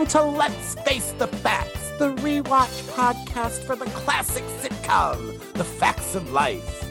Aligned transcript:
Welcome 0.00 0.32
to 0.32 0.38
Let's 0.38 0.74
Face 0.76 1.12
the 1.18 1.26
Facts, 1.26 1.90
the 1.98 2.14
rewatch 2.14 2.88
podcast 2.94 3.62
for 3.64 3.76
the 3.76 3.84
classic 3.84 4.42
sitcom, 4.62 5.38
The 5.52 5.62
Facts 5.62 6.14
of 6.14 6.32
Life. 6.32 6.88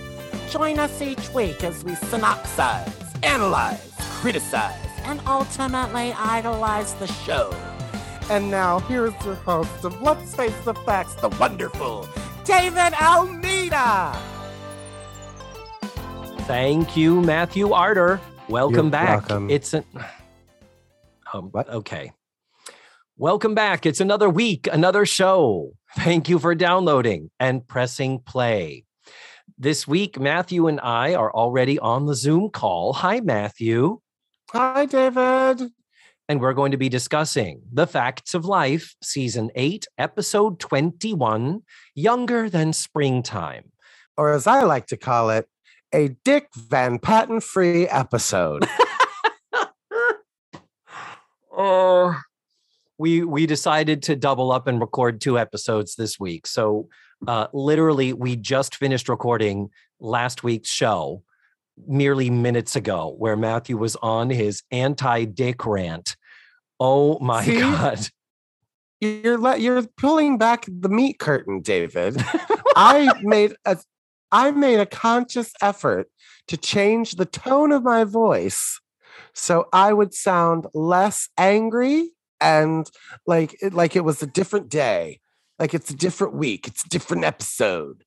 Join 0.51 0.77
us 0.77 1.01
each 1.01 1.33
week 1.33 1.63
as 1.63 1.83
we 1.83 1.93
synopsize, 1.93 3.25
analyze, 3.25 3.91
criticize, 3.97 4.77
and 5.05 5.19
ultimately 5.25 6.13
idolize 6.13 6.93
the 6.93 7.07
show. 7.07 7.51
And 8.29 8.51
now, 8.51 8.77
here's 8.81 9.15
your 9.25 9.33
host 9.33 9.83
of 9.83 9.99
Let's 10.03 10.35
Face 10.35 10.55
the 10.63 10.75
Facts, 10.75 11.15
the 11.15 11.29
wonderful 11.29 12.07
David 12.43 12.93
Almeida. 13.01 14.15
Thank 16.41 16.95
you, 16.95 17.21
Matthew 17.21 17.71
Arter. 17.73 18.21
Welcome 18.49 18.85
You're 18.85 18.91
back. 18.91 19.29
welcome. 19.29 19.49
It's 19.49 19.73
an 19.73 19.83
um, 21.33 21.49
What? 21.49 21.69
okay. 21.69 22.11
Welcome 23.21 23.53
back. 23.53 23.85
It's 23.85 23.99
another 23.99 24.29
week, 24.29 24.69
another 24.71 25.05
show. 25.05 25.73
Thank 25.97 26.29
you 26.29 26.39
for 26.39 26.55
downloading 26.55 27.31
and 27.37 27.67
pressing 27.67 28.19
play. 28.19 28.85
This 29.57 29.85
week, 29.85 30.17
Matthew 30.17 30.67
and 30.67 30.79
I 30.79 31.15
are 31.15 31.29
already 31.29 31.77
on 31.79 32.05
the 32.05 32.15
Zoom 32.15 32.49
call. 32.49 32.93
Hi, 32.93 33.19
Matthew. 33.19 33.99
Hi, 34.51 34.85
David. 34.85 35.69
And 36.29 36.39
we're 36.39 36.53
going 36.53 36.71
to 36.71 36.77
be 36.77 36.87
discussing 36.87 37.61
The 37.73 37.87
Facts 37.87 38.33
of 38.35 38.45
Life, 38.45 38.95
Season 39.03 39.51
8, 39.53 39.85
Episode 39.97 40.57
21 40.61 41.63
Younger 41.95 42.49
Than 42.49 42.71
Springtime. 42.71 43.73
Or 44.15 44.31
as 44.31 44.47
I 44.47 44.63
like 44.63 44.87
to 44.87 44.97
call 44.97 45.29
it, 45.31 45.45
a 45.93 46.15
Dick 46.23 46.47
Van 46.55 46.99
Patten 46.99 47.41
free 47.41 47.85
episode. 47.85 48.65
Oh, 51.61 52.15
we 52.99 53.23
we 53.23 53.47
decided 53.47 54.03
to 54.03 54.15
double 54.15 54.51
up 54.51 54.67
and 54.67 54.79
record 54.79 55.21
two 55.21 55.39
episodes 55.39 55.95
this 55.95 56.19
week. 56.19 56.45
So 56.45 56.89
uh, 57.27 57.47
literally, 57.53 58.13
we 58.13 58.35
just 58.35 58.75
finished 58.75 59.09
recording 59.09 59.69
last 59.99 60.43
week's 60.43 60.69
show 60.69 61.23
merely 61.87 62.29
minutes 62.29 62.75
ago, 62.75 63.15
where 63.17 63.37
Matthew 63.37 63.77
was 63.77 63.95
on 63.97 64.29
his 64.29 64.63
anti-dick 64.69 65.65
rant. 65.65 66.17
Oh 66.79 67.17
my 67.19 67.43
See? 67.43 67.59
god! 67.59 68.07
you're 68.99 69.37
let 69.37 69.61
you're 69.61 69.81
pulling 69.97 70.37
back 70.37 70.65
the 70.67 70.89
meat 70.89 71.19
curtain, 71.19 71.61
David. 71.61 72.21
I 72.75 73.11
made 73.21 73.55
a 73.65 73.77
I 74.31 74.51
made 74.51 74.79
a 74.79 74.85
conscious 74.85 75.53
effort 75.61 76.09
to 76.49 76.57
change 76.57 77.13
the 77.13 77.25
tone 77.25 77.71
of 77.71 77.83
my 77.83 78.03
voice 78.03 78.79
so 79.33 79.67
I 79.71 79.93
would 79.93 80.13
sound 80.13 80.67
less 80.73 81.29
angry 81.37 82.11
and 82.41 82.89
like 83.25 83.55
it, 83.61 83.73
like 83.73 83.95
it 83.95 84.03
was 84.03 84.21
a 84.21 84.27
different 84.27 84.69
day, 84.69 85.19
like 85.57 85.73
it's 85.73 85.89
a 85.89 85.95
different 85.95 86.35
week, 86.35 86.67
it's 86.67 86.85
a 86.85 86.89
different 86.89 87.23
episode. 87.23 88.03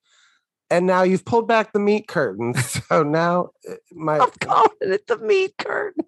And 0.71 0.87
now 0.87 1.03
you've 1.03 1.25
pulled 1.25 1.47
back 1.47 1.73
the 1.73 1.79
meat 1.79 2.09
curtain, 2.09 2.55
so 2.89 3.03
now 3.03 3.51
uh, 3.69 3.75
my 3.93 4.19
I'm 4.19 4.31
calling 4.41 4.71
it 4.81 5.07
the 5.07 5.19
meat 5.19 5.55
curtain. 5.59 6.05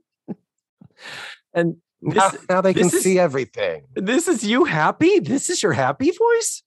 And 1.53 1.77
now, 2.01 2.31
this, 2.31 2.49
now 2.49 2.61
they 2.61 2.75
can 2.75 2.87
is- 2.87 3.03
see 3.03 3.19
everything. 3.19 3.85
this 3.95 4.29
is 4.29 4.45
you 4.45 4.65
happy? 4.65 5.21
This 5.21 5.51
is 5.51 5.63
your 5.63 5.73
happy 5.73 6.11
voice? 6.11 6.63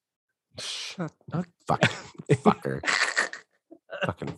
Shut 0.59 1.11
up, 1.33 1.45
fuck, 1.67 1.81
fucker, 2.31 2.81
fucking 4.05 4.37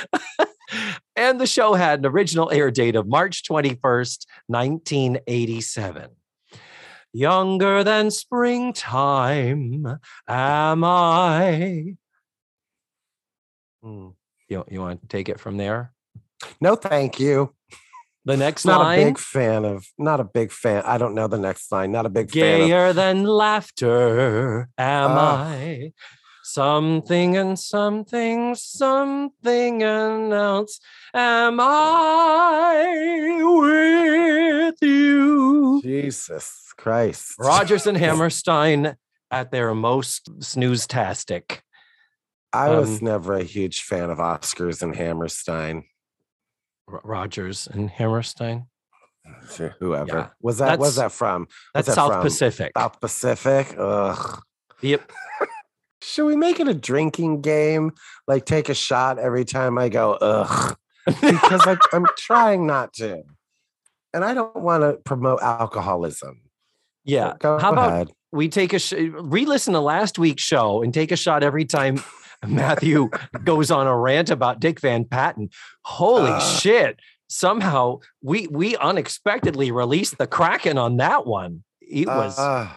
and 1.16 1.40
the 1.40 1.46
show 1.46 1.74
had 1.74 2.00
an 2.00 2.06
original 2.06 2.50
air 2.50 2.70
date 2.70 2.96
of 2.96 3.06
March 3.06 3.42
21st, 3.44 4.26
1987. 4.46 6.10
Younger 7.12 7.84
than 7.84 8.10
springtime 8.10 9.98
am 10.28 10.84
I. 10.84 11.94
Hmm. 13.82 14.08
You, 14.48 14.64
you 14.70 14.80
want 14.80 15.02
to 15.02 15.08
take 15.08 15.28
it 15.28 15.40
from 15.40 15.56
there? 15.56 15.92
no, 16.60 16.74
thank 16.74 17.20
you. 17.20 17.54
The 18.24 18.36
next 18.36 18.64
not 18.64 18.80
line 18.80 19.00
a 19.00 19.04
big 19.06 19.18
fan 19.18 19.64
of 19.64 19.84
not 19.98 20.20
a 20.20 20.24
big 20.24 20.52
fan 20.52 20.84
i 20.86 20.96
don't 20.96 21.16
know 21.16 21.26
the 21.26 21.38
next 21.38 21.72
line 21.72 21.90
not 21.90 22.06
a 22.06 22.08
big 22.08 22.30
fan 22.30 22.60
of 22.60 22.68
gayer 22.68 22.92
than 22.92 23.24
laughter 23.24 24.68
am 24.78 25.10
Ah. 25.10 25.44
I. 25.48 25.92
Something 26.56 27.38
and 27.38 27.58
something, 27.58 28.54
something 28.54 29.82
else 29.82 30.80
am 31.14 31.58
I 31.58 33.40
with 33.42 34.74
you. 34.82 35.80
jesus 35.82 36.74
christ 36.76 37.36
Rodgers 37.38 37.86
and 37.86 37.96
Hammerstein 38.04 38.96
at 39.30 39.50
their 39.50 39.74
most 39.74 40.28
snooze-tastic. 40.44 41.62
i 42.52 42.68
was 42.68 42.98
um, 43.00 43.04
never 43.06 43.32
a 43.32 43.42
huge 43.44 43.80
fan 43.84 44.10
of 44.10 44.18
oscars 44.18 44.82
and 44.82 44.94
hammerstein 44.94 45.84
R- 46.86 47.00
Rodgers 47.02 47.66
and 47.66 47.88
Hammerstein. 47.88 48.66
Sure, 49.54 49.74
whoever 49.80 50.06
Yeah, 50.18 50.28
was 50.42 50.58
that 50.58 50.78
was 50.78 50.96
that 50.96 51.12
from 51.12 51.48
That's 51.72 51.86
that 51.86 51.94
South 51.94 52.12
from? 52.12 52.22
Pacific. 52.24 52.72
south 52.76 53.00
pacific 53.00 53.74
Ugh. 53.78 54.42
Yep. 54.82 55.10
should 56.02 56.26
we 56.26 56.36
make 56.36 56.60
it 56.60 56.68
a 56.68 56.74
drinking 56.74 57.40
game 57.40 57.92
like 58.26 58.44
take 58.44 58.68
a 58.68 58.74
shot 58.74 59.18
every 59.18 59.44
time 59.44 59.78
i 59.78 59.88
go 59.88 60.12
ugh 60.20 60.76
because 61.06 61.66
I, 61.66 61.76
i'm 61.92 62.06
trying 62.18 62.66
not 62.66 62.92
to 62.94 63.22
and 64.12 64.24
i 64.24 64.34
don't 64.34 64.56
want 64.56 64.82
to 64.82 64.94
promote 65.04 65.40
alcoholism 65.42 66.42
yeah. 67.04 67.34
go 67.38 67.58
How 67.58 67.72
about 67.72 67.90
ahead 67.92 68.10
we 68.30 68.48
take 68.48 68.72
a 68.72 68.78
sh- 68.78 68.92
re-listen 68.92 69.74
to 69.74 69.80
last 69.80 70.18
week's 70.18 70.42
show 70.42 70.82
and 70.82 70.92
take 70.94 71.12
a 71.12 71.16
shot 71.16 71.42
every 71.42 71.64
time 71.64 72.02
Matthew 72.46 73.08
goes 73.44 73.70
on 73.70 73.86
a 73.86 73.96
rant 73.96 74.30
about 74.30 74.58
Dick 74.58 74.80
Van 74.80 75.04
Patten. 75.04 75.50
Holy 75.84 76.30
Uh. 76.30 76.40
shit! 76.40 76.98
Somehow 77.28 78.00
we 78.20 78.48
we 78.48 78.76
unexpectedly 78.76 79.70
released 79.70 80.18
the 80.18 80.26
Kraken 80.26 80.76
on 80.76 80.96
that 80.96 81.24
one. 81.26 81.62
It 81.80 82.08
was, 82.08 82.36
Uh, 82.38 82.68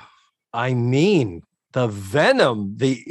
I 0.54 0.74
mean, 0.76 1.42
the 1.76 1.88
venom. 1.88 2.74
The 2.78 3.06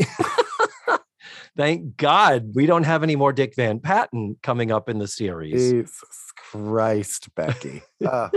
thank 1.56 1.98
God 1.98 2.52
we 2.54 2.64
don't 2.64 2.84
have 2.84 3.02
any 3.02 3.14
more 3.14 3.32
Dick 3.32 3.54
Van 3.54 3.78
Patten 3.78 4.36
coming 4.42 4.72
up 4.72 4.88
in 4.88 4.98
the 4.98 5.06
series. 5.06 5.70
jesus 5.70 6.32
christ 6.36 7.28
becky 7.34 7.82
Uh, 8.04 8.28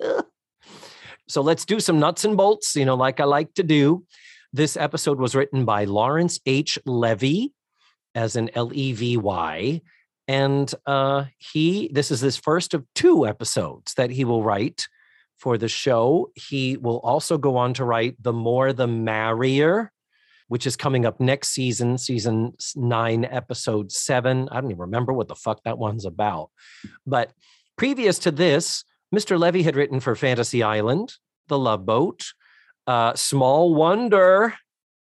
so 1.28 1.42
let's 1.42 1.64
do 1.64 1.78
some 1.78 2.00
nuts 2.00 2.24
and 2.24 2.36
bolts, 2.36 2.74
you 2.74 2.84
know, 2.84 2.96
like 2.96 3.20
I 3.20 3.24
like 3.24 3.52
to 3.54 3.62
do. 3.62 4.04
This 4.52 4.76
episode 4.78 5.18
was 5.20 5.34
written 5.34 5.66
by 5.66 5.84
Lawrence 5.84 6.40
H. 6.46 6.78
Levy, 6.86 7.52
as 8.14 8.34
in 8.34 8.50
L 8.54 8.70
E 8.72 8.92
V 8.92 9.18
Y. 9.18 9.82
And 10.26 10.74
uh, 10.86 11.26
he, 11.36 11.90
this 11.92 12.10
is 12.10 12.20
his 12.20 12.38
first 12.38 12.72
of 12.72 12.84
two 12.94 13.26
episodes 13.26 13.92
that 13.94 14.10
he 14.10 14.24
will 14.24 14.42
write 14.42 14.88
for 15.38 15.58
the 15.58 15.68
show. 15.68 16.30
He 16.34 16.76
will 16.76 16.98
also 17.00 17.38
go 17.38 17.56
on 17.56 17.74
to 17.74 17.84
write 17.84 18.16
The 18.22 18.32
More 18.32 18.72
the 18.72 18.86
Merrier, 18.86 19.92
which 20.48 20.66
is 20.66 20.76
coming 20.76 21.04
up 21.04 21.20
next 21.20 21.48
season, 21.48 21.98
season 21.98 22.54
nine, 22.74 23.24
episode 23.24 23.92
seven. 23.92 24.48
I 24.50 24.60
don't 24.60 24.70
even 24.70 24.80
remember 24.80 25.12
what 25.12 25.28
the 25.28 25.34
fuck 25.34 25.62
that 25.64 25.78
one's 25.78 26.04
about. 26.04 26.50
But 27.06 27.32
previous 27.76 28.18
to 28.20 28.30
this, 28.30 28.84
Mr. 29.14 29.38
Levy 29.38 29.62
had 29.62 29.76
written 29.76 30.00
for 30.00 30.14
Fantasy 30.14 30.62
Island, 30.62 31.14
The 31.48 31.58
Love 31.58 31.86
Boat, 31.86 32.24
uh, 32.86 33.14
Small 33.14 33.74
Wonder. 33.74 34.54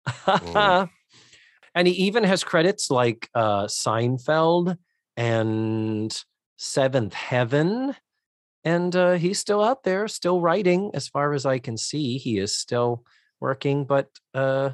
Mm. 0.08 0.88
and 1.74 1.88
he 1.88 1.94
even 2.06 2.24
has 2.24 2.42
credits 2.42 2.90
like 2.90 3.28
uh, 3.34 3.66
Seinfeld 3.66 4.76
and 5.16 6.24
Seventh 6.56 7.14
Heaven. 7.14 7.94
And 8.66 8.96
uh, 8.96 9.12
he's 9.12 9.38
still 9.38 9.62
out 9.62 9.84
there, 9.84 10.08
still 10.08 10.40
writing, 10.40 10.90
as 10.92 11.06
far 11.06 11.34
as 11.34 11.46
I 11.46 11.60
can 11.60 11.76
see. 11.76 12.18
He 12.18 12.36
is 12.36 12.52
still 12.52 13.04
working, 13.38 13.84
but 13.84 14.08
uh, 14.34 14.70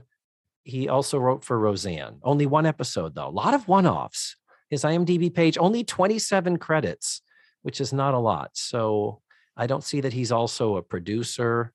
he 0.65 0.89
also 0.89 1.19
wrote 1.19 1.45
for 1.45 1.59
Roseanne. 1.59 2.17
Only 2.23 2.47
one 2.47 2.65
episode, 2.65 3.15
though. 3.15 3.29
A 3.29 3.29
lot 3.29 3.53
of 3.53 3.69
one 3.69 3.87
offs. 3.87 4.37
His 4.71 4.85
IMDb 4.85 5.33
page, 5.33 5.59
only 5.61 5.85
27 5.85 6.57
credits, 6.57 7.21
which 7.61 7.83
is 7.83 7.93
not 7.93 8.15
a 8.15 8.19
lot. 8.19 8.53
So 8.55 9.21
I 9.59 9.67
don't 9.67 9.85
see 9.85 10.01
that 10.01 10.15
he's 10.15 10.33
also 10.33 10.77
a 10.77 10.83
producer. 10.83 11.75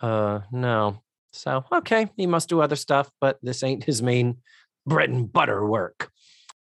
Uh, 0.00 0.40
no. 0.52 1.02
So, 1.32 1.64
okay, 1.72 2.10
he 2.14 2.26
must 2.26 2.50
do 2.50 2.60
other 2.60 2.76
stuff, 2.76 3.10
but 3.22 3.38
this 3.42 3.62
ain't 3.62 3.84
his 3.84 4.02
main 4.02 4.36
bread 4.84 5.08
and 5.08 5.32
butter 5.32 5.66
work. 5.66 6.10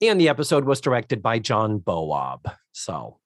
And 0.01 0.19
the 0.19 0.31
episode 0.31 0.65
was 0.65 0.81
directed 0.81 1.23
by 1.23 1.39
John 1.39 1.81
Bowab. 1.81 2.51
So, 2.73 3.19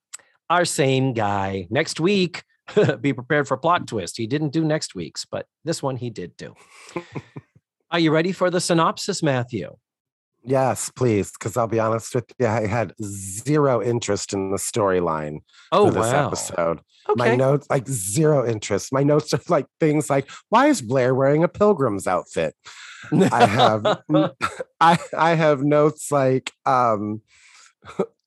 our 0.51 0.65
same 0.65 1.13
guy. 1.13 1.67
Next 1.71 2.01
week, 2.01 2.43
be 3.01 3.13
prepared 3.13 3.49
for 3.49 3.57
plot 3.57 3.87
twist. 3.87 4.17
He 4.17 4.27
didn't 4.27 4.51
do 4.51 4.65
next 4.65 4.95
week's, 4.95 5.25
but 5.25 5.47
this 5.65 5.83
one 5.83 5.97
he 5.97 6.11
did 6.11 6.37
do. 6.37 6.55
Are 7.91 7.99
you 7.99 8.11
ready 8.11 8.33
for 8.33 8.51
the 8.51 8.61
synopsis, 8.61 9.23
Matthew? 9.23 9.75
Yes, 10.45 10.91
please. 10.91 11.33
Because 11.33 11.57
I'll 11.57 11.67
be 11.67 11.81
honest 11.81 12.15
with 12.15 12.25
you, 12.39 12.47
I 12.47 12.67
had 12.67 12.95
zero 13.03 13.83
interest 13.83 14.33
in 14.33 14.51
the 14.51 14.57
storyline 14.57 15.39
Oh 15.73 15.87
for 15.87 15.93
this 15.93 16.13
wow. 16.13 16.27
episode. 16.27 16.81
My 17.17 17.35
notes, 17.35 17.67
like 17.71 17.89
zero 17.89 18.47
interest. 18.47 18.93
My 18.93 19.03
notes 19.03 19.33
are 19.33 19.41
like 19.49 19.67
things 19.81 20.11
like, 20.11 20.31
why 20.51 20.67
is 20.67 20.83
Blair 20.83 21.15
wearing 21.15 21.43
a 21.43 21.49
pilgrim's 21.49 22.07
outfit? 22.07 22.55
I 23.13 23.47
have 23.47 24.03
I 24.81 24.99
I 25.17 25.35
have 25.35 25.63
notes 25.63 26.11
like 26.11 26.53
um 26.67 27.23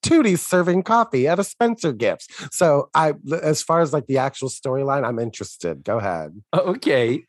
Tootie's 0.02 0.46
serving 0.46 0.84
coffee 0.84 1.28
at 1.28 1.40
a 1.40 1.44
Spencer 1.44 1.94
Gifts. 1.94 2.28
So 2.52 2.90
I 2.94 3.14
as 3.42 3.62
far 3.62 3.82
as 3.82 3.94
like 3.94 4.08
the 4.08 4.18
actual 4.18 4.50
storyline, 4.50 5.06
I'm 5.06 5.20
interested. 5.20 5.84
Go 5.84 5.98
ahead. 5.98 6.42
Okay. 6.54 7.24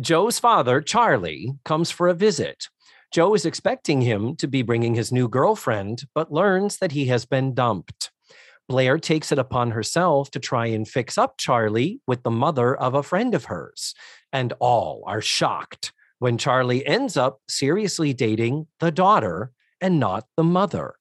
Jo's 0.00 0.38
father, 0.38 0.80
Charlie, 0.80 1.52
comes 1.64 1.90
for 1.90 2.08
a 2.08 2.14
visit. 2.14 2.68
Jo 3.12 3.32
is 3.34 3.46
expecting 3.46 4.00
him 4.00 4.34
to 4.36 4.48
be 4.48 4.62
bringing 4.62 4.96
his 4.96 5.12
new 5.12 5.28
girlfriend, 5.28 6.02
but 6.16 6.32
learns 6.32 6.78
that 6.78 6.92
he 6.92 7.06
has 7.06 7.24
been 7.24 7.54
dumped. 7.54 8.10
Blair 8.68 8.98
takes 8.98 9.30
it 9.30 9.38
upon 9.38 9.70
herself 9.70 10.30
to 10.32 10.40
try 10.40 10.66
and 10.66 10.88
fix 10.88 11.16
up 11.16 11.38
Charlie 11.38 12.00
with 12.08 12.24
the 12.24 12.30
mother 12.30 12.74
of 12.74 12.94
a 12.94 13.04
friend 13.04 13.34
of 13.34 13.44
hers, 13.44 13.94
and 14.32 14.52
all 14.58 15.04
are 15.06 15.20
shocked 15.20 15.92
when 16.18 16.38
Charlie 16.38 16.84
ends 16.86 17.16
up 17.16 17.40
seriously 17.48 18.12
dating 18.14 18.66
the 18.80 18.90
daughter 18.90 19.52
and 19.80 20.00
not 20.00 20.24
the 20.36 20.42
mother 20.42 20.94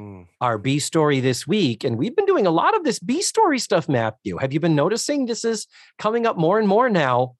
Mm. 0.00 0.26
our 0.40 0.56
B 0.56 0.78
story 0.78 1.20
this 1.20 1.46
week. 1.46 1.84
And 1.84 1.98
we've 1.98 2.16
been 2.16 2.24
doing 2.24 2.46
a 2.46 2.50
lot 2.50 2.74
of 2.74 2.84
this 2.84 2.98
B 2.98 3.20
story 3.20 3.58
stuff, 3.58 3.86
Matthew. 3.88 4.38
Have 4.38 4.52
you 4.54 4.60
been 4.60 4.74
noticing 4.74 5.26
this 5.26 5.44
is 5.44 5.66
coming 5.98 6.26
up 6.26 6.38
more 6.38 6.58
and 6.58 6.66
more 6.66 6.88
now? 6.88 7.36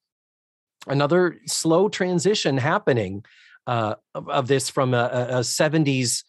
Another 0.87 1.39
slow 1.47 1.89
transition 1.89 2.59
happening 2.59 3.25
uh, 3.67 3.95
of, 4.15 4.29
of 4.29 4.47
this 4.49 4.69
from 4.69 4.93
a, 4.93 5.09
a- 5.13 5.39
a 5.39 5.41
70s, 5.41 6.23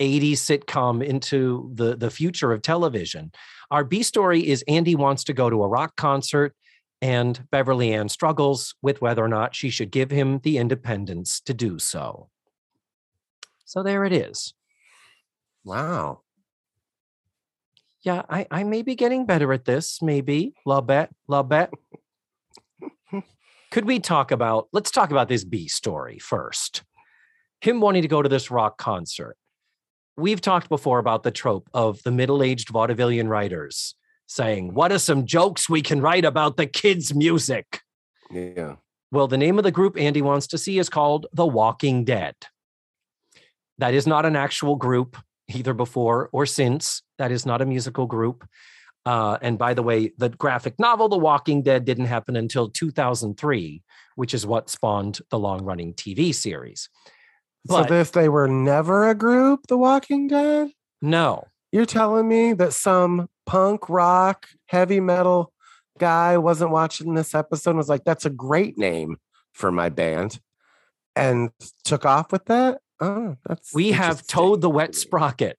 80s 0.00 0.32
sitcom 0.32 1.04
into 1.04 1.72
the, 1.74 1.96
the 1.96 2.10
future 2.10 2.52
of 2.52 2.62
television. 2.62 3.32
Our 3.72 3.82
B 3.82 4.02
story 4.04 4.46
is 4.46 4.62
Andy 4.68 4.94
wants 4.94 5.24
to 5.24 5.32
go 5.32 5.50
to 5.50 5.62
a 5.64 5.68
rock 5.68 5.96
concert, 5.96 6.54
and 7.02 7.48
Beverly 7.50 7.92
Ann 7.92 8.08
struggles 8.08 8.74
with 8.82 9.00
whether 9.00 9.24
or 9.24 9.28
not 9.28 9.56
she 9.56 9.70
should 9.70 9.90
give 9.90 10.10
him 10.10 10.40
the 10.44 10.58
independence 10.58 11.40
to 11.42 11.54
do 11.54 11.78
so. 11.80 12.28
So 13.64 13.82
there 13.82 14.04
it 14.04 14.12
is. 14.12 14.54
Wow. 15.68 16.22
Yeah, 18.02 18.22
I, 18.30 18.46
I 18.50 18.64
may 18.64 18.80
be 18.80 18.94
getting 18.94 19.26
better 19.26 19.52
at 19.52 19.66
this. 19.66 20.00
Maybe. 20.00 20.54
La 20.64 20.80
bet. 20.80 21.10
La 21.26 21.42
bet. 21.42 21.70
Could 23.70 23.84
we 23.84 24.00
talk 24.00 24.30
about, 24.30 24.68
let's 24.72 24.90
talk 24.90 25.10
about 25.10 25.28
this 25.28 25.44
B 25.44 25.68
story 25.68 26.18
first. 26.18 26.84
Him 27.60 27.82
wanting 27.82 28.00
to 28.00 28.08
go 28.08 28.22
to 28.22 28.30
this 28.30 28.50
rock 28.50 28.78
concert. 28.78 29.36
We've 30.16 30.40
talked 30.40 30.70
before 30.70 30.98
about 30.98 31.22
the 31.22 31.30
trope 31.30 31.68
of 31.74 32.02
the 32.02 32.12
middle 32.12 32.42
aged 32.42 32.68
vaudevillian 32.68 33.28
writers 33.28 33.94
saying, 34.26 34.72
What 34.72 34.90
are 34.90 34.98
some 34.98 35.26
jokes 35.26 35.68
we 35.68 35.82
can 35.82 36.00
write 36.00 36.24
about 36.24 36.56
the 36.56 36.66
kids' 36.66 37.14
music? 37.14 37.82
Yeah. 38.30 38.76
Well, 39.10 39.28
the 39.28 39.36
name 39.36 39.58
of 39.58 39.64
the 39.64 39.70
group 39.70 39.98
Andy 39.98 40.22
wants 40.22 40.46
to 40.48 40.58
see 40.58 40.78
is 40.78 40.88
called 40.88 41.26
The 41.34 41.46
Walking 41.46 42.04
Dead. 42.04 42.36
That 43.76 43.92
is 43.92 44.06
not 44.06 44.24
an 44.24 44.34
actual 44.34 44.76
group, 44.76 45.16
either 45.54 45.74
before 45.74 46.28
or 46.32 46.46
since. 46.46 47.02
That 47.18 47.32
is 47.32 47.46
not 47.46 47.62
a 47.62 47.66
musical 47.66 48.06
group. 48.06 48.46
Uh, 49.06 49.38
and 49.40 49.58
by 49.58 49.74
the 49.74 49.82
way, 49.82 50.12
the 50.18 50.28
graphic 50.28 50.74
novel 50.78 51.08
The 51.08 51.16
Walking 51.18 51.62
Dead 51.62 51.84
didn't 51.84 52.06
happen 52.06 52.36
until 52.36 52.68
2003, 52.68 53.82
which 54.16 54.34
is 54.34 54.46
what 54.46 54.68
spawned 54.68 55.20
the 55.30 55.38
long 55.38 55.64
running 55.64 55.94
TV 55.94 56.34
series. 56.34 56.90
so 57.68 57.90
if 57.90 58.12
they 58.12 58.28
were 58.28 58.48
never 58.48 59.08
a 59.08 59.14
group, 59.14 59.60
The 59.68 59.78
Walking 59.78 60.28
Dead? 60.28 60.70
no, 61.00 61.44
You're 61.72 61.86
telling 61.86 62.28
me 62.28 62.52
that 62.54 62.72
some 62.72 63.28
punk 63.46 63.88
rock, 63.88 64.46
heavy 64.66 65.00
metal 65.00 65.52
guy 65.98 66.36
wasn't 66.38 66.70
watching 66.70 67.14
this 67.14 67.34
episode 67.34 67.70
and 67.70 67.78
was 67.78 67.88
like, 67.88 68.04
that's 68.04 68.26
a 68.26 68.30
great 68.30 68.76
name 68.76 69.16
for 69.52 69.72
my 69.72 69.88
band 69.88 70.38
and 71.16 71.50
took 71.84 72.04
off 72.04 72.30
with 72.32 72.44
that? 72.46 72.80
Oh, 73.00 73.36
that's 73.46 73.74
we 73.74 73.92
have. 73.92 74.26
Toad 74.26 74.60
the 74.60 74.70
Wet 74.70 74.94
Sprocket, 74.94 75.58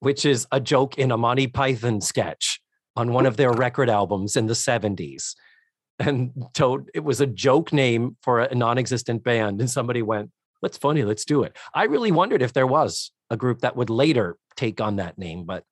which 0.00 0.24
is 0.24 0.46
a 0.50 0.60
joke 0.60 0.98
in 0.98 1.10
a 1.10 1.16
Monty 1.16 1.46
Python 1.46 2.00
sketch 2.00 2.60
on 2.96 3.12
one 3.12 3.26
of 3.26 3.36
their 3.36 3.52
record 3.52 3.90
albums 3.90 4.36
in 4.36 4.46
the 4.46 4.54
70s. 4.54 5.34
And 5.98 6.32
Toad, 6.54 6.90
it 6.94 7.04
was 7.04 7.20
a 7.20 7.26
joke 7.26 7.72
name 7.72 8.16
for 8.22 8.40
a 8.40 8.54
non 8.54 8.78
existent 8.78 9.22
band. 9.22 9.60
And 9.60 9.70
somebody 9.70 10.02
went, 10.02 10.30
That's 10.60 10.78
funny, 10.78 11.04
let's 11.04 11.24
do 11.24 11.42
it. 11.42 11.56
I 11.74 11.84
really 11.84 12.12
wondered 12.12 12.42
if 12.42 12.52
there 12.52 12.66
was 12.66 13.12
a 13.30 13.36
group 13.36 13.60
that 13.60 13.76
would 13.76 13.90
later 13.90 14.36
take 14.56 14.80
on 14.80 14.96
that 14.96 15.18
name, 15.18 15.44
but 15.44 15.64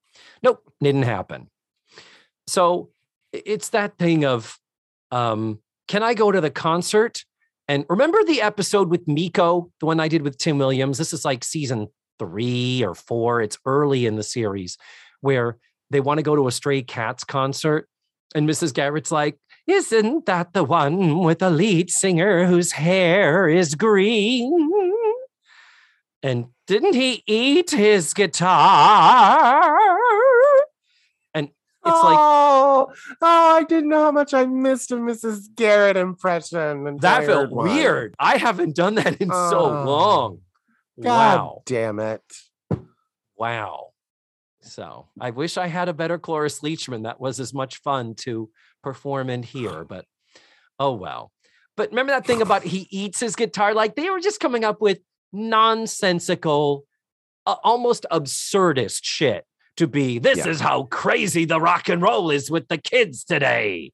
nope, 0.43 0.63
didn't 0.81 1.03
happen. 1.03 1.51
So 2.47 2.91
it's 3.33 3.71
that 3.71 3.99
thing 3.99 4.25
of, 4.25 4.59
um, 5.11 5.61
can 5.89 6.03
I 6.03 6.15
go 6.15 6.31
to 6.31 6.41
the 6.41 6.51
concert? 6.51 7.25
And 7.69 7.85
remember 7.89 8.23
the 8.25 8.43
episode 8.43 8.91
with 8.91 9.07
Miko, 9.09 9.71
the 9.81 9.87
one 9.87 10.01
I 10.01 10.09
did 10.09 10.23
with 10.23 10.39
Tim 10.39 10.59
Williams? 10.59 10.99
This 10.99 11.13
is 11.13 11.25
like 11.25 11.45
season 11.45 11.89
three 12.19 12.85
or 12.85 12.95
four. 12.95 13.41
It's 13.41 13.59
early 13.65 14.07
in 14.07 14.17
the 14.17 14.23
series 14.23 14.77
where 15.21 15.57
they 15.91 16.01
want 16.01 16.19
to 16.19 16.23
go 16.23 16.37
to 16.37 16.47
a 16.47 16.53
Stray 16.53 16.83
Cats 16.83 17.25
concert. 17.25 17.89
And 18.35 18.49
Mrs. 18.49 18.75
Garrett's 18.75 19.11
like, 19.11 19.39
Isn't 19.67 20.27
that 20.27 20.53
the 20.53 20.65
one 20.65 21.21
with 21.21 21.39
the 21.39 21.51
lead 21.51 21.91
singer 21.91 22.47
whose 22.47 22.73
hair 22.73 23.49
is 23.49 23.75
green? 23.75 24.71
And 26.23 26.47
didn't 26.67 26.95
he 26.95 27.23
eat 27.27 27.71
his 27.71 28.15
guitar? 28.15 29.74
And 31.85 31.93
it's 31.95 32.03
like, 32.05 32.19
oh, 32.19 32.93
oh, 33.21 33.57
I 33.57 33.65
didn't 33.65 33.91
know 33.91 34.01
how 34.03 34.11
much 34.13 34.33
I 34.35 34.47
missed 34.47 34.91
a 34.91 34.97
Mrs. 34.97 35.55
Garrett 35.55 35.97
impression. 35.97 36.97
that 37.01 37.25
felt 37.27 37.51
one. 37.51 37.69
weird. 37.69 38.15
I 38.19 38.39
haven't 38.39 38.75
done 38.77 38.95
that 38.97 39.21
in 39.21 39.29
so 39.29 39.59
Oh, 39.59 39.85
long. 39.85 40.39
God 41.01 41.37
Wow. 41.39 41.63
damn 41.67 41.99
it. 41.99 42.23
Wow. 43.37 43.89
So 44.63 45.09
I 45.21 45.31
wish 45.31 45.59
I 45.59 45.67
had 45.67 45.89
a 45.89 45.93
better 45.93 46.19
Cloris 46.19 46.61
Leachman 46.61 47.03
that 47.03 47.21
was 47.21 47.39
as 47.41 47.53
much 47.53 47.79
fun 47.83 48.15
to 48.21 48.49
perform 48.83 49.29
and 49.29 49.45
hear, 49.45 49.85
but 49.85 50.07
oh 50.79 50.93
well. 50.95 51.33
But 51.77 51.91
remember 51.91 52.13
that 52.13 52.27
thing 52.27 52.41
about 52.41 52.63
he 52.63 52.87
eats 52.91 53.21
his 53.21 53.37
guitar? 53.37 53.75
Like 53.75 53.95
they 53.97 54.09
were 54.09 54.21
just 54.21 54.41
coming 54.41 54.65
up 54.65 54.81
with 54.81 55.01
nonsensical, 55.33 56.85
uh, 57.47 57.57
almost 57.63 58.07
absurdist 58.11 59.01
shit 59.03 59.45
to 59.77 59.87
be 59.87 60.19
this 60.19 60.39
Yeah. 60.39 60.49
is 60.49 60.61
how 60.61 60.85
crazy 60.85 61.45
the 61.45 61.61
rock 61.61 61.89
and 61.89 62.01
roll 62.03 62.31
is 62.31 62.51
with 62.51 62.69
the 62.69 62.79
kids 62.79 63.25
today. 63.25 63.93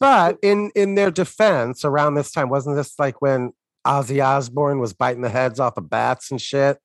But 0.00 0.38
in 0.42 0.70
in 0.74 0.94
their 0.94 1.10
defense, 1.10 1.84
around 1.84 2.14
this 2.14 2.32
time, 2.32 2.48
wasn't 2.48 2.76
this 2.76 2.98
like 2.98 3.20
when 3.20 3.52
Ozzy 3.86 4.24
Osbourne 4.24 4.78
was 4.78 4.92
biting 4.92 5.22
the 5.22 5.28
heads 5.28 5.60
off 5.60 5.76
of 5.76 5.90
bats 5.90 6.30
and 6.30 6.40
shit? 6.40 6.78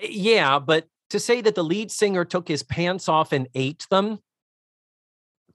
Yeah, 0.00 0.58
but 0.58 0.86
to 1.10 1.18
say 1.18 1.40
that 1.40 1.54
the 1.54 1.64
lead 1.64 1.90
singer 1.90 2.24
took 2.24 2.46
his 2.48 2.62
pants 2.62 3.08
off 3.08 3.32
and 3.32 3.48
ate 3.54 3.86
them, 3.90 4.18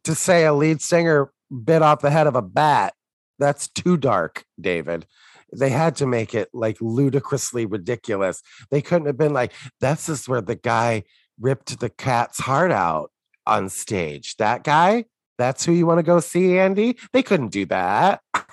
To 0.03 0.15
say 0.15 0.45
a 0.45 0.53
lead 0.53 0.81
singer 0.81 1.31
bit 1.63 1.81
off 1.81 2.01
the 2.01 2.09
head 2.09 2.27
of 2.27 2.35
a 2.35 2.41
bat, 2.41 2.93
that's 3.39 3.67
too 3.69 3.95
dark, 3.95 4.43
David. 4.59 5.05
They 5.55 5.69
had 5.69 5.95
to 5.97 6.07
make 6.07 6.33
it 6.33 6.49
like 6.51 6.77
ludicrously 6.81 7.65
ridiculous. 7.67 8.41
They 8.71 8.81
couldn't 8.81 9.05
have 9.05 9.17
been 9.17 9.33
like, 9.33 9.53
this 9.79 10.09
is 10.09 10.27
where 10.27 10.41
the 10.41 10.55
guy 10.55 11.03
ripped 11.43 11.79
the 11.79 11.89
cat's 11.89 12.39
heart 12.39 12.71
out 12.71 13.11
on 13.45 13.69
stage. 13.69 14.37
That 14.37 14.63
guy, 14.63 15.05
that's 15.37 15.65
who 15.65 15.73
you 15.73 15.85
want 15.85 15.99
to 15.99 16.03
go 16.03 16.19
see, 16.19 16.57
Andy? 16.57 16.97
They 17.11 17.21
couldn't 17.21 17.49
do 17.49 17.65
that. 17.65 18.21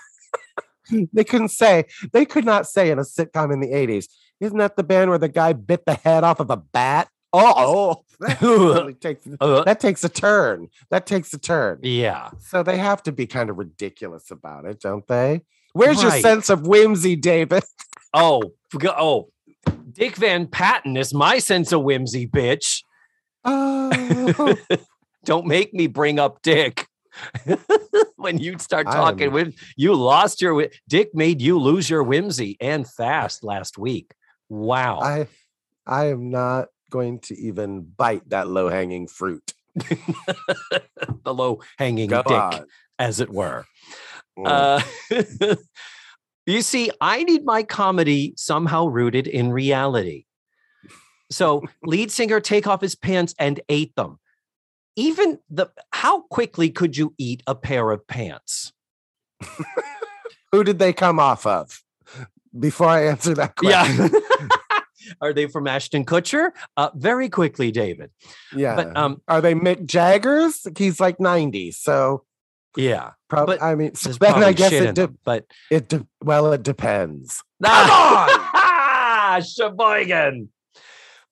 they 1.12 1.24
couldn't 1.24 1.50
say, 1.50 1.86
they 2.12 2.26
could 2.26 2.44
not 2.44 2.66
say 2.66 2.90
in 2.90 2.98
a 2.98 3.02
sitcom 3.02 3.52
in 3.52 3.60
the 3.60 3.68
80s, 3.68 4.08
isn't 4.40 4.58
that 4.58 4.76
the 4.76 4.82
band 4.82 5.10
where 5.10 5.18
the 5.18 5.28
guy 5.28 5.52
bit 5.52 5.86
the 5.86 5.94
head 5.94 6.24
off 6.24 6.40
of 6.40 6.50
a 6.50 6.56
bat? 6.56 7.08
Oh, 7.32 8.02
that, 8.20 8.40
really 8.42 8.94
takes, 8.94 9.26
Uh, 9.40 9.62
that 9.62 9.78
takes 9.78 10.02
a 10.02 10.08
turn. 10.08 10.68
That 10.90 11.06
takes 11.06 11.32
a 11.32 11.38
turn. 11.38 11.78
yeah. 11.82 12.30
So 12.40 12.62
they 12.62 12.78
have 12.78 13.02
to 13.04 13.12
be 13.12 13.26
kind 13.26 13.50
of 13.50 13.58
ridiculous 13.58 14.30
about 14.32 14.64
it, 14.64 14.80
don't 14.80 15.06
they? 15.06 15.42
Where's 15.72 16.02
your 16.02 16.10
sense 16.10 16.50
of 16.50 16.66
whimsy, 16.66 17.14
David? 17.14 17.62
Oh, 18.12 18.42
oh, 18.84 19.28
Dick 19.92 20.16
Van 20.16 20.46
Patten 20.46 20.96
is 20.96 21.12
my 21.12 21.38
sense 21.38 21.72
of 21.72 21.82
whimsy, 21.82 22.26
bitch. 22.26 22.82
Oh, 23.44 24.56
Don't 25.24 25.46
make 25.46 25.74
me 25.74 25.86
bring 25.86 26.18
up 26.18 26.42
Dick. 26.42 26.86
when 28.16 28.38
you 28.38 28.56
start 28.58 28.86
talking 28.86 29.32
with 29.32 29.54
you 29.76 29.94
lost 29.94 30.40
your 30.40 30.68
Dick 30.88 31.10
made 31.12 31.42
you 31.42 31.58
lose 31.58 31.90
your 31.90 32.02
whimsy 32.02 32.56
and 32.60 32.88
fast 32.88 33.42
last 33.42 33.76
week. 33.78 34.12
Wow. 34.48 35.00
I 35.00 35.26
I 35.86 36.06
am 36.06 36.30
not 36.30 36.68
going 36.90 37.20
to 37.20 37.38
even 37.38 37.82
bite 37.82 38.28
that 38.30 38.48
low-hanging 38.48 39.08
fruit. 39.08 39.54
the 39.74 41.34
low 41.34 41.60
hanging 41.78 42.08
Go 42.08 42.22
dick, 42.22 42.32
on. 42.32 42.66
as 42.98 43.20
it 43.20 43.30
were. 43.30 43.64
Mm. 44.38 44.46
Uh, 44.46 45.56
You 46.50 46.62
see, 46.62 46.90
I 47.00 47.22
need 47.22 47.44
my 47.44 47.62
comedy 47.62 48.34
somehow 48.36 48.86
rooted 48.86 49.26
in 49.26 49.52
reality. 49.52 50.24
So, 51.30 51.62
lead 51.84 52.10
singer 52.10 52.40
take 52.40 52.66
off 52.66 52.80
his 52.80 52.96
pants 52.96 53.34
and 53.38 53.60
ate 53.68 53.94
them. 53.94 54.18
Even 54.96 55.38
the 55.48 55.68
how 55.92 56.22
quickly 56.22 56.70
could 56.70 56.96
you 56.96 57.14
eat 57.18 57.42
a 57.46 57.54
pair 57.54 57.90
of 57.92 58.06
pants? 58.06 58.72
Who 60.52 60.64
did 60.64 60.80
they 60.80 60.92
come 60.92 61.20
off 61.20 61.46
of? 61.46 61.82
Before 62.58 62.88
I 62.88 63.06
answer 63.06 63.32
that 63.34 63.54
question. 63.54 64.10
Yeah. 64.12 64.48
Are 65.20 65.32
they 65.32 65.46
from 65.46 65.68
Ashton 65.68 66.04
Kutcher? 66.04 66.50
Uh, 66.76 66.90
very 66.94 67.28
quickly, 67.28 67.70
David. 67.70 68.10
Yeah. 68.54 68.74
But 68.74 68.96
um, 68.96 69.22
Are 69.28 69.40
they 69.40 69.54
Mick 69.54 69.86
Jagger's? 69.86 70.66
He's 70.76 71.00
like 71.00 71.20
90. 71.20 71.70
So 71.72 72.24
yeah. 72.76 73.12
Probably, 73.30 73.60
I 73.60 73.74
mean, 73.74 73.94
so 73.94 74.12
then 74.12 74.42
I 74.42 74.52
guess 74.52 74.72
it, 74.72 74.94
de- 74.94 75.06
them, 75.06 75.18
but 75.24 75.46
it 75.70 75.88
de- 75.88 76.06
well, 76.22 76.52
it 76.52 76.62
depends. 76.62 77.42
Ah, 77.64 79.40
Sheboygan. 79.44 80.48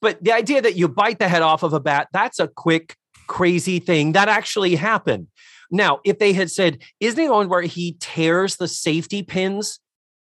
But 0.00 0.22
the 0.22 0.32
idea 0.32 0.62
that 0.62 0.76
you 0.76 0.88
bite 0.88 1.18
the 1.18 1.28
head 1.28 1.42
off 1.42 1.62
of 1.62 1.72
a 1.72 1.80
bat, 1.80 2.08
that's 2.12 2.38
a 2.38 2.48
quick, 2.48 2.96
crazy 3.26 3.78
thing 3.80 4.12
that 4.12 4.28
actually 4.28 4.76
happened. 4.76 5.26
Now, 5.70 6.00
if 6.04 6.18
they 6.18 6.32
had 6.32 6.50
said, 6.50 6.78
isn't 7.00 7.22
it 7.22 7.30
one 7.30 7.48
where 7.48 7.62
he 7.62 7.96
tears 8.00 8.56
the 8.56 8.68
safety 8.68 9.22
pins 9.22 9.80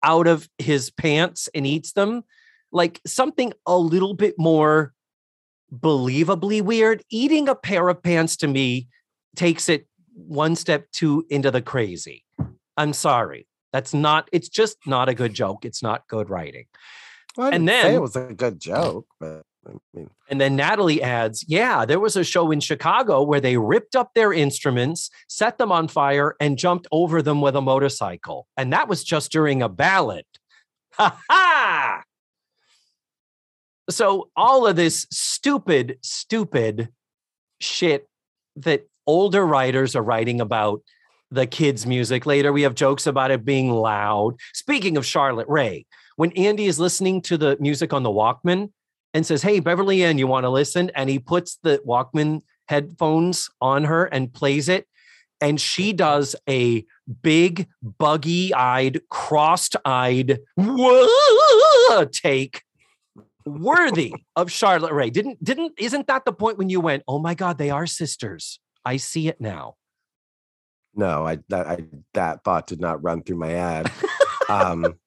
out 0.03 0.27
of 0.27 0.49
his 0.59 0.91
pants 0.91 1.49
and 1.55 1.67
eats 1.67 1.93
them? 1.93 2.23
Like 2.73 3.01
something 3.07 3.53
a 3.67 3.77
little 3.77 4.15
bit 4.15 4.35
more 4.39 4.93
believably 5.73 6.63
weird. 6.63 7.03
Eating 7.11 7.49
a 7.49 7.55
pair 7.55 7.89
of 7.89 8.03
pants 8.03 8.37
to 8.39 8.49
me 8.49 8.89
takes 9.37 9.69
it 9.69 9.87
one 10.15 10.57
step 10.57 10.91
too 10.93 11.25
into 11.31 11.51
the 11.51 11.63
crazy. 11.63 12.25
I'm 12.77 12.93
sorry. 12.93 13.47
That's 13.73 13.95
not, 13.95 14.29
it's 14.33 14.49
just 14.49 14.77
not 14.87 15.09
a 15.09 15.15
good 15.15 15.35
joke. 15.35 15.65
It's 15.65 15.83
not 15.83 16.09
good 16.09 16.29
writing. 16.31 16.67
Well, 17.37 17.53
And 17.53 17.69
then- 17.69 17.95
it 17.95 18.01
was 18.01 18.17
a 18.17 18.33
good 18.35 18.59
joke, 18.61 19.07
but 19.21 19.43
I 19.67 19.73
mean, 19.95 20.11
And 20.31 20.41
then 20.41 20.57
Natalie 20.57 21.03
adds, 21.03 21.45
yeah, 21.47 21.85
there 21.85 22.01
was 22.01 22.17
a 22.17 22.25
show 22.25 22.51
in 22.51 22.61
Chicago 22.61 23.23
where 23.23 23.41
they 23.41 23.59
ripped 23.59 23.95
up 23.95 24.13
their 24.15 24.33
instruments, 24.33 25.11
set 25.29 25.59
them 25.59 25.71
on 25.71 25.87
fire, 25.87 26.35
and 26.41 26.57
jumped 26.59 26.89
over 26.91 27.21
them 27.21 27.41
with 27.41 27.55
a 27.55 27.61
motorcycle. 27.61 28.49
And 28.57 28.73
that 28.73 28.89
was 28.89 29.05
just 29.05 29.31
during 29.31 29.63
a 29.63 29.69
ballad. 29.69 30.25
Ha 30.95 31.21
ha! 31.31 32.03
So, 33.89 34.31
all 34.37 34.67
of 34.67 34.77
this 34.77 35.07
stupid, 35.11 35.99
stupid 36.03 36.89
shit 37.61 38.09
that 38.57 38.89
older 39.07 39.47
writers 39.47 39.97
are 39.97 40.03
writing 40.03 40.41
about 40.41 40.83
the 41.31 41.47
kids' 41.47 41.87
music. 41.87 42.27
Later, 42.27 42.53
we 42.53 42.63
have 42.63 42.75
jokes 42.75 43.07
about 43.07 43.31
it 43.31 43.45
being 43.45 43.71
loud. 43.71 44.37
Speaking 44.53 44.97
of 44.97 45.07
Charlotte 45.07 45.49
Rae, 45.49 45.87
when 46.17 46.33
Andy 46.33 46.67
is 46.67 46.81
listening 46.81 47.23
to 47.23 47.39
the 47.39 47.57
music 47.61 47.93
on 47.93 48.03
the 48.03 48.11
Walkman, 48.11 48.71
and 49.15 49.27
says, 49.27 49.43
Hey, 49.43 49.61
Beverly 49.61 50.05
Ann, 50.05 50.19
you 50.19 50.27
want 50.27 50.45
to 50.45 50.51
listen? 50.51 50.91
And 50.95 51.11
he 51.11 51.19
puts 51.19 51.59
the 51.63 51.81
Walkman 51.87 52.43
headphones 52.69 53.51
on 53.61 53.85
her 53.85 54.05
and 54.05 54.33
plays 54.33 54.69
it. 54.69 54.87
And 55.41 55.61
she 55.61 55.93
does 55.93 56.37
a 56.49 56.85
big, 57.23 57.67
buggy 57.83 58.53
eyed, 58.53 59.01
crossed 59.09 59.75
eyed 59.85 60.41
take 62.13 62.63
worthy 63.47 64.13
of 64.37 64.53
Charlotte 64.53 64.93
Rae. 64.93 65.11
Didn't, 65.11 65.43
didn't, 65.43 65.73
isn't 65.79 66.07
that 66.09 66.25
the 66.27 66.33
point 66.33 66.59
when 66.59 66.69
you 66.69 66.81
went, 66.81 67.03
Oh 67.09 67.19
my 67.19 67.35
God, 67.35 67.59
they 67.59 67.71
are 67.71 67.87
sisters? 67.87 68.61
I 68.85 68.97
see 68.97 69.29
it 69.29 69.41
now. 69.41 69.77
no, 70.95 71.27
I 71.27 71.39
that 71.49 71.67
I 71.67 71.85
that 72.15 72.45
thought 72.45 72.67
did 72.67 72.81
not 72.81 73.03
run 73.03 73.23
through 73.23 73.39
my 73.39 73.51
head. 73.51 73.91
um, 74.49 74.99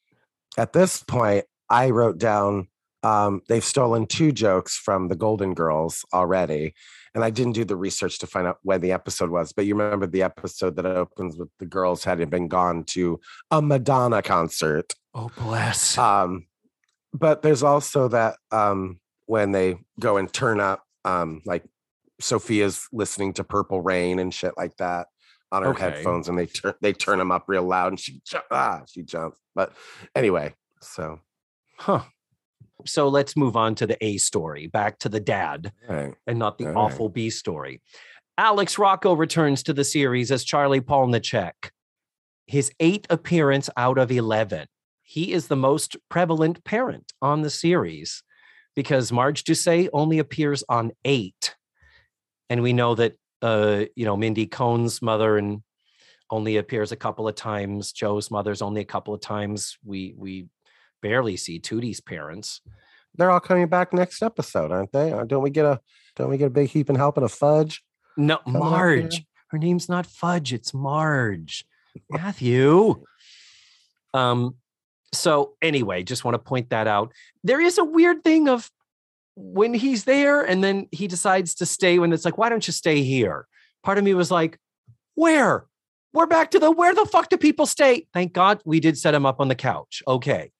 at 0.58 0.72
this 0.72 1.02
point, 1.02 1.44
I 1.68 1.90
wrote 1.90 2.18
down 2.18 2.68
um, 3.02 3.42
they've 3.48 3.64
stolen 3.64 4.06
two 4.06 4.32
jokes 4.32 4.76
from 4.76 5.08
the 5.08 5.16
Golden 5.16 5.54
Girls 5.54 6.04
already. 6.12 6.74
And 7.14 7.24
I 7.24 7.30
didn't 7.30 7.54
do 7.54 7.64
the 7.64 7.76
research 7.76 8.18
to 8.20 8.26
find 8.26 8.46
out 8.46 8.58
when 8.62 8.80
the 8.80 8.92
episode 8.92 9.30
was, 9.30 9.52
but 9.52 9.66
you 9.66 9.74
remember 9.74 10.06
the 10.06 10.22
episode 10.22 10.76
that 10.76 10.86
opens 10.86 11.36
with 11.36 11.48
the 11.58 11.66
girls 11.66 12.04
having 12.04 12.28
been 12.28 12.48
gone 12.48 12.84
to 12.88 13.20
a 13.50 13.60
Madonna 13.60 14.22
concert. 14.22 14.92
Oh, 15.14 15.30
bless. 15.36 15.98
Um, 15.98 16.46
but 17.12 17.42
there's 17.42 17.64
also 17.64 18.08
that 18.08 18.36
um, 18.52 19.00
when 19.26 19.50
they 19.50 19.78
go 19.98 20.18
and 20.18 20.32
turn 20.32 20.60
up, 20.60 20.84
um, 21.04 21.42
like 21.44 21.64
Sophia's 22.20 22.86
listening 22.92 23.32
to 23.34 23.44
Purple 23.44 23.80
Rain 23.80 24.18
and 24.18 24.32
shit 24.32 24.52
like 24.56 24.76
that 24.76 25.08
on 25.52 25.62
her 25.62 25.70
Okay. 25.70 25.82
headphones, 25.82 26.28
and 26.28 26.38
they 26.38 26.46
turn 26.46 26.74
they 26.80 26.92
turn 26.92 27.18
them 27.18 27.30
up 27.32 27.44
real 27.48 27.64
loud, 27.64 27.88
and 27.92 28.00
she 28.00 28.20
ah 28.50 28.82
she 28.86 29.02
jumps. 29.02 29.38
But 29.54 29.72
anyway, 30.14 30.54
so 30.80 31.20
Huh. 31.78 32.02
So 32.86 33.08
let's 33.08 33.36
move 33.36 33.56
on 33.56 33.74
to 33.76 33.86
the 33.86 34.02
A 34.04 34.16
story, 34.18 34.66
back 34.66 34.98
to 35.00 35.08
the 35.08 35.20
dad. 35.20 35.72
right. 35.88 36.14
and 36.26 36.38
not 36.38 36.56
the 36.58 36.66
All 36.66 36.72
right. 36.72 36.80
awful 36.80 37.08
B 37.08 37.28
story. 37.30 37.82
Alex 38.38 38.78
Rocco 38.78 39.12
returns 39.14 39.62
to 39.64 39.72
the 39.74 39.84
series 39.84 40.30
as 40.30 40.44
Charlie 40.44 40.80
Polniaczek. 40.80 41.70
His 42.46 42.70
eighth 42.80 43.06
appearance 43.10 43.68
out 43.76 43.98
of 43.98 44.10
11. 44.10 44.66
He 45.02 45.32
is 45.32 45.48
the 45.48 45.56
most 45.56 45.96
prevalent 46.08 46.64
parent 46.64 47.12
on 47.20 47.42
the 47.42 47.50
series 47.50 48.22
because 48.74 49.12
Marj 49.12 49.44
Dusay 49.44 49.88
only 49.92 50.18
appears 50.18 50.64
on 50.68 50.92
eight. 51.04 51.54
And 52.50 52.62
we 52.62 52.74
know 52.74 52.94
that, 52.96 53.14
uh, 53.40 53.84
you 53.96 54.04
know, 54.04 54.16
Mindy 54.16 54.46
Cohn's 54.46 55.00
mother 55.00 55.38
and 55.38 55.62
only 56.30 56.58
appears 56.58 56.92
a 56.92 56.96
couple 56.96 57.26
of 57.26 57.34
times. 57.34 57.92
Jo's 57.92 58.30
mother's 58.30 58.60
only 58.60 58.82
a 58.82 58.84
couple 58.84 59.14
of 59.14 59.20
times. 59.20 59.78
We, 59.84 60.14
we 60.16 60.48
barely 61.00 61.36
see 61.36 61.58
Tootie's 61.58 62.00
parents. 62.00 62.60
They're 63.16 63.30
all 63.30 63.40
coming 63.40 63.66
back 63.68 63.92
next 63.92 64.22
episode, 64.22 64.70
aren't 64.70 64.92
they? 64.92 65.12
Uh, 65.12 65.24
Don't 65.24 65.42
we 65.42 65.50
get 65.50 65.64
a 65.64 65.80
don't 66.16 66.28
we 66.28 66.36
get 66.38 66.46
a 66.46 66.50
big 66.50 66.68
heap 66.68 66.88
and 66.88 66.98
helping 66.98 67.24
a 67.24 67.28
fudge? 67.28 67.82
No? 68.16 68.40
Marge. 68.46 69.24
Her 69.48 69.58
name's 69.58 69.88
not 69.88 70.06
Fudge, 70.06 70.52
it's 70.52 70.74
Marge. 70.74 71.64
Matthew. 72.10 73.04
Um, 74.12 74.56
so 75.12 75.54
anyway, 75.62 76.02
just 76.02 76.24
want 76.24 76.34
to 76.34 76.38
point 76.38 76.70
that 76.70 76.86
out. 76.86 77.12
There 77.42 77.60
is 77.60 77.78
a 77.78 77.84
weird 77.84 78.22
thing 78.22 78.48
of 78.48 78.70
when 79.42 79.74
he's 79.74 80.04
there 80.04 80.42
and 80.42 80.62
then 80.62 80.86
he 80.92 81.06
decides 81.08 81.54
to 81.56 81.66
stay 81.66 81.98
when 81.98 82.12
it's 82.12 82.24
like, 82.24 82.38
why 82.38 82.48
don't 82.48 82.66
you 82.66 82.72
stay 82.72 83.02
here? 83.02 83.46
Part 83.82 83.98
of 83.98 84.04
me 84.04 84.14
was 84.14 84.30
like, 84.30 84.58
where? 85.14 85.66
We're 86.12 86.26
back 86.26 86.50
to 86.52 86.58
the 86.58 86.70
where 86.70 86.94
the 86.94 87.06
fuck 87.06 87.28
do 87.28 87.36
people 87.36 87.66
stay? 87.66 88.06
Thank 88.12 88.32
God 88.32 88.60
we 88.64 88.80
did 88.80 88.98
set 88.98 89.14
him 89.14 89.24
up 89.24 89.40
on 89.40 89.48
the 89.48 89.54
couch. 89.54 90.02
Okay. 90.06 90.50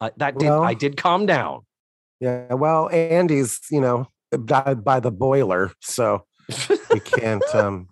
Uh, 0.00 0.10
that 0.18 0.38
did 0.38 0.48
Well- 0.48 0.62
I 0.62 0.74
did 0.74 0.96
calm 0.96 1.26
down. 1.26 1.62
Yeah, 2.20 2.54
well, 2.54 2.88
Andy's, 2.90 3.60
you 3.70 3.80
know, 3.80 4.08
died 4.44 4.82
by 4.84 4.98
the 5.00 5.12
boiler, 5.12 5.70
so 5.80 6.24
we 6.92 6.98
can't 7.00 7.44
um 7.54 7.88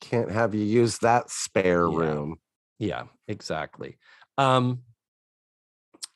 can't 0.00 0.30
have 0.30 0.54
you 0.54 0.64
use 0.64 0.98
that 0.98 1.30
spare 1.30 1.86
Yeah. 1.88 1.96
room. 1.98 2.36
Yeah, 2.78 3.02
exactly. 3.28 3.98
Um 4.38 4.80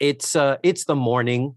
it's 0.01 0.35
uh 0.37 0.57
it's 0.63 0.85
the 0.85 0.95
morning 0.95 1.57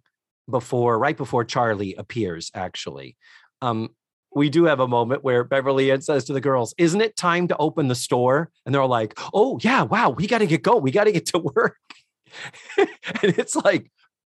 before 0.52 1.00
right 1.00 1.18
before 1.18 1.44
Charlie 1.44 1.96
appears 1.96 2.52
actually. 2.54 3.18
Um 3.62 3.90
we 4.34 4.50
do 4.50 4.64
have 4.66 4.80
a 4.80 4.88
moment 4.88 5.24
where 5.24 5.44
Beverly 5.44 5.92
Ann 5.92 6.02
says 6.02 6.26
to 6.26 6.34
the 6.34 6.42
girls, 6.42 6.74
"Isn't 6.78 7.02
it 7.02 7.18
time 7.18 7.48
to 7.50 7.58
open 7.58 7.88
the 7.88 7.96
store?" 7.96 8.50
And 8.66 8.74
they're 8.74 8.82
all 8.82 8.88
like, 8.88 9.20
"Oh, 9.34 9.60
yeah, 9.62 9.84
wow, 9.84 10.10
we 10.10 10.28
got 10.28 10.38
to 10.40 10.48
get 10.48 10.64
going. 10.64 10.82
We 10.82 10.92
got 10.92 11.04
to 11.06 11.12
get 11.12 11.26
to 11.28 11.40
work." 11.40 11.78
and 12.78 12.90
it's 13.38 13.56
like, 13.56 13.92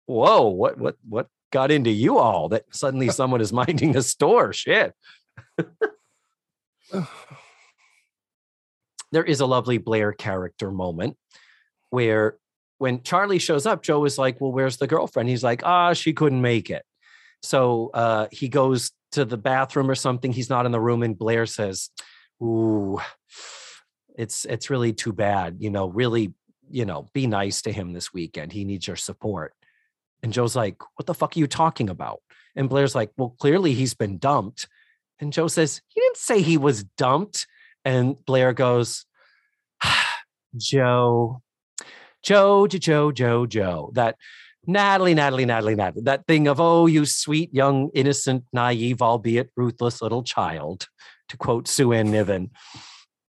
"Whoa, 0.07 0.49
what 0.49 0.79
what 0.79 0.97
what 1.09 1.29
got 1.51 1.71
into 1.71 1.91
you 1.91 2.19
all 2.19 2.51
that 2.51 2.65
suddenly 2.73 3.09
someone 3.21 3.41
is 3.41 3.53
minding 3.53 3.93
the 3.93 4.03
store?" 4.03 4.53
Shit. 4.53 4.93
there 9.13 9.25
is 9.25 9.41
a 9.41 9.47
lovely 9.47 9.79
Blair 9.79 10.13
character 10.13 10.71
moment 10.71 11.17
where 11.91 12.37
when 12.79 13.03
Charlie 13.03 13.39
shows 13.39 13.67
up, 13.67 13.83
Jo 13.83 14.05
is 14.05 14.19
like, 14.19 14.41
Well, 14.41 14.53
where's 14.53 14.77
the 14.77 14.87
girlfriend? 14.87 15.29
He's 15.29 15.45
like, 15.45 15.63
Ah, 15.65 15.93
she 15.93 16.13
couldn't 16.13 16.43
make 16.43 16.71
it. 16.71 16.85
So 17.43 17.91
uh, 17.95 18.27
he 18.33 18.49
goes 18.49 18.93
to 19.13 19.25
the 19.25 19.37
bathroom 19.37 19.91
or 19.91 19.95
something. 19.95 20.33
He's 20.33 20.51
not 20.51 20.67
in 20.67 20.73
the 20.73 20.81
room, 20.81 21.03
and 21.03 21.19
Blair 21.19 21.47
says, 21.47 21.91
Ooh, 22.43 23.01
it's 24.17 24.45
it's 24.45 24.71
really 24.71 24.93
too 24.93 25.13
bad. 25.13 25.57
You 25.61 25.71
know, 25.71 25.89
really, 25.89 26.35
you 26.69 26.85
know, 26.85 27.09
be 27.13 27.27
nice 27.27 27.63
to 27.63 27.73
him 27.73 27.93
this 27.93 28.13
weekend. 28.13 28.53
He 28.53 28.65
needs 28.65 28.87
your 28.87 28.97
support. 28.97 29.55
And 30.23 30.33
Jo's 30.33 30.57
like, 30.57 30.77
What 30.97 31.07
the 31.07 31.15
fuck 31.15 31.37
are 31.37 31.39
you 31.39 31.47
talking 31.47 31.89
about? 31.89 32.21
And 32.55 32.69
Blair's 32.69 32.95
like, 32.95 33.11
Well, 33.17 33.37
clearly 33.39 33.75
he's 33.75 33.95
been 33.95 34.19
dumped. 34.19 34.69
And 35.19 35.33
Jo 35.33 35.49
says, 35.49 35.81
He 35.89 36.01
didn't 36.01 36.17
say 36.17 36.43
he 36.43 36.59
was 36.59 36.85
dumped. 36.85 37.47
And 37.85 38.17
Blair 38.27 38.53
goes, 38.53 39.07
Jo, 40.57 41.43
Jo, 42.27 42.67
Jo, 42.67 42.79
Jo, 42.79 43.13
Jo, 43.13 43.47
Jo. 43.47 43.91
That 43.95 44.17
Natalie, 44.67 45.15
Natalie, 45.15 45.45
Natalie, 45.45 45.77
Natalie. 45.77 46.03
That 46.03 46.27
thing 46.27 46.49
of, 46.49 46.61
oh, 46.61 46.87
you 46.87 47.07
sweet, 47.07 47.55
young, 47.55 47.91
innocent, 47.95 48.45
naive, 48.53 49.01
albeit 49.01 49.51
ruthless 49.57 50.03
little 50.03 50.25
child, 50.25 50.89
to 51.29 51.37
quote 51.37 51.69
Sue 51.69 51.93
Ann 51.93 52.11
Niven. 52.11 52.51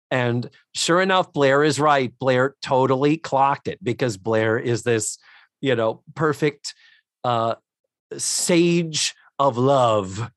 And 0.10 0.50
sure 0.74 1.00
enough, 1.00 1.32
Blair 1.32 1.64
is 1.64 1.80
right. 1.80 2.12
Blair 2.18 2.56
totally 2.64 3.18
clocked 3.18 3.68
it 3.68 3.78
because 3.84 4.18
Blair 4.18 4.58
is 4.58 4.82
this, 4.82 5.20
you 5.62 5.76
know, 5.76 6.02
perfect 6.16 6.74
uh, 7.24 7.54
sage 8.18 9.14
of 9.38 9.58
love, 9.58 10.32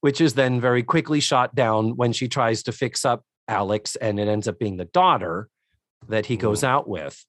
which 0.00 0.20
is 0.20 0.34
then 0.34 0.60
very 0.60 0.82
quickly 0.82 1.20
shot 1.20 1.54
down 1.54 1.96
when 1.96 2.12
she 2.12 2.26
tries 2.26 2.64
to 2.64 2.72
fix 2.72 3.04
up 3.04 3.22
Alex, 3.46 3.94
and 3.94 4.18
it 4.18 4.26
ends 4.26 4.48
up 4.48 4.58
being 4.58 4.78
the 4.78 4.84
daughter 4.86 5.48
that 6.08 6.26
he 6.26 6.36
goes 6.36 6.64
out 6.64 6.88
with. 6.88 7.24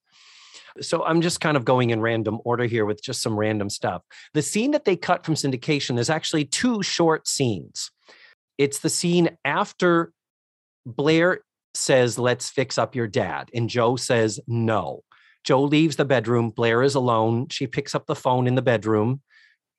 So 0.80 1.04
I'm 1.04 1.20
just 1.20 1.40
kind 1.40 1.56
of 1.56 1.64
going 1.64 1.90
in 1.90 2.00
random 2.00 2.38
order 2.44 2.64
here 2.64 2.84
with 2.84 3.02
just 3.02 3.22
some 3.22 3.38
random 3.38 3.70
stuff. 3.70 4.02
The 4.34 4.42
scene 4.42 4.70
that 4.72 4.84
they 4.84 4.96
cut 4.96 5.24
from 5.24 5.34
syndication 5.34 5.98
is 5.98 6.10
actually 6.10 6.44
two 6.44 6.82
short 6.82 7.28
scenes. 7.28 7.90
It's 8.58 8.80
the 8.80 8.90
scene 8.90 9.36
after 9.44 10.12
Blair 10.86 11.40
says, 11.74 12.18
Let's 12.18 12.50
fix 12.50 12.78
up 12.78 12.94
your 12.94 13.06
dad. 13.06 13.50
And 13.54 13.68
Jo 13.68 13.96
says, 13.96 14.40
No. 14.46 15.02
Jo 15.44 15.62
leaves 15.62 15.96
the 15.96 16.04
bedroom. 16.04 16.50
Blair 16.50 16.82
is 16.82 16.94
alone. 16.94 17.48
She 17.48 17.66
picks 17.66 17.94
up 17.94 18.06
the 18.06 18.14
phone 18.14 18.46
in 18.46 18.54
the 18.54 18.62
bedroom. 18.62 19.22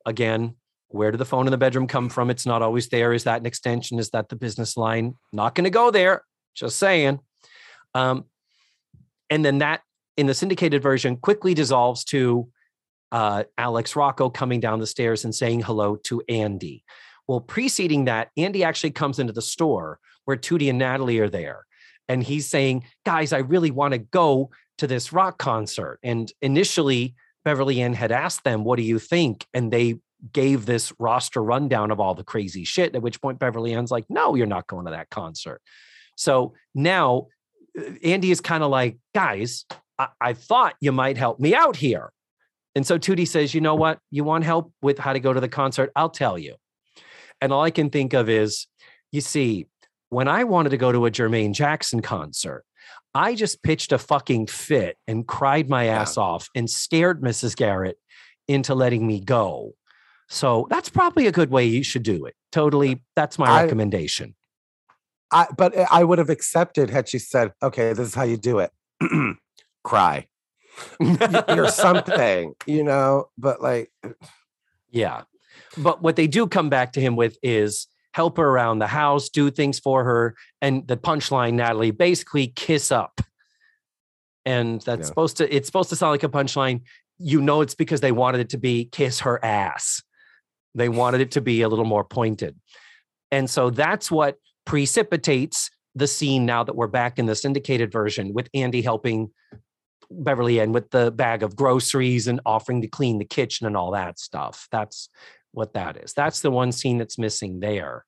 Again, 0.06 0.56
where 0.88 1.12
did 1.12 1.20
the 1.20 1.26
phone 1.26 1.48
in 1.48 1.52
the 1.52 1.58
bedroom 1.58 1.88
come 1.88 2.10
from? 2.10 2.30
It's 2.30 2.46
not 2.46 2.62
always 2.62 2.90
there. 2.90 3.14
Is 3.14 3.26
that 3.26 3.40
an 3.40 3.46
extension? 3.46 4.00
Is 4.00 4.10
that 4.10 4.30
the 4.30 4.36
business 4.36 4.76
line? 4.76 5.16
Not 5.32 5.56
going 5.56 5.66
to 5.66 5.70
go 5.70 5.92
there. 5.92 6.24
Just 6.56 6.78
saying. 6.78 7.20
Um, 7.94 8.26
and 9.30 9.46
then 9.46 9.60
that 9.60 9.82
in 10.18 10.28
the 10.28 10.34
syndicated 10.34 10.82
version 10.82 11.18
quickly 11.18 11.54
dissolves 11.54 12.04
to 12.06 12.50
uh, 13.12 13.44
Alex 13.58 13.96
Rocco 13.96 14.30
coming 14.30 14.60
down 14.60 14.80
the 14.80 14.88
stairs 14.88 15.26
and 15.26 15.34
saying 15.36 15.62
hello 15.62 15.98
to 16.04 16.22
Andy. 16.30 16.84
Well, 17.28 17.42
preceding 17.42 18.06
that, 18.06 18.30
Andy 18.38 18.64
actually 18.64 18.92
comes 18.92 19.20
into 19.20 19.34
the 19.34 19.42
store 19.42 20.00
where 20.26 20.38
Tootie 20.38 20.70
and 20.70 20.80
Natalie 20.80 21.20
are 21.20 21.30
there. 21.30 21.66
And 22.08 22.24
he's 22.24 22.50
saying, 22.50 22.86
Guys, 23.06 23.34
I 23.34 23.40
really 23.40 23.72
want 23.72 23.94
to 23.94 24.00
go 24.00 24.50
to 24.80 24.88
this 24.88 25.14
rock 25.14 25.38
concert. 25.38 26.00
And 26.04 26.32
initially, 26.42 27.16
Beverly 27.46 27.82
Ann 27.82 27.94
had 27.94 28.12
asked 28.12 28.44
them, 28.44 28.64
What 28.64 28.78
do 28.78 28.84
you 28.84 29.00
think? 29.00 29.46
And 29.54 29.72
they 29.72 30.00
gave 30.34 30.66
this 30.66 30.94
roster 31.00 31.42
rundown 31.42 31.90
of 31.90 32.00
all 32.00 32.14
the 32.14 32.24
crazy 32.24 32.64
shit. 32.64 32.96
At 32.96 33.02
which 33.02 33.22
point, 33.22 33.40
Beverly 33.40 33.74
Ann's 33.74 33.92
like, 33.92 34.06
No, 34.10 34.36
you're 34.36 34.48
not 34.48 34.68
going 34.68 34.86
to 34.86 34.92
that 34.92 35.10
concert. 35.10 35.62
So 36.16 36.54
now 36.76 37.28
uh, 37.80 37.94
Andy 38.04 38.32
is 38.32 38.42
kind 38.42 38.64
of 38.64 38.72
like, 38.72 38.98
Guys, 39.16 39.66
I-, 40.02 40.30
I 40.30 40.34
thought 40.34 40.76
you 40.82 40.92
might 40.92 41.18
help 41.18 41.40
me 41.40 41.54
out 41.54 41.76
here. 41.76 42.12
And 42.76 42.88
so 42.88 42.98
Tootie 42.98 43.28
says, 43.28 43.54
You 43.54 43.62
know 43.62 43.76
what? 43.76 44.00
You 44.10 44.24
want 44.24 44.44
help 44.44 44.74
with 44.82 44.98
how 44.98 45.14
to 45.14 45.20
go 45.20 45.34
to 45.34 45.40
the 45.40 45.50
concert? 45.50 45.92
I'll 45.96 46.10
tell 46.10 46.38
you. 46.38 46.56
And 47.42 47.52
all 47.52 47.64
I 47.64 47.72
can 47.72 47.90
think 47.90 48.14
of 48.14 48.30
is, 48.30 48.68
you 49.12 49.22
see, 49.22 49.68
when 50.10 50.28
I 50.28 50.44
wanted 50.44 50.70
to 50.70 50.78
go 50.78 50.92
to 50.92 51.06
a 51.06 51.12
Jermaine 51.12 51.54
Jackson 51.54 52.02
concert, 52.02 52.64
I 53.14 53.36
just 53.36 53.64
pitched 53.64 53.92
a 53.92 53.98
fucking 53.98 54.48
fit 54.48 54.98
and 55.08 55.28
cried 55.28 55.70
my 55.70 55.86
ass 55.88 56.18
yeah. 56.18 56.24
off 56.24 56.50
and 56.56 56.70
scared 56.70 57.22
Mrs. 57.22 57.56
Garrett 57.56 57.98
into 58.48 58.74
letting 58.74 59.06
me 59.06 59.20
go. 59.20 59.74
So 60.30 60.68
that's 60.70 60.90
probably 60.90 61.28
a 61.28 61.32
good 61.32 61.50
way 61.50 61.66
you 61.66 61.84
should 61.84 62.04
do 62.04 62.26
it. 62.26 62.36
Totally. 62.52 63.04
That's 63.16 63.38
my 63.38 63.50
I, 63.50 63.64
recommendation. 63.64 64.36
I, 65.32 65.48
but 65.58 65.76
I 65.92 66.04
would 66.04 66.20
have 66.20 66.30
accepted 66.30 66.90
had 66.90 67.10
she 67.10 67.20
said, 67.20 67.52
okay, 67.62 67.94
this 67.94 68.08
is 68.08 68.16
how 68.16 68.24
you 68.24 68.38
do 68.38 68.60
it. 68.60 68.72
Cry 69.84 70.28
or 71.48 71.68
something, 71.70 72.54
you 72.66 72.84
know, 72.84 73.30
but 73.38 73.62
like, 73.62 73.92
uh, 74.04 74.10
yeah. 74.90 75.24
But 75.78 76.02
what 76.02 76.16
they 76.16 76.28
do 76.28 76.48
come 76.48 76.70
back 76.70 76.94
to 76.94 77.02
him 77.02 77.16
with 77.16 77.38
is 77.42 77.88
help 78.14 78.38
her 78.38 78.48
around 78.48 78.80
the 78.80 78.88
house, 78.88 79.30
do 79.30 79.50
things 79.50 79.80
for 79.80 80.04
her. 80.04 80.36
And 80.62 80.88
the 80.88 80.98
punchline, 80.98 81.54
Natalie, 81.54 81.92
basically 81.92 82.48
kiss 82.48 82.92
up. 82.92 83.22
And 84.46 84.82
that's 84.82 85.02
yeah. 85.02 85.06
supposed 85.06 85.38
to, 85.38 85.56
it's 85.56 85.68
supposed 85.68 85.90
to 85.90 85.96
sound 85.96 86.12
like 86.12 86.24
a 86.24 86.30
punchline. 86.30 86.82
You 87.18 87.42
know, 87.42 87.62
it's 87.62 87.76
because 87.76 88.02
they 88.02 88.12
wanted 88.12 88.42
it 88.42 88.50
to 88.50 88.58
be 88.58 88.86
kiss 88.86 89.22
her 89.22 89.44
ass. 89.44 90.02
They 90.74 90.90
wanted 90.90 91.22
it 91.22 91.32
to 91.32 91.42
be 91.42 91.62
a 91.62 91.70
little 91.70 91.86
more 91.86 92.04
pointed. 92.04 92.58
And 93.32 93.50
so 93.50 93.70
that's 93.70 94.12
what 94.12 94.38
precipitates 94.66 95.70
the 95.96 96.08
scene 96.08 96.46
now 96.46 96.64
that 96.64 96.76
we're 96.76 96.88
back 96.88 97.20
in 97.20 97.26
the 97.26 97.36
syndicated 97.36 97.92
version 97.92 98.34
with 98.34 98.50
Andy 98.54 98.82
helping 98.82 99.32
Beverly 100.12 100.60
Ann 100.60 100.72
with 100.72 100.92
the 100.92 101.12
bag 101.12 101.44
of 101.44 101.56
groceries 101.56 102.28
and 102.28 102.42
offering 102.46 102.82
to 102.82 102.88
clean 102.88 103.18
the 103.18 103.26
kitchen 103.26 103.68
and 103.68 103.78
all 103.78 103.92
that 103.92 104.20
stuff. 104.20 104.68
That's 104.72 105.10
what 105.52 105.74
that 105.74 105.98
is. 105.98 106.14
That's 106.14 106.42
the 106.42 106.52
one 106.52 106.72
scene 106.72 106.98
that's 106.98 107.18
missing 107.18 107.60
there. 107.60 108.06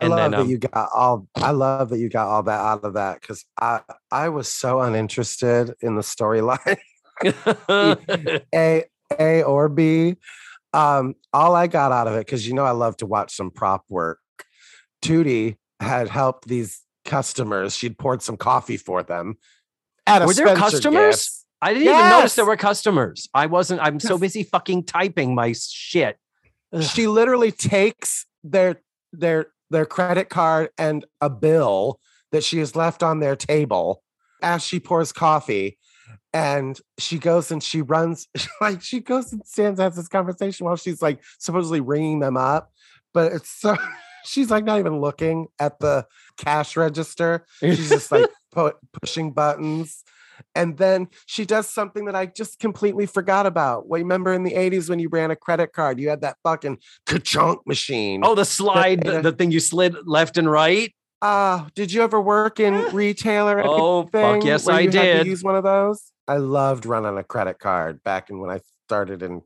And 0.00 0.12
I 0.12 0.16
love 0.16 0.30
then, 0.30 0.40
um, 0.40 0.46
that 0.46 0.50
you 0.50 0.58
got 0.58 0.90
all. 0.94 1.28
I 1.36 1.50
love 1.50 1.88
that 1.88 1.98
you 1.98 2.08
got 2.08 2.28
all 2.28 2.42
that 2.44 2.60
out 2.60 2.84
of 2.84 2.94
that 2.94 3.20
because 3.20 3.44
I 3.60 3.80
I 4.12 4.28
was 4.28 4.48
so 4.48 4.80
uninterested 4.80 5.74
in 5.80 5.96
the 5.96 6.02
storyline, 6.02 6.78
a 8.54 8.84
A 9.18 9.42
or 9.42 9.68
B. 9.68 10.16
Um, 10.72 11.14
all 11.32 11.56
I 11.56 11.66
got 11.66 11.90
out 11.90 12.06
of 12.06 12.14
it 12.14 12.26
because 12.26 12.46
you 12.46 12.54
know 12.54 12.64
I 12.64 12.70
love 12.70 12.96
to 12.98 13.06
watch 13.06 13.34
some 13.34 13.50
prop 13.50 13.84
work. 13.88 14.20
Tootie 15.02 15.56
had 15.80 16.08
helped 16.08 16.46
these 16.46 16.82
customers. 17.04 17.74
She'd 17.76 17.98
poured 17.98 18.22
some 18.22 18.36
coffee 18.36 18.76
for 18.76 19.02
them. 19.02 19.36
At 20.08 20.26
were 20.26 20.34
there 20.34 20.54
customers? 20.56 21.44
I 21.60 21.74
didn't 21.74 21.86
yes. 21.86 21.98
even 21.98 22.10
notice 22.10 22.34
there 22.36 22.46
were 22.46 22.56
customers. 22.56 23.28
I 23.34 23.46
wasn't. 23.46 23.80
I'm 23.80 23.98
so 24.00 24.16
busy 24.18 24.42
fucking 24.44 24.84
typing 24.84 25.34
my 25.34 25.52
shit. 25.52 26.16
She 26.80 27.06
literally 27.06 27.50
takes 27.50 28.26
their 28.44 28.80
their 29.12 29.46
their 29.70 29.86
credit 29.86 30.28
card 30.28 30.70
and 30.78 31.04
a 31.20 31.30
bill 31.30 31.98
that 32.32 32.44
she 32.44 32.58
has 32.58 32.76
left 32.76 33.02
on 33.02 33.20
their 33.20 33.36
table 33.36 34.02
as 34.42 34.62
she 34.62 34.78
pours 34.78 35.12
coffee 35.12 35.78
and 36.32 36.78
she 36.98 37.18
goes 37.18 37.50
and 37.50 37.62
she 37.62 37.82
runs 37.82 38.28
like 38.60 38.82
she 38.82 39.00
goes 39.00 39.32
and 39.32 39.44
stands 39.46 39.80
has 39.80 39.96
this 39.96 40.08
conversation 40.08 40.66
while 40.66 40.76
she's 40.76 41.02
like 41.02 41.22
supposedly 41.38 41.80
ringing 41.80 42.20
them 42.20 42.36
up 42.36 42.70
but 43.14 43.32
it's 43.32 43.50
so 43.50 43.76
she's 44.24 44.50
like 44.50 44.64
not 44.64 44.78
even 44.78 45.00
looking 45.00 45.46
at 45.58 45.78
the 45.80 46.06
cash 46.36 46.76
register 46.76 47.46
she's 47.60 47.88
just 47.88 48.12
like 48.12 48.28
pu- 48.52 48.72
pushing 48.92 49.32
buttons 49.32 50.04
and 50.54 50.76
then 50.76 51.08
she 51.26 51.44
does 51.44 51.68
something 51.68 52.04
that 52.06 52.16
I 52.16 52.26
just 52.26 52.58
completely 52.58 53.06
forgot 53.06 53.46
about. 53.46 53.88
Well, 53.88 54.00
remember 54.00 54.32
in 54.32 54.44
the 54.44 54.52
80s 54.52 54.88
when 54.88 54.98
you 54.98 55.08
ran 55.08 55.30
a 55.30 55.36
credit 55.36 55.72
card, 55.72 55.98
you 55.98 56.08
had 56.08 56.22
that 56.22 56.36
fucking 56.42 56.78
ka-chunk 57.06 57.66
machine. 57.66 58.22
Oh, 58.24 58.34
the 58.34 58.44
slide, 58.44 59.02
the, 59.02 59.20
the 59.20 59.32
thing 59.32 59.50
you 59.50 59.60
slid 59.60 59.96
left 60.06 60.38
and 60.38 60.50
right. 60.50 60.94
Ah, 61.20 61.64
uh, 61.64 61.68
did 61.74 61.92
you 61.92 62.02
ever 62.02 62.20
work 62.20 62.60
in 62.60 62.94
retail 62.94 63.48
or 63.48 63.58
anything? 63.58 63.76
Oh, 63.76 64.06
fuck 64.06 64.44
yes, 64.44 64.68
I 64.68 64.86
did. 64.86 65.26
use 65.26 65.42
one 65.42 65.56
of 65.56 65.64
those. 65.64 66.12
I 66.28 66.36
loved 66.36 66.86
running 66.86 67.18
a 67.18 67.24
credit 67.24 67.58
card 67.58 68.04
back 68.04 68.30
in 68.30 68.38
when 68.38 68.50
I 68.50 68.60
started 68.86 69.22
in 69.22 69.42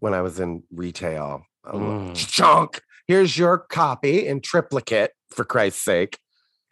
when 0.00 0.14
I 0.14 0.22
was 0.22 0.40
in 0.40 0.64
retail. 0.72 1.44
Mm. 1.64 2.16
Chunk. 2.16 2.80
Here's 3.06 3.38
your 3.38 3.58
copy 3.58 4.26
in 4.26 4.40
triplicate, 4.40 5.12
for 5.30 5.44
Christ's 5.44 5.82
sake. 5.82 6.18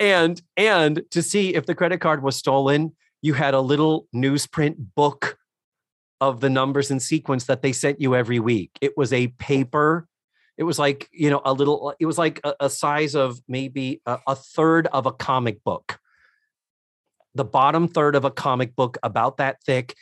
And 0.00 0.40
and 0.56 1.02
to 1.10 1.22
see 1.22 1.54
if 1.54 1.66
the 1.66 1.74
credit 1.74 2.00
card 2.00 2.22
was 2.22 2.36
stolen, 2.36 2.94
you 3.22 3.34
had 3.34 3.54
a 3.54 3.60
little 3.60 4.06
newsprint 4.14 4.76
book 4.94 5.38
of 6.20 6.40
the 6.40 6.50
numbers 6.50 6.90
and 6.90 7.02
sequence 7.02 7.44
that 7.44 7.62
they 7.62 7.72
sent 7.72 8.00
you 8.00 8.14
every 8.14 8.40
week. 8.40 8.70
It 8.80 8.96
was 8.96 9.12
a 9.12 9.28
paper. 9.28 10.06
It 10.56 10.64
was 10.64 10.78
like, 10.78 11.08
you 11.12 11.30
know, 11.30 11.40
a 11.44 11.52
little, 11.52 11.94
it 12.00 12.06
was 12.06 12.18
like 12.18 12.40
a, 12.42 12.54
a 12.60 12.70
size 12.70 13.14
of 13.14 13.40
maybe 13.46 14.02
a, 14.06 14.18
a 14.26 14.34
third 14.34 14.88
of 14.88 15.06
a 15.06 15.12
comic 15.12 15.62
book. 15.62 16.00
The 17.34 17.44
bottom 17.44 17.86
third 17.86 18.16
of 18.16 18.24
a 18.24 18.30
comic 18.30 18.74
book 18.74 18.98
about 19.04 19.36
that 19.36 19.62
thick, 19.62 19.94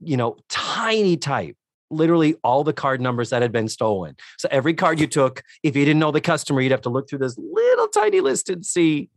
you 0.00 0.16
know, 0.16 0.36
tiny 0.48 1.16
type 1.16 1.56
literally 1.90 2.36
all 2.44 2.64
the 2.64 2.72
card 2.72 3.00
numbers 3.00 3.30
that 3.30 3.42
had 3.42 3.52
been 3.52 3.68
stolen. 3.68 4.16
So 4.38 4.48
every 4.50 4.74
card 4.74 5.00
you 5.00 5.06
took, 5.06 5.42
if 5.62 5.74
you 5.74 5.84
didn't 5.84 5.98
know 5.98 6.12
the 6.12 6.20
customer, 6.20 6.60
you'd 6.60 6.70
have 6.70 6.82
to 6.82 6.88
look 6.88 7.08
through 7.08 7.18
this 7.18 7.36
little 7.36 7.88
tiny 7.88 8.20
list 8.20 8.48
and 8.48 8.64
see 8.64 9.10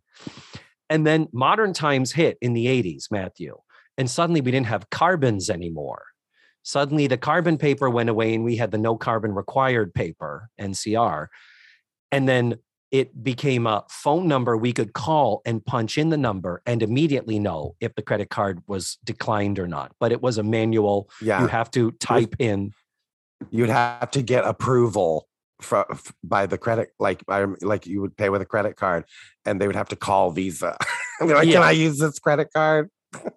and 0.89 1.07
then 1.07 1.27
modern 1.31 1.73
times 1.73 2.11
hit 2.11 2.37
in 2.41 2.53
the 2.53 2.67
80s, 2.67 3.05
Matthew. 3.09 3.57
And 3.97 4.09
suddenly 4.09 4.41
we 4.41 4.51
didn't 4.51 4.67
have 4.67 4.89
carbons 4.89 5.49
anymore. 5.49 6.03
Suddenly 6.63 7.07
the 7.07 7.17
carbon 7.17 7.57
paper 7.57 7.89
went 7.89 8.09
away 8.09 8.33
and 8.33 8.43
we 8.43 8.55
had 8.55 8.71
the 8.71 8.77
no 8.77 8.95
carbon 8.95 9.33
required 9.33 9.93
paper, 9.93 10.49
NCR. 10.59 11.27
And 12.11 12.27
then 12.27 12.55
it 12.91 13.23
became 13.23 13.65
a 13.65 13.83
phone 13.89 14.27
number 14.27 14.55
we 14.55 14.71
could 14.71 14.93
call 14.93 15.41
and 15.45 15.65
punch 15.65 15.97
in 15.97 16.09
the 16.09 16.17
number 16.17 16.61
and 16.65 16.83
immediately 16.83 17.39
know 17.39 17.75
if 17.79 17.95
the 17.95 18.03
credit 18.03 18.29
card 18.29 18.61
was 18.67 18.99
declined 19.03 19.57
or 19.57 19.67
not. 19.67 19.93
But 19.99 20.11
it 20.11 20.21
was 20.21 20.37
a 20.37 20.43
manual. 20.43 21.09
Yeah. 21.21 21.41
You 21.41 21.47
have 21.47 21.71
to 21.71 21.91
type 21.93 22.35
in. 22.37 22.71
You'd 23.49 23.69
have 23.69 24.11
to 24.11 24.21
get 24.21 24.45
approval 24.45 25.27
for, 25.63 25.85
by 26.23 26.45
the 26.45 26.57
credit 26.57 26.89
like 26.99 27.23
like 27.61 27.87
you 27.87 28.01
would 28.01 28.15
pay 28.15 28.29
with 28.29 28.41
a 28.41 28.45
credit 28.45 28.75
card 28.75 29.05
and 29.45 29.59
they 29.59 29.67
would 29.67 29.75
have 29.75 29.89
to 29.89 29.95
call 29.95 30.31
visa 30.31 30.77
and 31.19 31.29
be 31.29 31.35
like 31.35 31.47
yeah. 31.47 31.53
can 31.53 31.63
i 31.63 31.71
use 31.71 31.97
this 31.97 32.19
credit 32.19 32.49
card 32.53 32.89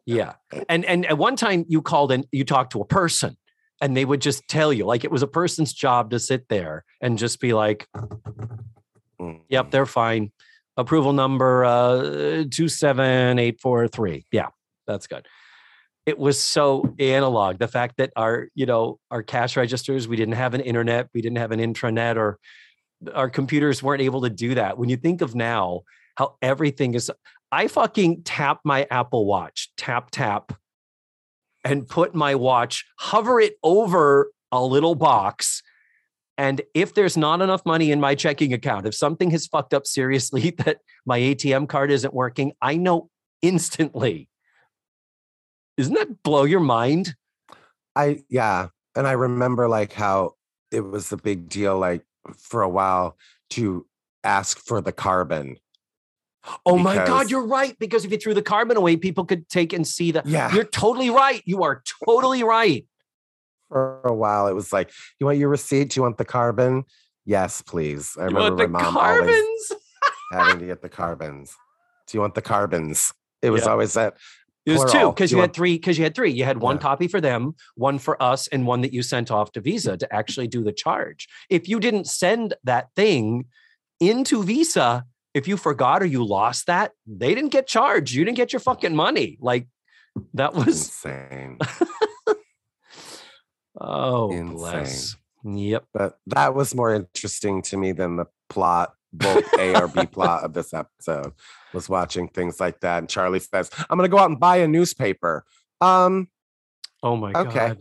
yeah 0.05 0.35
and 0.69 0.85
and 0.85 1.07
at 1.07 1.19
one 1.19 1.37
time 1.37 1.65
you 1.69 1.83
called 1.83 2.13
and 2.13 2.27
you 2.33 2.45
talked 2.45 2.73
to 2.73 2.81
a 2.81 2.87
person 2.87 3.37
and 3.81 3.97
they 3.97 4.05
would 4.05 4.21
just 4.21 4.47
tell 4.49 4.73
you 4.73 4.85
like 4.87 5.05
it 5.05 5.11
was 5.11 5.23
a 5.23 5.27
person's 5.27 5.73
job 5.73 6.11
to 6.11 6.19
sit 6.19 6.49
there 6.49 6.85
and 7.01 7.19
just 7.19 7.41
be 7.41 7.53
like 7.53 7.87
yep 9.49 9.71
they're 9.71 9.87
fine 9.87 10.31
approval 10.77 11.13
number 11.13 11.65
uh, 11.65 12.45
27843. 12.51 14.27
Yeah, 14.31 14.49
that's 14.87 15.07
good. 15.07 15.27
It 16.07 16.19
was 16.19 16.41
so 16.41 16.95
analog. 17.01 17.59
The 17.59 17.69
fact 17.69 17.97
that 17.99 18.13
our, 18.17 18.49
you 18.55 18.65
know, 18.65 19.01
our 19.11 19.25
cash 19.25 19.57
registers, 19.57 20.07
we 20.07 20.17
didn't 20.17 20.35
have 20.35 20.55
an 20.55 20.61
internet, 20.61 21.09
we 21.13 21.21
didn't 21.21 21.39
have 21.39 21.51
an 21.51 21.59
intranet, 21.59 22.17
or 22.17 22.39
our 23.13 23.29
computers 23.29 23.83
weren't 23.83 24.03
able 24.03 24.23
to 24.23 24.31
do 24.31 24.55
that. 24.55 24.79
When 24.79 24.89
you 24.89 24.97
think 24.97 25.21
of 25.21 25.35
now, 25.35 25.83
how 26.15 26.37
everything 26.41 26.95
is, 26.95 27.11
I 27.51 27.67
fucking 27.67 28.23
tap 28.23 28.61
my 28.65 28.87
Apple 28.91 29.27
Watch, 29.27 29.71
tap, 29.77 30.11
tap, 30.13 30.53
and 31.65 31.89
put 31.89 32.15
my 32.15 32.37
watch, 32.37 32.85
hover 32.99 33.41
it 33.41 33.57
over 33.63 34.31
a 34.53 34.65
little 34.65 34.95
box. 34.95 35.63
And 36.39 36.61
if 36.75 36.95
there's 36.95 37.17
not 37.17 37.43
enough 37.43 37.67
money 37.67 37.91
in 37.91 38.01
my 38.01 38.15
checking 38.15 38.53
account, 38.53 38.87
if 38.87 38.95
something 38.95 39.31
has 39.33 39.47
fucked 39.47 39.75
up 39.75 39.87
seriously 39.87 40.51
that 40.59 40.79
my 41.05 41.19
ATM 41.19 41.69
card 41.69 41.91
isn't 41.91 42.15
working, 42.15 42.53
I 42.63 42.77
know 42.77 43.11
instantly. 43.43 44.29
Isn't 45.77 45.95
that 45.95 46.23
blow 46.23 46.45
your 46.45 46.61
mind? 46.61 47.15
I 47.95 48.23
yeah, 48.29 48.69
and 48.95 49.07
I 49.07 49.13
remember 49.13 49.69
like 49.69 49.93
how 49.93 50.33
it 50.71 50.81
was 50.81 51.09
the 51.09 51.17
big 51.17 51.49
deal 51.49 51.79
like 51.79 52.05
for 52.37 52.63
a 52.63 52.69
while 52.69 53.17
to 53.51 53.87
ask 54.25 54.59
for 54.59 54.81
the 54.81 54.93
carbon. 54.93 55.57
Oh 56.65 56.79
my 56.79 56.95
God, 56.95 57.31
you're 57.31 57.47
right. 57.47 57.77
Because 57.79 58.05
if 58.05 58.13
you 58.13 58.19
threw 58.19 58.35
the 58.35 58.43
carbon 58.43 58.77
away, 58.77 58.97
people 58.97 59.25
could 59.25 59.49
take 59.49 59.73
and 59.73 59.87
see 59.87 60.13
that. 60.13 60.27
Yeah. 60.27 60.53
You're 60.55 60.65
totally 60.65 61.11
right. 61.11 61.43
You 61.45 61.65
are 61.65 61.83
totally 62.05 62.43
right. 62.43 62.87
For 63.69 64.01
a 64.05 64.15
while, 64.15 64.47
it 64.47 64.53
was 64.53 64.73
like, 64.73 64.93
you 65.19 65.27
want 65.27 65.39
your 65.39 65.49
receipt? 65.49 65.91
Do 65.91 65.99
you 65.99 66.03
want 66.03 66.19
the 66.19 66.25
carbon? 66.25 66.85
Yes, 67.25 67.63
please. 67.63 68.17
I 68.17 68.23
You 68.23 68.27
remember 68.29 68.63
the 68.65 68.69
my 68.69 68.83
mom 68.83 68.97
always 68.97 69.73
having 70.33 70.61
to 70.61 70.67
get 70.67 70.83
the 70.83 70.89
carbons. 70.89 71.57
Do 72.07 72.17
you 72.17 72.21
want 72.21 72.35
the 72.37 72.43
carbons? 72.43 73.13
It 73.43 73.51
was 73.51 73.65
Yeah. 73.65 73.73
always 73.73 73.95
that. 73.95 74.17
It 74.67 74.73
was 74.73 74.93
two 74.93 75.11
because 75.13 75.31
you 75.31 75.39
you 75.39 75.43
had 75.43 75.55
three. 75.55 75.75
Because 75.77 75.97
you 75.97 76.05
had 76.05 76.15
three. 76.15 76.33
You 76.33 76.45
had 76.45 76.59
one 76.59 76.77
Yeah. 76.77 76.83
copy 76.83 77.09
for 77.09 77.21
them, 77.21 77.55
one 77.77 77.99
for 77.99 78.21
us, 78.23 78.49
and 78.49 78.67
one 78.67 78.81
that 78.83 78.93
you 78.93 79.03
sent 79.03 79.31
off 79.31 79.53
to 79.53 79.61
Visa 79.61 79.97
to 79.97 80.13
actually 80.13 80.49
do 80.49 80.63
the 80.65 80.73
charge. 80.73 81.29
If 81.49 81.69
you 81.69 81.79
didn't 81.81 82.07
send 82.09 82.55
that 82.65 82.89
thing 82.97 83.47
into 84.01 84.43
Visa, 84.43 85.05
if 85.35 85.47
you 85.47 85.57
forgot 85.57 86.03
or 86.03 86.07
you 86.07 86.25
lost 86.25 86.67
that, 86.67 86.93
they 87.07 87.35
didn't 87.35 87.53
get 87.53 87.67
charged. 87.69 88.13
You 88.13 88.25
didn't 88.25 88.37
get 88.37 88.53
your 88.53 88.61
fucking 88.61 88.97
money. 88.97 89.39
Like 89.41 89.69
that 90.35 90.55
was 90.55 90.87
Insane. 90.89 91.59
oh 93.81 94.31
Insane. 94.33 94.57
bless. 94.57 95.17
Yep. 95.45 95.85
but 95.95 96.19
that 96.27 96.55
was 96.55 96.75
more 96.75 96.93
interesting 96.93 97.63
to 97.63 97.77
me 97.77 97.93
than 97.93 98.17
the 98.17 98.27
plot, 98.49 98.95
both 99.19 99.59
A 99.59 99.75
or 99.81 99.89
B 99.89 100.07
plot 100.07 100.45
of 100.45 100.53
this 100.53 100.73
episode. 100.75 101.33
Was 101.73 101.89
watching 101.89 102.29
things 102.29 102.59
like 102.61 102.81
that. 102.81 102.99
And 102.99 103.09
Charlie 103.09 103.41
says, 103.41 103.71
I'm 103.91 103.99
gonna 103.99 104.09
go 104.09 104.19
out 104.19 104.31
and 104.31 104.41
buy 104.41 104.59
a 104.59 104.69
newspaper. 104.69 105.45
Um, 105.81 106.29
Oh 107.03 107.17
my 107.17 107.33
Okay. 107.33 107.53
god. 107.53 107.79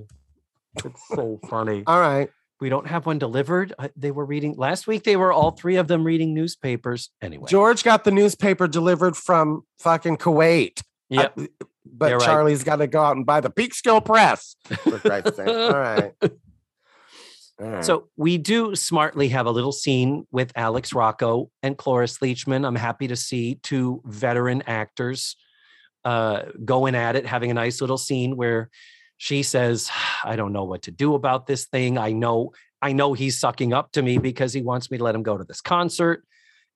It's 0.84 1.08
so 1.08 1.40
funny. 1.50 1.84
all 1.88 2.00
right. 2.00 2.30
We 2.60 2.70
don't 2.70 2.88
have 2.88 3.06
one 3.06 3.18
delivered. 3.20 3.74
Uh, 3.80 3.90
They 3.96 4.12
were 4.12 4.26
reading 4.26 4.56
last 4.58 4.88
week. 4.88 5.04
They 5.04 5.16
were 5.16 5.32
all 5.32 5.52
three 5.52 5.76
of 5.78 5.88
them 5.88 6.04
reading 6.06 6.34
newspapers. 6.34 7.10
Anyway. 7.22 7.48
George 7.50 7.84
got 7.84 8.04
the 8.04 8.12
newspaper 8.12 8.68
delivered 8.68 9.16
from 9.16 9.64
fucking 9.80 10.18
Kuwait. 10.18 10.82
Yep. 11.10 11.38
But 11.86 12.10
You're 12.10 12.18
right. 12.20 12.26
Charlie's 12.26 12.64
got 12.64 12.78
to 12.78 12.88
go 12.88 13.02
out 13.02 13.16
and 13.16 13.26
buy 13.26 13.40
the 13.42 13.50
Peekskill 13.50 14.04
Press. 14.04 14.56
For 14.84 15.00
Christ's 15.00 15.36
sake. 15.38 15.48
All 15.48 15.72
right. 15.72 16.14
Right. 17.58 17.86
So 17.86 18.10
we 18.18 18.38
do 18.38 18.76
smartly 18.76 19.30
have 19.30 19.46
a 19.46 19.52
little 19.52 19.72
scene 19.72 20.28
with 20.32 20.52
Alex 20.56 20.94
Rocco 20.94 21.52
and 21.64 21.78
Cloris 21.78 22.18
Leachman. 22.18 22.66
I'm 22.68 22.76
happy 22.76 23.08
to 23.08 23.16
see 23.16 23.56
two 23.64 24.02
veteran 24.06 24.62
actors 24.68 25.38
uh, 26.04 26.44
going 26.64 26.96
at 26.96 27.16
it, 27.16 27.26
having 27.26 27.52
a 27.52 27.54
nice 27.54 27.80
little 27.80 27.98
scene 27.98 28.36
where 28.36 28.70
she 29.18 29.42
says, 29.42 29.90
"I 30.24 30.36
don't 30.36 30.52
know 30.52 30.66
what 30.66 30.82
to 30.84 30.92
do 30.92 31.16
about 31.16 31.48
this 31.48 31.66
thing. 31.66 31.98
I 31.98 32.12
know, 32.12 32.52
I 32.82 32.92
know 32.92 33.14
he's 33.14 33.40
sucking 33.40 33.72
up 33.72 33.94
to 33.94 34.02
me 34.02 34.18
because 34.18 34.52
he 34.52 34.62
wants 34.62 34.92
me 34.92 34.98
to 34.98 35.04
let 35.04 35.16
him 35.16 35.24
go 35.24 35.38
to 35.38 35.46
this 35.46 35.62
concert." 35.62 36.26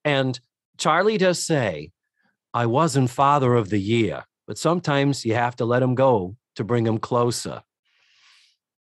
And 0.06 0.40
Charlie 0.78 1.18
does 1.18 1.44
say, 1.44 1.92
"I 2.54 2.66
wasn't 2.66 3.10
father 3.10 3.56
of 3.56 3.70
the 3.70 3.82
year, 3.82 4.24
but 4.48 4.58
sometimes 4.58 5.26
you 5.26 5.36
have 5.36 5.58
to 5.58 5.66
let 5.66 5.84
him 5.84 5.94
go 5.94 6.38
to 6.56 6.64
bring 6.64 6.88
him 6.88 7.00
closer." 7.00 7.64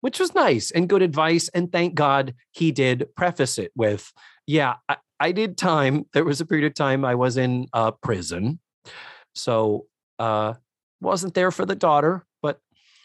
Which 0.01 0.19
was 0.19 0.35
nice 0.35 0.71
and 0.71 0.87
good 0.87 1.01
advice. 1.01 1.49
And 1.49 1.71
thank 1.71 1.95
God 1.95 2.35
he 2.51 2.71
did 2.71 3.07
preface 3.15 3.57
it 3.57 3.71
with, 3.75 4.11
yeah, 4.45 4.75
I, 4.87 4.97
I 5.19 5.31
did 5.31 5.57
time. 5.57 6.05
There 6.13 6.23
was 6.23 6.39
a 6.39 6.45
period 6.45 6.67
of 6.67 6.75
time 6.75 7.03
I 7.03 7.15
was 7.15 7.37
in 7.37 7.67
uh, 7.73 7.91
prison. 7.91 8.59
So 9.33 9.87
uh, 10.19 10.53
wasn't 11.01 11.33
there 11.33 11.51
for 11.51 11.65
the 11.65 11.75
daughter, 11.75 12.25
but 12.41 12.59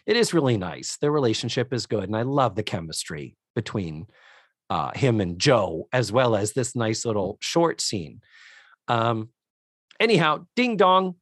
it 0.07 0.17
is 0.17 0.35
really 0.35 0.57
nice. 0.57 0.99
Their 0.99 1.11
relationship 1.13 1.73
is 1.73 1.87
good. 1.87 2.05
And 2.05 2.17
I 2.17 2.23
love 2.23 2.55
the 2.55 2.63
chemistry 2.63 3.37
between 3.55 4.07
uh, 4.69 4.93
him 4.95 5.21
and 5.21 5.39
Jo, 5.39 5.89
as 5.93 6.13
well 6.13 6.37
as 6.37 6.53
this 6.53 6.75
nice 6.75 7.05
little 7.05 7.39
short 7.41 7.81
scene. 7.81 8.21
Um, 8.89 9.31
anyhow, 10.01 10.47
ding 10.57 10.77
dong. 10.77 11.17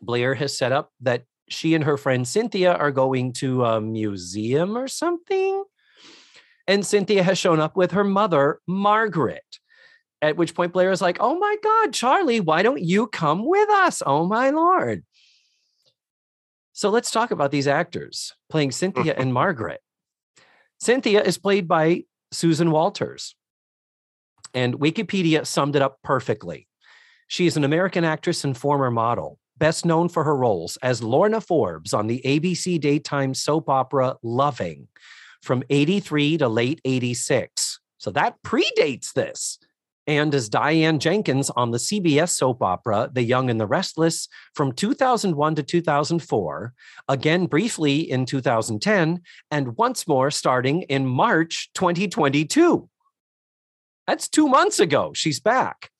Blair 0.00 0.34
has 0.34 0.56
set 0.56 0.72
up 0.72 0.92
that 1.00 1.24
she 1.48 1.74
and 1.74 1.84
her 1.84 1.96
friend 1.96 2.26
Cynthia 2.26 2.72
are 2.72 2.90
going 2.90 3.32
to 3.34 3.64
a 3.64 3.80
museum 3.80 4.76
or 4.76 4.88
something. 4.88 5.64
And 6.66 6.84
Cynthia 6.84 7.22
has 7.22 7.38
shown 7.38 7.60
up 7.60 7.76
with 7.76 7.92
her 7.92 8.04
mother, 8.04 8.60
Margaret. 8.66 9.44
At 10.20 10.36
which 10.36 10.54
point 10.54 10.72
Blair 10.72 10.90
is 10.90 11.02
like, 11.02 11.18
Oh 11.20 11.38
my 11.38 11.56
God, 11.62 11.92
Charlie, 11.92 12.40
why 12.40 12.62
don't 12.62 12.82
you 12.82 13.06
come 13.06 13.46
with 13.46 13.68
us? 13.68 14.02
Oh 14.04 14.26
my 14.26 14.50
Lord. 14.50 15.04
So 16.72 16.90
let's 16.90 17.10
talk 17.10 17.30
about 17.30 17.50
these 17.50 17.68
actors 17.68 18.34
playing 18.50 18.72
Cynthia 18.72 19.12
mm-hmm. 19.12 19.22
and 19.22 19.32
Margaret. 19.32 19.80
Cynthia 20.78 21.22
is 21.22 21.38
played 21.38 21.68
by 21.68 22.04
Susan 22.32 22.70
Walters. 22.70 23.34
And 24.52 24.78
Wikipedia 24.78 25.46
summed 25.46 25.76
it 25.76 25.82
up 25.82 25.98
perfectly. 26.02 26.66
She 27.28 27.46
is 27.46 27.56
an 27.56 27.64
American 27.64 28.04
actress 28.04 28.44
and 28.44 28.56
former 28.56 28.90
model, 28.90 29.38
best 29.58 29.84
known 29.84 30.08
for 30.08 30.24
her 30.24 30.36
roles 30.36 30.76
as 30.78 31.02
Lorna 31.02 31.40
Forbes 31.40 31.92
on 31.92 32.06
the 32.06 32.20
ABC 32.24 32.80
daytime 32.80 33.34
soap 33.34 33.68
opera 33.68 34.16
Loving 34.22 34.88
from 35.42 35.62
83 35.70 36.38
to 36.38 36.48
late 36.48 36.80
86. 36.84 37.80
So 37.98 38.10
that 38.10 38.42
predates 38.42 39.12
this. 39.12 39.58
And 40.08 40.32
as 40.34 40.48
Diane 40.48 41.00
Jenkins 41.00 41.50
on 41.50 41.72
the 41.72 41.78
CBS 41.78 42.30
soap 42.30 42.62
opera 42.62 43.10
The 43.12 43.22
Young 43.22 43.50
and 43.50 43.60
the 43.60 43.66
Restless 43.66 44.28
from 44.54 44.72
2001 44.72 45.56
to 45.56 45.62
2004, 45.62 46.74
again 47.08 47.46
briefly 47.46 48.08
in 48.08 48.24
2010, 48.24 49.22
and 49.50 49.76
once 49.76 50.06
more 50.06 50.30
starting 50.30 50.82
in 50.82 51.06
March 51.06 51.70
2022. 51.74 52.88
That's 54.06 54.28
two 54.28 54.46
months 54.46 54.78
ago. 54.78 55.12
She's 55.12 55.40
back. 55.40 55.90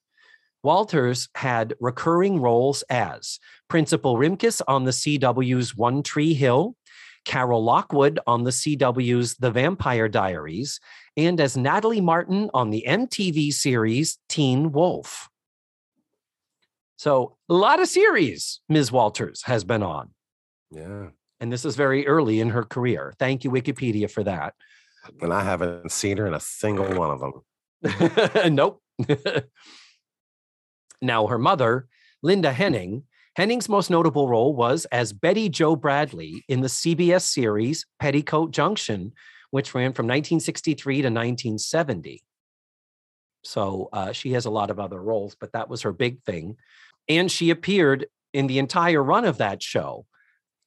Walters 0.62 1.28
had 1.34 1.74
recurring 1.80 2.40
roles 2.40 2.82
as 2.90 3.38
Principal 3.68 4.16
Rimkus 4.16 4.62
on 4.66 4.84
the 4.84 4.90
CW's 4.90 5.76
One 5.76 6.02
Tree 6.02 6.34
Hill, 6.34 6.76
Carol 7.24 7.62
Lockwood 7.62 8.18
on 8.26 8.44
the 8.44 8.50
CW's 8.50 9.36
The 9.36 9.50
Vampire 9.50 10.08
Diaries, 10.08 10.80
and 11.16 11.40
as 11.40 11.56
Natalie 11.56 12.00
Martin 12.00 12.50
on 12.54 12.70
the 12.70 12.84
MTV 12.86 13.52
series 13.52 14.18
Teen 14.28 14.72
Wolf. 14.72 15.28
So, 16.96 17.36
a 17.48 17.54
lot 17.54 17.80
of 17.80 17.88
series 17.88 18.60
Ms. 18.68 18.90
Walters 18.90 19.42
has 19.42 19.64
been 19.64 19.82
on. 19.82 20.10
yeah. 20.70 21.08
And 21.38 21.52
this 21.52 21.66
is 21.66 21.76
very 21.76 22.06
early 22.06 22.40
in 22.40 22.48
her 22.48 22.62
career. 22.64 23.12
Thank 23.18 23.44
you, 23.44 23.50
Wikipedia, 23.50 24.10
for 24.10 24.24
that. 24.24 24.54
And 25.20 25.34
I 25.34 25.44
haven't 25.44 25.92
seen 25.92 26.16
her 26.16 26.26
in 26.26 26.32
a 26.32 26.40
single 26.40 26.86
one 26.94 27.10
of 27.10 27.20
them. 27.20 28.54
nope. 28.54 28.82
now, 31.00 31.26
her 31.26 31.38
mother, 31.38 31.86
Linda 32.22 32.52
Henning, 32.52 33.04
Henning's 33.36 33.68
most 33.68 33.90
notable 33.90 34.30
role 34.30 34.54
was 34.54 34.86
as 34.86 35.12
Betty 35.12 35.50
Jo 35.50 35.76
Bradley 35.76 36.42
in 36.48 36.62
the 36.62 36.68
CBS 36.68 37.20
series 37.20 37.84
Petticoat 37.98 38.50
Junction, 38.50 39.12
which 39.50 39.74
ran 39.74 39.92
from 39.92 40.06
1963 40.06 40.94
to 40.94 41.08
1970. 41.08 42.22
So 43.44 43.90
uh, 43.92 44.12
she 44.12 44.32
has 44.32 44.46
a 44.46 44.50
lot 44.50 44.70
of 44.70 44.80
other 44.80 45.00
roles, 45.00 45.36
but 45.38 45.52
that 45.52 45.68
was 45.68 45.82
her 45.82 45.92
big 45.92 46.22
thing. 46.22 46.56
And 47.10 47.30
she 47.30 47.50
appeared 47.50 48.06
in 48.32 48.46
the 48.46 48.58
entire 48.58 49.02
run 49.02 49.26
of 49.26 49.36
that 49.36 49.62
show, 49.62 50.06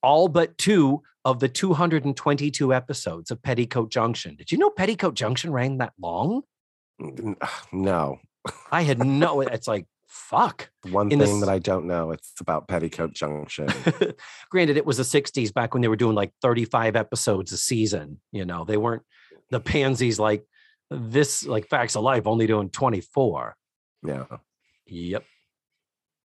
all 0.04 0.28
but 0.28 0.56
two 0.60 1.02
of 1.26 1.40
the 1.40 1.50
222 1.50 2.72
episodes 2.72 3.32
of 3.32 3.42
Petticoat 3.42 3.90
Junction. 3.90 4.36
Did 4.36 4.52
you 4.52 4.60
know 4.60 4.70
Petticoat 4.70 5.16
Junction 5.16 5.52
ran 5.52 5.80
that 5.80 5.94
long? 6.00 6.44
No. 7.72 8.20
I 8.72 8.84
had 8.84 9.04
no, 9.04 9.42
it's 9.42 9.68
like, 9.68 9.88
fuck. 10.10 10.70
One 10.92 11.12
In 11.12 11.20
thing 11.20 11.36
s- 11.36 11.40
that 11.40 11.50
I 11.50 11.60
don't 11.60 11.86
know, 11.86 12.12
it's 12.12 12.34
about 12.42 12.68
Petticoat 12.68 13.14
Junction. 13.14 13.68
Granted, 14.52 14.76
it 14.76 14.86
was 14.86 14.98
the 14.98 15.04
60s 15.04 15.54
back 15.54 15.74
when 15.74 15.82
they 15.82 15.88
were 15.88 15.96
doing 15.96 16.16
like 16.16 16.34
35 16.42 16.96
episodes 16.96 17.52
a 17.54 17.58
season. 17.58 18.20
You 18.32 18.44
know, 18.46 18.66
they 18.66 18.78
weren't 18.78 19.04
the 19.52 19.60
pansies 19.60 20.20
like 20.20 20.44
this, 20.90 21.46
like 21.46 21.68
Facts 21.70 21.96
of 21.96 22.04
Life, 22.04 22.28
only 22.28 22.48
doing 22.48 22.70
24. 22.70 23.56
yeah. 24.06 24.26
Yep. 24.88 25.24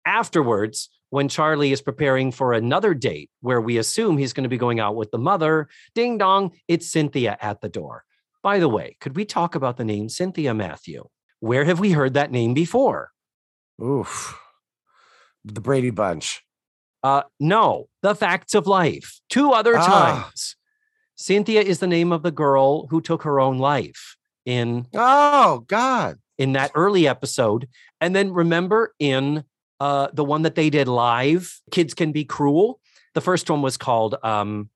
Afterwards, 0.06 0.90
when 1.10 1.28
Charlie 1.28 1.72
is 1.72 1.80
preparing 1.80 2.30
for 2.32 2.52
another 2.52 2.92
date 2.94 3.30
where 3.40 3.60
we 3.60 3.78
assume 3.78 4.18
he's 4.18 4.32
going 4.32 4.42
to 4.44 4.48
be 4.50 4.58
going 4.58 4.80
out 4.80 4.96
with 4.96 5.10
the 5.10 5.18
mother, 5.18 5.68
ding 5.94 6.18
dong, 6.18 6.52
it's 6.68 6.90
Cynthia 6.90 7.36
at 7.40 7.60
the 7.60 7.68
door. 7.68 8.04
By 8.42 8.58
the 8.58 8.68
way, 8.68 8.96
could 9.00 9.16
we 9.16 9.24
talk 9.24 9.54
about 9.54 9.76
the 9.78 9.84
name 9.84 10.08
Cynthia 10.10 10.52
Matthew? 10.52 11.04
Where 11.40 11.64
have 11.64 11.80
we 11.80 11.92
heard 11.92 12.14
that 12.14 12.30
name 12.30 12.52
before? 12.52 13.10
Oof. 13.82 14.38
The 15.44 15.60
Brady 15.60 15.90
Bunch. 15.90 16.42
Uh, 17.02 17.22
no, 17.38 17.88
The 18.02 18.14
Facts 18.14 18.54
of 18.54 18.66
Life. 18.66 19.20
Two 19.28 19.52
other 19.52 19.76
Ah. 19.76 19.84
times. 20.24 20.56
Cynthia 21.16 21.60
is 21.60 21.78
the 21.78 21.86
name 21.86 22.12
of 22.12 22.22
the 22.22 22.30
girl 22.32 22.86
who 22.88 23.00
took 23.00 23.22
her 23.22 23.38
own 23.40 23.58
life 23.58 24.16
in 24.46 24.86
Oh 24.94 25.60
God. 25.68 26.18
in 26.38 26.52
that 26.52 26.72
early 26.74 27.06
episode. 27.06 27.68
And 28.00 28.16
then 28.16 28.32
remember 28.32 28.94
in 28.98 29.44
uh, 29.80 30.08
the 30.12 30.24
one 30.24 30.42
that 30.42 30.54
they 30.54 30.70
did 30.70 30.88
live, 30.88 31.60
Kids 31.70 31.94
Can 31.94 32.10
Be 32.12 32.24
Cruel. 32.24 32.80
The 33.14 33.20
first 33.20 33.48
one 33.50 33.60
was 33.62 33.76
called 33.76 34.16
um 34.22 34.70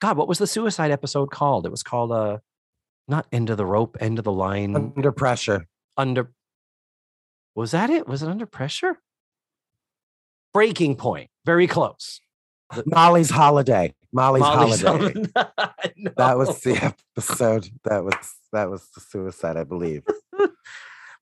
God, 0.00 0.16
what 0.16 0.28
was 0.28 0.38
the 0.38 0.46
suicide 0.46 0.90
episode 0.90 1.30
called? 1.30 1.66
It 1.66 1.70
was 1.70 1.82
called 1.82 2.12
uh 2.12 2.38
not 3.08 3.26
end 3.32 3.50
of 3.50 3.56
the 3.56 3.66
rope, 3.66 3.96
end 4.00 4.18
of 4.18 4.24
the 4.24 4.32
line, 4.32 4.74
Under 4.76 5.12
pressure. 5.12 5.66
under 5.96 6.32
was 7.54 7.70
that 7.72 7.90
it? 7.90 8.06
Was 8.06 8.22
it 8.22 8.28
under 8.28 8.46
pressure? 8.46 8.98
Breaking 10.52 10.96
point. 10.96 11.30
Very 11.44 11.66
close. 11.66 12.20
Molly's 12.86 13.30
holiday. 13.30 13.94
Molly's, 14.12 14.42
Molly's 14.42 14.82
holiday. 14.82 15.24
No. 15.34 16.12
That 16.16 16.36
was 16.36 16.60
the 16.60 16.76
episode. 17.16 17.68
That 17.84 18.04
was 18.04 18.14
that 18.52 18.70
was 18.70 18.88
the 18.94 19.00
suicide, 19.00 19.56
I 19.56 19.64
believe. 19.64 20.02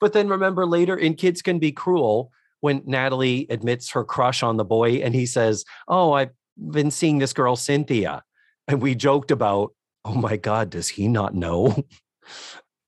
But 0.01 0.15
then 0.15 0.29
remember 0.29 0.65
later 0.65 0.97
in 0.97 1.15
Kids 1.15 1.43
Can 1.43 1.59
Be 1.59 1.73
Cruel, 1.73 2.33
when 2.61 2.83
Natalie 2.87 3.47
admits 3.51 3.91
her 3.91 4.03
crush 4.03 4.43
on 4.43 4.57
the 4.57 4.65
boy 4.65 4.95
and 4.95 5.15
he 5.15 5.27
says, 5.27 5.65
Oh, 5.87 6.13
I've 6.13 6.31
been 6.57 6.91
seeing 6.91 7.19
this 7.19 7.33
girl, 7.33 7.55
Cynthia. 7.55 8.23
And 8.67 8.81
we 8.81 8.95
joked 8.95 9.31
about, 9.31 9.75
Oh 10.05 10.15
my 10.15 10.37
God, 10.37 10.71
does 10.71 10.89
he 10.89 11.07
not 11.07 11.35
know? 11.35 11.85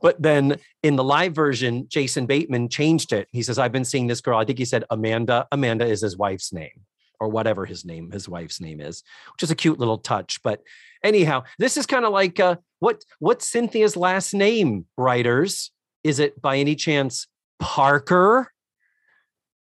but 0.00 0.20
then 0.20 0.56
in 0.82 0.96
the 0.96 1.04
live 1.04 1.34
version, 1.34 1.86
Jason 1.88 2.26
Bateman 2.26 2.68
changed 2.68 3.12
it. 3.12 3.28
He 3.32 3.42
says, 3.42 3.58
I've 3.58 3.72
been 3.72 3.84
seeing 3.84 4.06
this 4.06 4.20
girl. 4.20 4.38
I 4.38 4.44
think 4.44 4.58
he 4.58 4.64
said 4.64 4.84
Amanda. 4.90 5.46
Amanda 5.52 5.86
is 5.86 6.02
his 6.02 6.16
wife's 6.16 6.52
name 6.52 6.82
or 7.18 7.28
whatever 7.28 7.64
his 7.64 7.84
name, 7.84 8.10
his 8.10 8.28
wife's 8.28 8.60
name 8.60 8.80
is, 8.80 9.02
which 9.32 9.42
is 9.42 9.50
a 9.50 9.54
cute 9.54 9.78
little 9.78 9.98
touch. 9.98 10.42
But 10.42 10.62
anyhow, 11.02 11.44
this 11.58 11.76
is 11.76 11.86
kind 11.86 12.04
of 12.04 12.12
like 12.12 12.38
uh, 12.38 12.56
what 12.78 13.04
what's 13.18 13.48
Cynthia's 13.48 13.96
last 13.96 14.34
name, 14.34 14.86
writers? 14.98 15.70
Is 16.04 16.18
it 16.18 16.40
by 16.40 16.58
any 16.58 16.74
chance 16.74 17.26
Parker? 17.58 18.52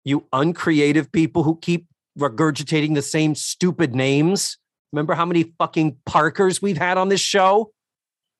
You 0.04 0.28
uncreative 0.34 1.12
people 1.12 1.44
who 1.44 1.58
keep 1.62 1.88
regurgitating 2.18 2.96
the 2.96 3.02
same 3.02 3.36
stupid 3.36 3.96
names. 3.96 4.58
Remember 4.92 5.14
how 5.14 5.26
many 5.26 5.54
fucking 5.58 5.98
Parkers 6.06 6.62
we've 6.62 6.78
had 6.78 6.98
on 6.98 7.10
this 7.10 7.22
show? 7.22 7.72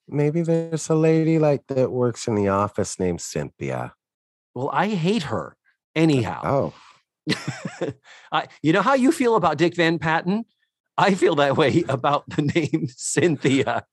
Maybe 0.08 0.42
there's 0.42 0.88
a 0.90 0.94
lady 0.94 1.38
like 1.38 1.66
that 1.68 1.90
works 1.90 2.26
in 2.28 2.34
the 2.34 2.48
office 2.48 2.98
named 2.98 3.20
Cynthia. 3.20 3.94
Well, 4.54 4.70
I 4.72 4.88
hate 4.88 5.24
her. 5.24 5.56
Uh, 5.96 6.00
anyhow, 6.00 6.40
Oh, 6.44 6.74
I, 8.32 8.48
you 8.62 8.72
know 8.72 8.82
how 8.82 8.94
you 8.94 9.12
feel 9.12 9.36
about 9.36 9.58
Dick 9.58 9.76
Van 9.76 9.98
Patten? 9.98 10.44
I 10.98 11.14
feel 11.14 11.34
that 11.36 11.56
way 11.56 11.84
about 11.88 12.28
the 12.28 12.42
name 12.54 12.86
Cynthia. 12.88 13.84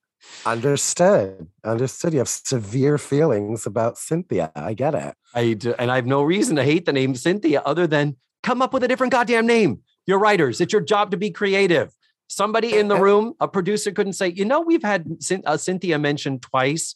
understood. 0.46 1.48
Understood. 1.64 2.14
You 2.14 2.20
have 2.20 2.28
severe 2.30 2.98
feelings 2.98 3.66
about 3.66 3.98
Cynthia. 3.98 4.52
I 4.56 4.74
get 4.74 4.96
it. 4.96 5.16
I 5.34 5.54
do, 5.54 5.74
and 5.80 5.92
I 5.92 5.96
have 5.96 6.06
no 6.06 6.24
reason 6.24 6.56
to 6.58 6.64
hate 6.64 6.86
the 6.86 6.94
name 6.94 7.16
Cynthia 7.16 7.62
other 7.66 7.88
than 7.88 8.18
come 8.44 8.62
up 8.62 8.74
with 8.74 8.84
a 8.84 8.88
different 8.88 9.12
goddamn 9.12 9.46
name. 9.48 9.80
You're 10.08 10.20
writers. 10.20 10.60
It's 10.60 10.74
your 10.74 10.82
job 10.82 11.12
to 11.12 11.18
be 11.18 11.30
creative. 11.32 11.94
Somebody 12.30 12.78
in 12.78 12.88
the 12.90 12.96
room, 12.96 13.34
a 13.40 13.48
producer 13.48 13.92
couldn't 13.92 14.14
say, 14.14 14.28
you 14.30 14.46
know, 14.46 14.62
we've 14.62 14.84
had 14.84 15.08
uh, 15.46 15.58
Cynthia 15.58 15.98
mentioned 15.98 16.44
twice, 16.44 16.96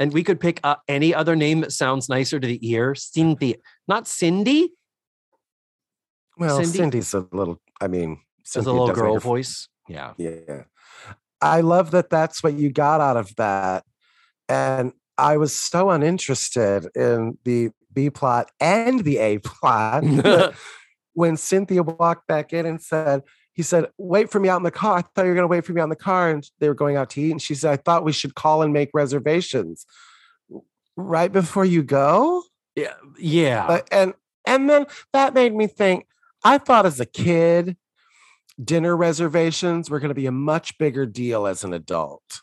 and 0.00 0.12
we 0.12 0.24
could 0.24 0.40
pick 0.40 0.58
uh, 0.64 0.76
any 0.88 1.14
other 1.14 1.36
name 1.36 1.60
that 1.60 1.72
sounds 1.72 2.08
nicer 2.08 2.40
to 2.40 2.46
the 2.46 2.58
ear. 2.68 2.94
Cynthia, 2.96 3.54
not 3.86 4.08
Cindy. 4.08 4.72
Well, 6.36 6.56
Cindy? 6.56 6.78
Cindy's 6.78 7.14
a 7.14 7.26
little. 7.32 7.60
I 7.80 7.86
mean, 7.86 8.18
As 8.56 8.66
a 8.66 8.72
little 8.72 8.92
girl 8.92 9.14
her- 9.14 9.20
voice. 9.20 9.68
Yeah. 9.88 10.14
Yeah. 10.18 10.64
I 11.40 11.60
love 11.60 11.92
that 11.92 12.10
that's 12.10 12.42
what 12.42 12.54
you 12.54 12.70
got 12.70 13.00
out 13.00 13.16
of 13.16 13.34
that. 13.36 13.84
And 14.48 14.92
I 15.16 15.36
was 15.36 15.56
so 15.56 15.90
uninterested 15.90 16.88
in 16.94 17.38
the 17.44 17.70
B 17.92 18.10
plot 18.10 18.50
and 18.60 19.04
the 19.04 19.18
A 19.18 19.38
plot 19.38 20.04
when 21.14 21.36
Cynthia 21.36 21.82
walked 21.82 22.26
back 22.26 22.52
in 22.52 22.66
and 22.66 22.80
said, 22.80 23.22
he 23.60 23.64
said, 23.64 23.88
wait 23.98 24.30
for 24.30 24.40
me 24.40 24.48
out 24.48 24.56
in 24.56 24.62
the 24.62 24.70
car. 24.70 24.96
I 24.96 25.02
thought 25.02 25.24
you 25.24 25.28
were 25.28 25.34
going 25.34 25.44
to 25.44 25.48
wait 25.48 25.66
for 25.66 25.74
me 25.74 25.82
out 25.82 25.84
in 25.84 25.90
the 25.90 25.96
car. 25.96 26.30
And 26.30 26.48
they 26.60 26.68
were 26.68 26.74
going 26.74 26.96
out 26.96 27.10
to 27.10 27.20
eat. 27.20 27.30
And 27.30 27.42
she 27.42 27.54
said, 27.54 27.70
I 27.70 27.76
thought 27.76 28.04
we 28.04 28.12
should 28.12 28.34
call 28.34 28.62
and 28.62 28.72
make 28.72 28.88
reservations 28.94 29.84
right 30.96 31.30
before 31.30 31.66
you 31.66 31.82
go. 31.82 32.42
yeah. 32.74 32.94
Yeah. 33.18 33.66
But- 33.66 33.88
and 33.92 34.14
and 34.46 34.70
then 34.70 34.86
that 35.12 35.34
made 35.34 35.54
me 35.54 35.66
think 35.66 36.06
i 36.44 36.56
thought 36.56 36.86
as 36.86 36.98
a 36.98 37.04
kid 37.06 37.76
dinner 38.62 38.96
reservations 38.96 39.90
were 39.90 40.00
going 40.00 40.08
to 40.08 40.14
be 40.14 40.26
a 40.26 40.32
much 40.32 40.78
bigger 40.78 41.04
deal 41.04 41.46
as 41.46 41.62
an 41.62 41.74
adult 41.74 42.40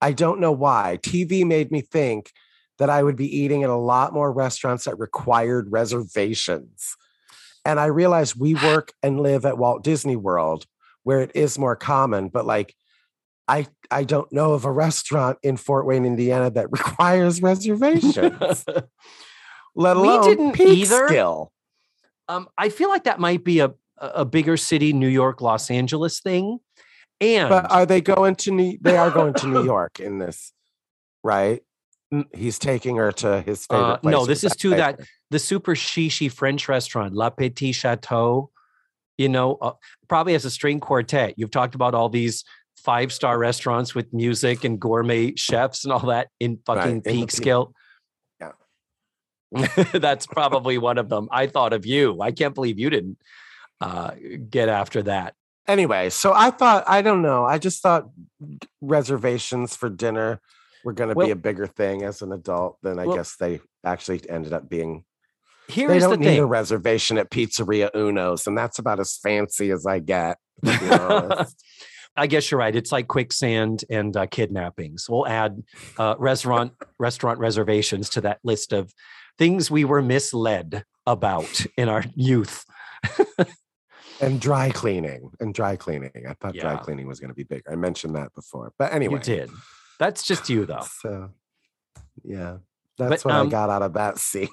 i 0.00 0.12
don't 0.12 0.40
know 0.40 0.52
why 0.52 0.98
tv 1.02 1.44
made 1.46 1.70
me 1.70 1.82
think 1.82 2.32
that 2.78 2.88
i 2.88 3.02
would 3.02 3.16
be 3.16 3.36
eating 3.36 3.62
at 3.62 3.68
a 3.70 3.76
lot 3.76 4.14
more 4.14 4.32
restaurants 4.32 4.84
that 4.84 4.98
required 4.98 5.70
reservations 5.70 6.96
and 7.64 7.78
i 7.80 7.86
realized 7.86 8.38
we 8.38 8.54
work 8.54 8.92
and 9.02 9.20
live 9.20 9.44
at 9.44 9.58
walt 9.58 9.82
disney 9.84 10.16
world 10.16 10.66
where 11.02 11.20
it 11.20 11.30
is 11.34 11.58
more 11.58 11.76
common 11.76 12.28
but 12.28 12.44
like 12.46 12.74
I, 13.48 13.66
I 13.90 14.04
don't 14.04 14.30
know 14.32 14.52
of 14.52 14.64
a 14.64 14.70
restaurant 14.70 15.38
in 15.42 15.56
Fort 15.56 15.84
Wayne, 15.84 16.04
Indiana 16.04 16.52
that 16.52 16.68
requires 16.70 17.42
reservations 17.42 18.64
let 19.74 19.96
We 19.96 20.02
alone 20.02 20.22
didn't 20.22 20.52
peak 20.52 20.68
either. 20.78 21.08
skill. 21.08 21.52
um, 22.28 22.48
I 22.56 22.68
feel 22.68 22.88
like 22.88 23.04
that 23.04 23.18
might 23.18 23.42
be 23.42 23.58
a 23.60 23.72
a 24.00 24.24
bigger 24.24 24.56
city, 24.56 24.92
New 24.92 25.08
York, 25.08 25.40
Los 25.42 25.70
Angeles 25.70 26.20
thing. 26.20 26.58
And 27.20 27.50
But 27.50 27.70
are 27.70 27.84
they 27.84 28.00
going 28.00 28.36
to 28.36 28.50
New? 28.50 28.78
They 28.80 28.96
are 28.96 29.10
going 29.10 29.34
to 29.34 29.46
New 29.46 29.64
York 29.74 30.00
in 30.00 30.18
this, 30.18 30.52
right? 31.22 31.60
He's 32.34 32.58
taking 32.58 32.96
her 32.96 33.12
to 33.12 33.42
his 33.42 33.66
favorite. 33.66 33.84
Uh, 33.84 33.96
place 33.98 34.12
no, 34.12 34.26
this 34.26 34.42
is 34.42 34.56
to 34.56 34.70
that-. 34.70 35.00
The 35.30 35.38
super 35.38 35.74
shishi 35.74 36.30
French 36.30 36.68
restaurant, 36.68 37.14
La 37.14 37.30
Petite 37.30 37.74
Chateau, 37.74 38.50
you 39.16 39.28
know, 39.28 39.56
uh, 39.60 39.72
probably 40.08 40.32
has 40.32 40.44
a 40.44 40.50
string 40.50 40.80
quartet. 40.80 41.34
You've 41.36 41.50
talked 41.50 41.74
about 41.74 41.94
all 41.94 42.08
these 42.08 42.44
five 42.76 43.12
star 43.12 43.38
restaurants 43.38 43.94
with 43.94 44.12
music 44.12 44.64
and 44.64 44.80
gourmet 44.80 45.34
chefs 45.36 45.84
and 45.84 45.92
all 45.92 46.06
that 46.06 46.28
in 46.40 46.58
fucking 46.64 47.02
peak 47.02 47.14
peak. 47.14 47.30
skill. 47.30 47.74
Yeah. 48.40 48.52
That's 49.92 50.26
probably 50.26 50.78
one 50.78 50.98
of 50.98 51.08
them. 51.08 51.28
I 51.30 51.46
thought 51.46 51.72
of 51.72 51.84
you. 51.86 52.20
I 52.20 52.32
can't 52.32 52.54
believe 52.54 52.78
you 52.78 52.88
didn't 52.90 53.18
uh, 53.80 54.12
get 54.48 54.68
after 54.68 55.02
that. 55.02 55.34
Anyway, 55.68 56.10
so 56.10 56.32
I 56.34 56.50
thought 56.50 56.84
I 56.88 57.02
don't 57.02 57.22
know. 57.22 57.44
I 57.44 57.58
just 57.58 57.82
thought 57.82 58.08
reservations 58.80 59.76
for 59.76 59.88
dinner 59.88 60.40
were 60.84 60.92
going 60.92 61.10
to 61.10 61.14
Well- 61.14 61.26
be 61.26 61.32
a 61.32 61.36
bigger 61.36 61.66
thing 61.66 62.02
as 62.02 62.22
an 62.22 62.32
adult 62.32 62.78
than 62.82 62.98
I 62.98 63.06
Well- 63.06 63.16
guess 63.16 63.36
they 63.36 63.60
actually 63.84 64.28
ended 64.28 64.52
up 64.52 64.68
being. 64.68 65.04
Here 65.70 65.88
they 65.88 65.96
is 65.98 66.02
don't 66.02 66.12
the 66.12 66.16
need 66.18 66.24
thing. 66.26 66.38
a 66.40 66.46
reservation 66.46 67.18
at 67.18 67.30
Pizzeria 67.30 67.90
Uno's, 67.94 68.46
and 68.46 68.56
that's 68.56 68.78
about 68.78 69.00
as 69.00 69.16
fancy 69.22 69.70
as 69.70 69.86
I 69.86 69.98
get. 70.00 70.38
to 70.64 70.78
be 70.78 70.90
honest. 70.90 71.62
I 72.16 72.26
guess 72.26 72.50
you're 72.50 72.58
right. 72.58 72.74
It's 72.74 72.90
like 72.92 73.06
quicksand 73.08 73.84
and 73.88 74.16
uh, 74.16 74.26
kidnappings. 74.26 75.06
We'll 75.08 75.26
add 75.28 75.62
uh, 75.96 76.16
restaurant 76.18 76.72
restaurant 76.98 77.38
reservations 77.38 78.10
to 78.10 78.20
that 78.22 78.40
list 78.42 78.72
of 78.72 78.92
things 79.38 79.70
we 79.70 79.84
were 79.84 80.02
misled 80.02 80.84
about 81.06 81.64
in 81.76 81.88
our 81.88 82.04
youth. 82.14 82.64
and 84.20 84.40
dry 84.40 84.70
cleaning 84.70 85.30
and 85.40 85.54
dry 85.54 85.76
cleaning. 85.76 86.10
I 86.28 86.34
thought 86.34 86.54
dry 86.54 86.76
cleaning 86.76 87.06
was 87.06 87.20
going 87.20 87.30
to 87.30 87.34
be 87.34 87.44
bigger. 87.44 87.70
I 87.72 87.76
mentioned 87.76 88.14
that 88.16 88.34
before, 88.34 88.72
but 88.78 88.92
anyway, 88.92 89.14
You 89.14 89.20
did. 89.20 89.50
That's 89.98 90.22
just 90.24 90.48
you, 90.50 90.66
though. 90.66 90.86
So, 91.00 91.30
yeah, 92.24 92.58
that's 93.08 93.22
But, 93.24 93.30
what 93.32 93.38
um, 93.40 93.46
I 93.46 93.50
got 93.50 93.70
out 93.70 93.82
of 93.82 93.94
that 93.94 94.18
scene. 94.26 94.48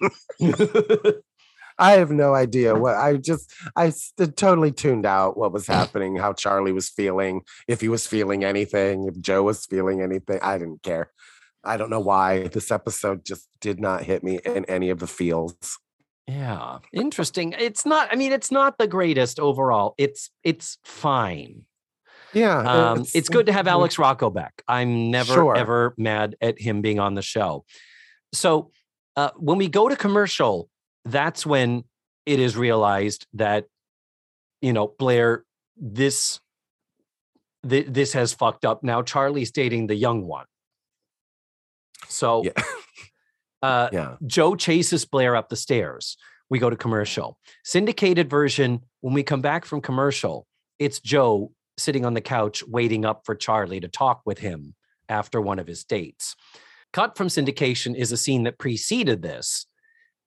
I 1.80 1.92
have 1.94 2.10
no 2.10 2.34
idea 2.34 2.74
what 2.74 2.96
I 2.96 3.18
just 3.18 3.54
I 3.76 3.94
totally 4.36 4.72
tuned 4.72 5.06
out 5.06 5.38
what 5.38 5.54
was 5.54 5.68
happening, 5.78 6.16
how 6.16 6.34
Charlie 6.34 6.72
was 6.72 6.90
feeling, 6.90 7.42
if 7.68 7.82
he 7.82 7.90
was 7.90 8.08
feeling 8.08 8.44
anything, 8.44 9.08
if 9.08 9.20
Jo 9.20 9.44
was 9.44 9.66
feeling 9.66 10.02
anything. 10.02 10.40
I 10.42 10.58
didn't 10.58 10.82
care. 10.84 11.12
I 11.64 11.78
don't 11.78 11.90
know 11.90 12.00
why 12.00 12.48
this 12.48 12.72
episode 12.72 13.26
just 13.26 13.48
did 13.60 13.80
not 13.80 14.04
hit 14.04 14.24
me 14.24 14.40
in 14.46 14.66
any 14.66 14.90
of 14.90 15.00
the 15.00 15.08
feels. 15.08 15.78
yeah, 16.28 16.80
interesting. 16.94 17.54
It's 17.58 17.86
not. 17.86 18.08
I 18.12 18.16
mean, 18.16 18.32
it's 18.32 18.52
not 18.52 18.78
the 18.78 18.88
greatest 18.88 19.40
overall. 19.40 19.94
It's 19.98 20.32
it's 20.44 20.78
fine. 20.84 21.64
Yeah, 22.34 22.60
Um, 22.92 23.06
it's, 23.16 23.30
good 23.30 23.46
to 23.46 23.54
have 23.54 23.68
Alex 23.68 23.98
Rocco 23.98 24.30
back. 24.30 24.62
I'm 24.68 25.10
never 25.10 25.34
Sure. 25.34 25.56
ever 25.56 25.96
mad 25.98 26.36
at 26.42 26.60
him 26.60 26.82
being 26.82 27.00
on 27.00 27.16
the 27.16 27.22
show. 27.22 27.64
So 28.38 28.72
uh, 29.16 29.32
when 29.36 29.58
we 29.58 29.68
go 29.68 29.90
to 29.90 29.96
commercial, 29.96 30.70
that's 31.06 31.46
when 31.46 31.84
it 32.26 32.40
is 32.40 32.56
realized 32.56 33.26
that, 33.34 33.66
you 34.62 34.74
know, 34.74 34.94
Blair, 35.00 35.44
this 35.76 36.40
th- 37.68 37.88
this 37.90 38.14
has 38.14 38.34
fucked 38.34 38.66
up. 38.66 38.84
Now 38.84 39.02
Charlie's 39.02 39.52
dating 39.52 39.88
the 39.88 39.96
young 39.96 40.26
one. 40.26 40.46
So 42.08 42.44
Yeah. 42.44 42.52
uh, 43.62 43.90
Yeah. 43.92 44.16
Jo 44.26 44.56
chases 44.56 45.06
Blair 45.06 45.36
up 45.36 45.50
the 45.50 45.56
stairs. 45.56 46.18
We 46.50 46.60
go 46.60 46.70
to 46.70 46.78
commercial. 46.78 47.38
Syndicated 47.64 48.30
version, 48.30 48.82
when 49.02 49.14
we 49.14 49.24
come 49.24 49.42
back 49.42 49.66
from 49.66 49.82
commercial, 49.82 50.48
it's 50.80 51.00
Jo 51.00 51.52
sitting 51.78 52.06
on 52.06 52.14
the 52.14 52.22
couch 52.22 52.64
waiting 52.68 53.04
up 53.06 53.22
for 53.26 53.36
Charlie 53.36 53.80
to 53.80 53.88
talk 53.88 54.22
with 54.26 54.40
him 54.40 54.76
after 55.10 55.42
one 55.42 55.60
of 55.60 55.68
his 55.68 55.84
dates. 55.84 56.36
Cut 56.94 57.18
from 57.18 57.28
syndication 57.28 57.96
is 57.96 58.12
a 58.12 58.18
scene 58.18 58.44
that 58.44 58.58
preceded 58.58 59.22
this. 59.22 59.66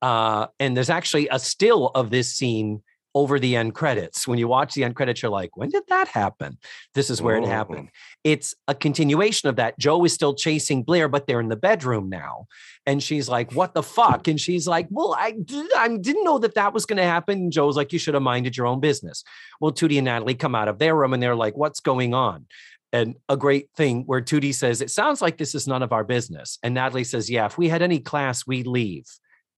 Uh, 0.02 0.46
and 0.58 0.76
there's 0.76 0.90
actually 0.90 1.28
a 1.30 1.38
still 1.38 1.88
of 1.88 2.10
this 2.10 2.34
scene 2.34 2.82
over 3.12 3.40
the 3.40 3.56
end 3.56 3.74
credits. 3.74 4.28
When 4.28 4.38
you 4.38 4.46
watch 4.46 4.74
the 4.74 4.84
end 4.84 4.94
credits, 4.94 5.20
you're 5.20 5.32
like, 5.32 5.56
when 5.56 5.68
did 5.68 5.82
that 5.88 6.06
happen? 6.06 6.58
This 6.94 7.10
is 7.10 7.20
where 7.20 7.36
it 7.36 7.42
Oh. 7.42 7.48
happened. 7.48 7.88
It's 8.22 8.54
a 8.68 8.74
continuation 8.74 9.48
of 9.48 9.56
that. 9.56 9.76
Jo 9.80 10.04
is 10.04 10.12
still 10.14 10.32
chasing 10.32 10.84
Blair, 10.84 11.08
but 11.08 11.26
they're 11.26 11.40
in 11.40 11.48
the 11.48 11.56
bedroom 11.56 12.08
now. 12.08 12.46
And 12.86 13.02
she's 13.02 13.28
like, 13.28 13.52
what 13.52 13.74
the 13.74 13.82
fuck? 13.82 14.28
And 14.28 14.40
she's 14.40 14.68
like, 14.68 14.86
well, 14.90 15.12
I 15.18 15.34
I 15.76 15.88
didn't 15.88 16.22
know 16.24 16.38
that 16.38 16.54
that 16.54 16.72
was 16.72 16.86
going 16.86 16.98
to 16.98 17.02
happen. 17.02 17.38
And 17.38 17.52
Jo's 17.52 17.76
like, 17.76 17.92
you 17.92 17.98
should 17.98 18.14
have 18.14 18.22
minded 18.22 18.56
your 18.56 18.66
own 18.68 18.78
business. 18.78 19.24
Well, 19.60 19.72
Tootie 19.72 19.98
and 19.98 20.04
Natalie 20.04 20.34
come 20.36 20.54
out 20.54 20.68
of 20.68 20.78
their 20.78 20.94
room 20.94 21.12
and 21.12 21.20
they're 21.22 21.34
like, 21.34 21.56
what's 21.56 21.80
going 21.80 22.14
on? 22.14 22.46
And 22.92 23.14
a 23.28 23.36
great 23.36 23.68
thing 23.76 24.02
where 24.06 24.20
Tootie 24.20 24.54
says, 24.54 24.80
it 24.80 24.90
sounds 24.90 25.22
like 25.22 25.38
this 25.38 25.54
is 25.54 25.68
none 25.68 25.82
of 25.82 25.92
our 25.92 26.04
business. 26.04 26.58
And 26.62 26.74
Natalie 26.74 27.04
says, 27.04 27.30
yeah, 27.30 27.46
if 27.46 27.56
we 27.56 27.68
had 27.68 27.82
any 27.82 28.00
class, 28.00 28.46
we'd 28.46 28.66
leave. 28.66 29.06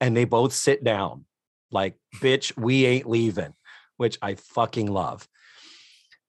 And 0.02 0.17
they 0.17 0.26
both 0.26 0.54
sit 0.54 0.84
down 0.84 1.26
like, 1.72 1.96
bitch, 2.15 2.58
we 2.58 2.86
ain't 2.86 3.10
leaving, 3.10 3.54
which 3.98 4.17
I 4.22 4.36
fucking 4.36 4.91
love. 4.91 5.28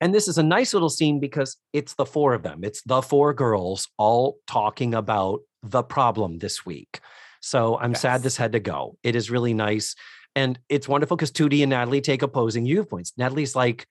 And 0.00 0.14
this 0.14 0.28
is 0.28 0.38
a 0.38 0.42
nice 0.42 0.74
little 0.74 0.90
scene 0.90 1.20
because 1.20 1.56
it's 1.72 1.94
the 1.94 2.06
four 2.06 2.34
of 2.34 2.42
them. 2.42 2.64
It's 2.64 2.82
the 2.82 3.02
four 3.02 3.34
girls 3.34 3.88
all 3.98 4.38
talking 4.46 4.94
about 4.94 5.40
the 5.62 5.82
problem 5.82 6.38
this 6.38 6.66
week. 6.66 7.00
So 7.40 7.78
I'm 7.78 7.94
sad 7.94 8.22
this 8.22 8.36
had 8.36 8.52
to 8.52 8.60
go. 8.60 8.96
It 9.02 9.16
is 9.16 9.30
really 9.30 9.54
nice. 9.54 9.94
And 10.34 10.58
it's 10.68 10.88
wonderful 10.88 11.16
because 11.16 11.32
Tootie 11.32 11.62
and 11.62 11.70
Natalie 11.70 12.00
take 12.00 12.22
opposing 12.22 12.64
viewpoints. 12.64 13.12
Natalie's 13.16 13.54
like, 13.56 13.86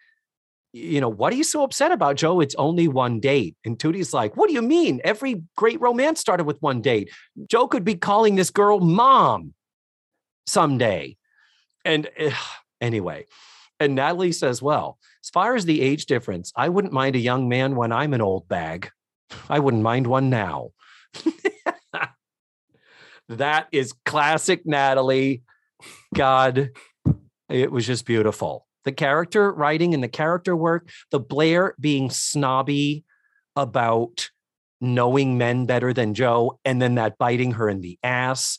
you 0.73 1.01
know, 1.01 1.09
what 1.09 1.33
are 1.33 1.35
you 1.35 1.43
so 1.43 1.63
upset 1.63 1.91
about, 1.91 2.15
Jo? 2.15 2.39
It's 2.39 2.55
only 2.55 2.87
one 2.87 3.19
date. 3.19 3.57
And 3.65 3.77
Tootie's 3.77 4.13
like, 4.13 4.37
what 4.37 4.47
do 4.47 4.53
you 4.53 4.61
mean? 4.61 5.01
Every 5.03 5.43
great 5.57 5.81
romance 5.81 6.19
started 6.19 6.45
with 6.45 6.61
one 6.61 6.81
date. 6.81 7.09
Jo 7.49 7.67
could 7.67 7.83
be 7.83 7.95
calling 7.95 8.35
this 8.35 8.51
girl 8.51 8.79
mom 8.79 9.53
someday. 10.47 11.17
And 11.83 12.09
eh, 12.15 12.33
anyway, 12.79 13.25
and 13.79 13.95
Natalie 13.95 14.31
says, 14.31 14.61
well, 14.61 14.97
as 15.23 15.29
far 15.29 15.55
as 15.55 15.65
the 15.65 15.81
age 15.81 16.05
difference, 16.05 16.53
I 16.55 16.69
wouldn't 16.69 16.93
mind 16.93 17.15
a 17.15 17.19
young 17.19 17.49
man 17.49 17.75
when 17.75 17.91
I'm 17.91 18.13
an 18.13 18.21
old 18.21 18.47
bag. 18.47 18.91
I 19.49 19.59
wouldn't 19.59 19.83
mind 19.83 20.07
one 20.07 20.29
now. 20.29 20.69
that 23.29 23.67
is 23.71 23.93
classic 24.05 24.65
Natalie. 24.65 25.43
God, 26.13 26.69
it 27.49 27.71
was 27.71 27.87
just 27.87 28.05
beautiful. 28.05 28.67
The 28.85 28.91
character 28.91 29.51
writing 29.51 29.93
and 29.93 30.03
the 30.03 30.07
character 30.07 30.55
work, 30.55 30.89
the 31.11 31.19
Blair 31.19 31.75
being 31.79 32.09
snobby 32.09 33.03
about 33.55 34.29
knowing 34.79 35.37
men 35.37 35.65
better 35.65 35.93
than 35.93 36.13
Jo, 36.13 36.59
and 36.65 36.81
then 36.81 36.95
that 36.95 37.17
biting 37.17 37.51
her 37.53 37.69
in 37.69 37.81
the 37.81 37.99
ass. 38.01 38.57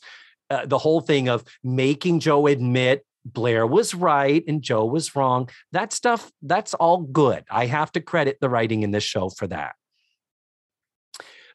Uh, 0.49 0.65
the 0.65 0.77
whole 0.77 1.01
thing 1.01 1.27
of 1.27 1.43
making 1.63 2.21
Jo 2.21 2.47
admit 2.47 3.05
Blair 3.25 3.65
was 3.65 3.93
right 3.93 4.43
and 4.47 4.61
Jo 4.61 4.85
was 4.85 5.15
wrong. 5.15 5.49
That 5.71 5.93
stuff, 5.93 6.31
that's 6.41 6.73
all 6.73 6.97
good. 7.01 7.43
I 7.49 7.65
have 7.65 7.91
to 7.93 8.01
credit 8.01 8.37
the 8.39 8.49
writing 8.49 8.83
in 8.83 8.91
this 8.91 9.03
show 9.03 9.29
for 9.29 9.47
that. 9.47 9.75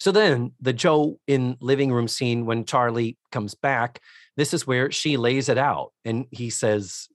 So 0.01 0.13
then 0.13 0.53
the 0.61 0.73
Jo 0.73 1.19
in 1.27 1.57
living 1.61 1.93
room 1.93 2.09
scene 2.09 2.47
when 2.47 2.65
Charlie 2.65 3.19
comes 3.33 3.55
back, 3.55 4.01
this 4.37 4.55
is 4.55 4.67
where 4.67 4.91
she 4.93 5.17
lays 5.17 5.49
it 5.49 5.59
out. 5.59 5.93
And 6.05 6.27
he 6.31 6.51
says, 6.51 7.09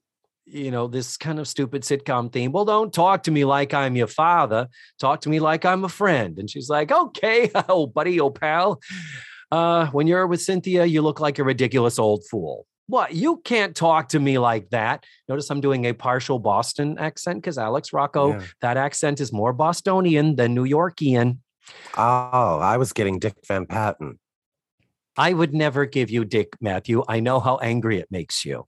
you 0.46 0.70
know, 0.70 0.86
this 0.86 1.16
kind 1.16 1.38
of 1.38 1.48
stupid 1.48 1.82
sitcom 1.82 2.32
theme. 2.32 2.52
Well, 2.52 2.64
don't 2.64 2.92
talk 2.92 3.22
to 3.24 3.30
me 3.30 3.44
like 3.44 3.72
I'm 3.72 3.96
your 3.96 4.06
father. 4.06 4.68
Talk 4.98 5.22
to 5.22 5.28
me 5.28 5.40
like 5.40 5.64
I'm 5.64 5.84
a 5.84 5.88
friend. 5.88 6.38
And 6.38 6.50
she's 6.50 6.68
like, 6.68 6.92
okay, 6.92 7.50
oh, 7.68 7.86
buddy, 7.86 8.20
oh, 8.20 8.30
pal. 8.30 8.80
Uh, 9.50 9.86
when 9.88 10.06
you're 10.06 10.26
with 10.26 10.42
Cynthia, 10.42 10.84
you 10.84 11.00
look 11.02 11.20
like 11.20 11.38
a 11.38 11.44
ridiculous 11.44 11.98
old 11.98 12.24
fool. 12.30 12.66
What? 12.86 13.14
You 13.14 13.38
can't 13.44 13.74
talk 13.74 14.10
to 14.10 14.20
me 14.20 14.38
like 14.38 14.68
that. 14.70 15.04
Notice 15.28 15.48
I'm 15.48 15.62
doing 15.62 15.86
a 15.86 15.94
partial 15.94 16.38
Boston 16.38 16.98
accent 16.98 17.38
because 17.38 17.56
Alex 17.56 17.92
Rocco, 17.94 18.32
Yeah. 18.32 18.42
that 18.60 18.76
accent 18.76 19.20
is 19.20 19.32
more 19.32 19.54
Bostonian 19.54 20.36
than 20.36 20.54
New 20.54 20.66
Yorkian. 20.66 21.38
Oh, 21.96 22.58
I 22.58 22.76
was 22.76 22.92
getting 22.92 23.18
Dick 23.18 23.36
Van 23.48 23.64
Patten. 23.64 24.18
I 25.16 25.32
would 25.32 25.54
never 25.54 25.86
give 25.86 26.10
you 26.10 26.24
Dick 26.26 26.56
Matthew. 26.60 27.02
I 27.08 27.20
know 27.20 27.40
how 27.40 27.56
angry 27.58 27.98
it 28.00 28.08
makes 28.10 28.44
you. 28.44 28.66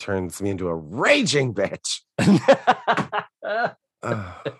Turns 0.00 0.42
me 0.42 0.50
into 0.50 0.68
a 0.68 0.74
raging 0.74 1.54
bitch. 1.54 2.00
Ugh. 4.02 4.54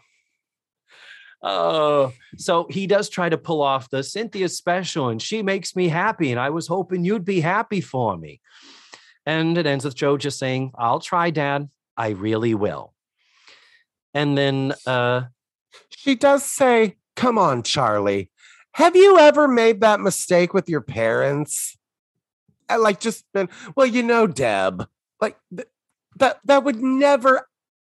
oh, 1.43 2.13
so 2.37 2.67
he 2.71 2.87
does 2.87 3.09
try 3.09 3.29
to 3.29 3.39
pull 3.39 3.63
off 3.63 3.91
the 3.91 4.03
Cynthia 4.03 4.49
special, 4.49 5.09
and 5.09 5.21
she 5.21 5.43
makes 5.43 5.75
me 5.75 5.89
happy. 5.89 6.31
And 6.31 6.39
I 6.39 6.51
was 6.51 6.67
hoping 6.67 7.05
you'd 7.05 7.25
be 7.25 7.41
happy 7.41 7.81
for 7.81 8.17
me. 8.17 8.41
And 9.27 9.57
it 9.57 9.67
ends 9.67 9.85
with 9.85 9.95
Jo 9.97 10.17
just 10.17 10.39
saying, 10.39 10.73
I'll 10.79 11.01
try, 11.01 11.31
Dad. 11.31 11.69
I 11.97 12.11
really 12.11 12.55
will. 12.55 12.95
And 14.15 14.37
then 14.37 14.75
uh 14.87 15.23
she 15.91 16.15
does 16.15 16.45
say, 16.45 16.97
Come 17.17 17.39
on, 17.39 17.63
Charlie. 17.63 18.31
Have 18.73 18.97
you 18.97 19.19
ever 19.19 19.49
made 19.49 19.81
that 19.81 20.01
mistake 20.01 20.55
with 20.55 20.69
your 20.69 20.81
parents? 20.81 21.77
I 22.69 22.77
like 22.77 23.01
just 23.01 23.25
been, 23.35 23.49
well, 23.75 23.87
you 23.87 24.03
know, 24.03 24.27
Deb, 24.27 24.87
like 25.21 25.37
th- 25.55 25.69
that 26.17 26.41
that 26.45 26.65
would 26.65 26.83
never, 26.83 27.47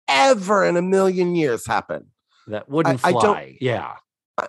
ever 0.08 0.64
in 0.64 0.76
a 0.76 0.82
million 0.82 1.34
years 1.34 1.66
happen. 1.66 2.06
that 2.46 2.68
wouldn't 2.68 3.04
I 3.04 3.12
fly. 3.12 3.20
don't- 3.22 3.62
yeah. 3.62 3.96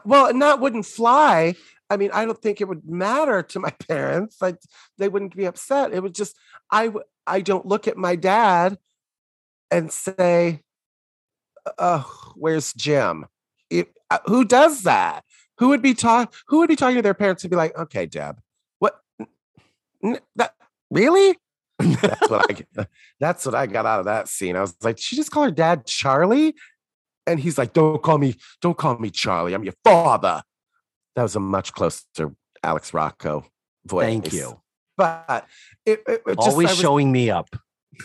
Well, 0.06 0.28
and 0.28 0.42
that 0.42 0.60
wouldn't 0.60 0.86
fly. 0.86 1.56
I 1.90 1.98
mean, 1.98 2.12
I 2.14 2.24
don't 2.26 2.40
think 2.40 2.62
it 2.62 2.68
would 2.68 2.88
matter 2.88 3.42
to 3.42 3.60
my 3.60 3.72
parents. 3.88 4.38
Like 4.42 4.58
they 4.98 5.10
wouldn't 5.10 5.36
be 5.36 5.46
upset. 5.46 5.94
It 5.94 6.02
would 6.04 6.14
just 6.16 6.36
I 6.72 6.92
I 7.26 7.42
don't 7.42 7.66
look 7.66 7.88
at 7.88 7.98
my 7.98 8.16
dad 8.16 8.78
and 9.72 9.92
say, 9.92 10.62
"Uh, 11.78 12.04
where's 12.36 12.74
Jim?" 12.74 13.26
It- 13.70 13.94
uh, 14.12 14.20
who 14.26 14.44
does 14.46 14.84
that? 14.84 15.24
Who 15.58 15.70
would 15.70 15.82
be 15.82 15.94
talk? 15.94 16.34
Who 16.48 16.60
would 16.60 16.70
be 16.70 16.76
talking 16.76 16.96
to 16.96 17.02
their 17.02 17.14
parents 17.14 17.44
and 17.44 17.52
be 17.52 17.58
like, 17.58 17.78
"Okay, 17.78 18.06
Deb, 18.06 18.40
what? 18.80 19.00
N- 20.04 20.20
that 20.36 20.54
really?" 20.90 21.38
That's 22.08 22.30
what 22.30 22.52
I. 22.52 22.82
Uh, 22.82 22.86
that's 23.20 23.46
what 23.46 23.56
I 23.56 23.68
got 23.68 23.86
out 23.86 24.00
of 24.00 24.06
that 24.06 24.28
scene. 24.28 24.56
I 24.56 24.62
was 24.62 24.76
like, 24.82 24.98
"She 24.98 25.16
just 25.16 25.32
call 25.32 25.44
her 25.44 25.52
dad 25.52 25.86
Charlie," 25.86 26.56
and 27.28 27.40
he's 27.40 27.58
like, 27.58 27.74
"Don't 27.74 28.02
call 28.02 28.18
me, 28.18 28.36
don't 28.62 28.78
call 28.78 28.98
me 28.98 29.10
Charlie. 29.10 29.54
I'm 29.54 29.64
your 29.64 29.74
father." 29.84 30.44
That 31.16 31.24
was 31.24 31.36
a 31.36 31.40
much 31.40 31.74
closer 31.74 32.34
Alex 32.64 32.94
Rocco 32.94 33.46
voice. 33.86 34.06
Thank 34.06 34.34
you. 34.34 34.62
But 34.98 35.48
it, 35.86 36.04
it, 36.08 36.22
it 36.28 36.36
just, 36.36 36.50
Always 36.50 36.70
was, 36.70 36.80
showing 36.80 37.12
me 37.12 37.30
up. 37.30 37.48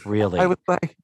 Really. 0.04 0.40
I 0.40 0.46
was 0.46 0.58
like, 0.68 0.96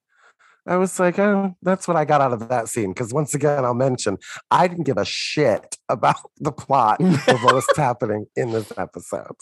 I 0.66 0.76
was 0.76 1.00
like, 1.00 1.18
oh, 1.18 1.57
that's 1.62 1.88
what 1.88 1.96
I 1.96 2.05
got 2.05 2.20
out 2.20 2.33
of 2.33 2.48
that 2.48 2.68
scene. 2.68 2.90
Because 2.90 3.12
once 3.12 3.35
again, 3.35 3.64
I'll 3.64 3.74
mention 3.74 4.18
I 4.50 4.68
didn't 4.68 4.85
give 4.85 4.98
a 4.98 5.05
shit 5.05 5.76
about 5.88 6.16
the 6.38 6.53
plot 6.53 7.00
of 7.00 7.42
what 7.42 7.55
was 7.55 7.66
happening 7.76 8.26
in 8.37 8.53
this 8.53 8.72
episode. 8.76 9.37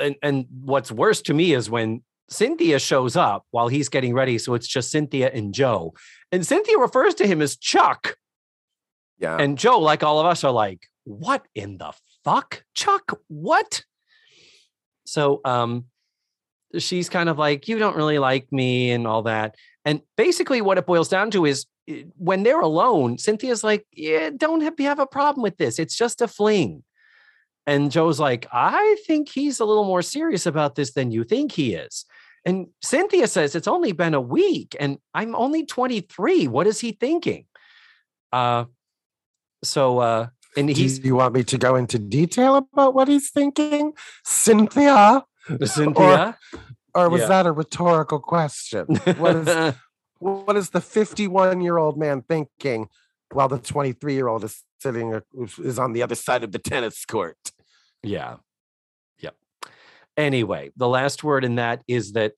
And 0.00 0.16
and 0.22 0.46
what's 0.62 0.92
worse 0.92 1.22
to 1.22 1.34
me 1.34 1.52
is 1.52 1.70
when 1.70 2.02
Cynthia 2.30 2.78
shows 2.78 3.16
up 3.16 3.44
while 3.50 3.68
he's 3.68 3.88
getting 3.88 4.14
ready. 4.14 4.38
So 4.38 4.54
it's 4.54 4.66
just 4.66 4.90
Cynthia 4.90 5.30
and 5.32 5.52
Jo. 5.54 5.94
And 6.32 6.46
Cynthia 6.46 6.78
refers 6.78 7.14
to 7.16 7.26
him 7.26 7.42
as 7.42 7.56
Chuck. 7.56 8.16
Yeah. 9.18 9.36
And 9.36 9.58
Jo, 9.58 9.78
like 9.78 10.02
all 10.02 10.20
of 10.20 10.26
us, 10.26 10.44
are 10.44 10.52
like, 10.52 10.86
what 11.04 11.46
in 11.54 11.78
the 11.78 11.92
fuck? 12.24 12.64
Chuck, 12.74 13.18
what? 13.28 13.82
So 15.06 15.40
um 15.44 15.84
she's 16.78 17.08
kind 17.08 17.28
of 17.28 17.38
like, 17.38 17.68
you 17.68 17.78
don't 17.78 17.96
really 17.96 18.18
like 18.18 18.50
me 18.50 18.90
and 18.90 19.06
all 19.06 19.22
that. 19.22 19.54
And 19.84 20.00
basically 20.16 20.60
what 20.60 20.78
it 20.78 20.86
boils 20.86 21.08
down 21.08 21.30
to 21.32 21.46
is 21.46 21.66
eh, 21.88 22.02
when 22.16 22.42
they're 22.42 22.60
alone, 22.60 23.18
Cynthia's 23.18 23.62
like, 23.62 23.86
yeah, 23.92 24.30
don't 24.36 24.62
have, 24.62 24.78
have 24.78 24.98
a 24.98 25.06
problem 25.06 25.42
with 25.42 25.56
this. 25.56 25.78
It's 25.78 25.96
just 25.96 26.20
a 26.20 26.28
fling. 26.28 26.82
And 27.66 27.90
Jo's 27.90 28.20
like, 28.20 28.46
I 28.52 28.96
think 29.06 29.28
he's 29.28 29.60
a 29.60 29.64
little 29.64 29.84
more 29.84 30.02
serious 30.02 30.46
about 30.46 30.74
this 30.74 30.92
than 30.92 31.10
you 31.10 31.24
think 31.24 31.52
he 31.52 31.74
is. 31.74 32.04
And 32.44 32.66
Cynthia 32.82 33.26
says, 33.26 33.54
it's 33.54 33.68
only 33.68 33.92
been 33.92 34.12
a 34.12 34.20
week 34.20 34.76
and 34.78 34.98
I'm 35.14 35.34
only 35.34 35.64
23. 35.64 36.46
What 36.46 36.66
is 36.66 36.80
he 36.80 36.92
thinking? 36.92 37.46
Uh, 38.32 38.64
so 39.62 39.98
uh, 40.00 40.26
and 40.56 40.68
Do 40.68 40.74
he's 40.74 41.04
you 41.04 41.16
want 41.16 41.34
me 41.34 41.42
to 41.44 41.58
go 41.58 41.74
into 41.76 41.98
detail 41.98 42.56
about 42.56 42.94
what 42.94 43.08
he's 43.08 43.30
thinking, 43.30 43.92
Cynthia? 44.24 45.24
Cynthia. 45.64 46.38
Or 46.94 47.08
was 47.08 47.22
Yeah. 47.22 47.28
that 47.28 47.46
a 47.46 47.52
rhetorical 47.52 48.20
question? 48.20 48.86
What 49.18 49.36
is 49.36 49.74
what 50.18 50.56
is 50.56 50.70
the 50.70 50.80
51 50.80 51.60
year 51.60 51.78
old 51.78 51.98
man 51.98 52.22
thinking 52.22 52.88
while 53.32 53.48
the 53.48 53.58
23 53.58 54.14
year 54.14 54.28
old 54.28 54.44
is 54.44 54.62
sitting 54.78 55.14
uh, 55.14 55.20
is 55.62 55.78
on 55.78 55.92
the 55.92 56.02
other 56.02 56.14
side 56.14 56.44
of 56.44 56.52
the 56.52 56.58
tennis 56.58 57.04
court? 57.04 57.36
Yeah. 58.04 58.36
Yep. 59.20 59.34
Anyway, 60.16 60.72
the 60.76 60.88
last 60.88 61.24
word 61.24 61.44
in 61.44 61.56
that 61.56 61.82
is 61.88 62.12
that 62.12 62.34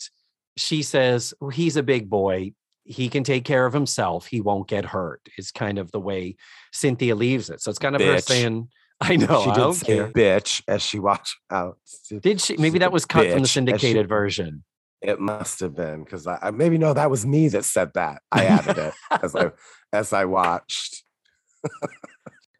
she 0.57 0.83
says 0.83 1.35
"Well, 1.41 1.51
he's 1.51 1.77
a 1.77 1.83
big 1.83 2.09
boy. 2.09 2.53
He 2.85 3.09
can 3.09 3.25
take 3.25 3.45
care 3.45 3.67
of 3.67 3.73
himself. 3.73 4.27
He 4.27 4.41
won't 4.41 4.69
get 4.69 4.85
hurt. 4.85 5.21
Is 5.37 5.51
kind 5.51 5.79
of 5.79 5.91
the 5.93 6.01
way 6.01 6.37
Cynthia 6.73 7.15
leaves 7.15 7.51
it. 7.51 7.61
So 7.61 7.71
it's 7.71 7.79
kind 7.79 7.97
of 7.97 8.01
her 8.01 8.21
saying, 8.21 8.69
"I 9.01 9.17
know, 9.17 9.45
she 9.45 9.51
I 9.51 9.55
did 9.55 9.75
say 9.75 9.87
care." 9.87 10.09
bitch 10.13 10.63
as 10.69 10.83
she 10.83 10.99
walked 10.99 11.35
out. 11.51 11.79
Did 12.21 12.41
she? 12.41 12.57
Maybe 12.57 12.79
that 12.79 12.93
was 12.93 13.05
cut 13.05 13.31
from 13.31 13.31
the 13.31 13.39
bitch, 13.39 13.43
as 13.43 13.51
she- 13.51 13.55
syndicated 13.55 14.09
version. 14.09 14.65
It 15.03 15.21
must 15.21 15.61
have 15.61 15.77
been 15.77 16.05
because 16.05 16.27
I, 16.27 16.39
I 16.41 16.51
maybe 16.51 16.79
no, 16.79 16.95
that 16.95 17.11
was 17.11 17.27
me 17.27 17.49
that 17.49 17.67
said 17.67 17.91
that. 17.95 18.23
I 18.33 18.47
added 18.47 18.79
it 18.79 18.95
as 19.23 19.37
I 19.37 19.51
as 19.93 20.13
I 20.13 20.25
watched. 20.25 21.05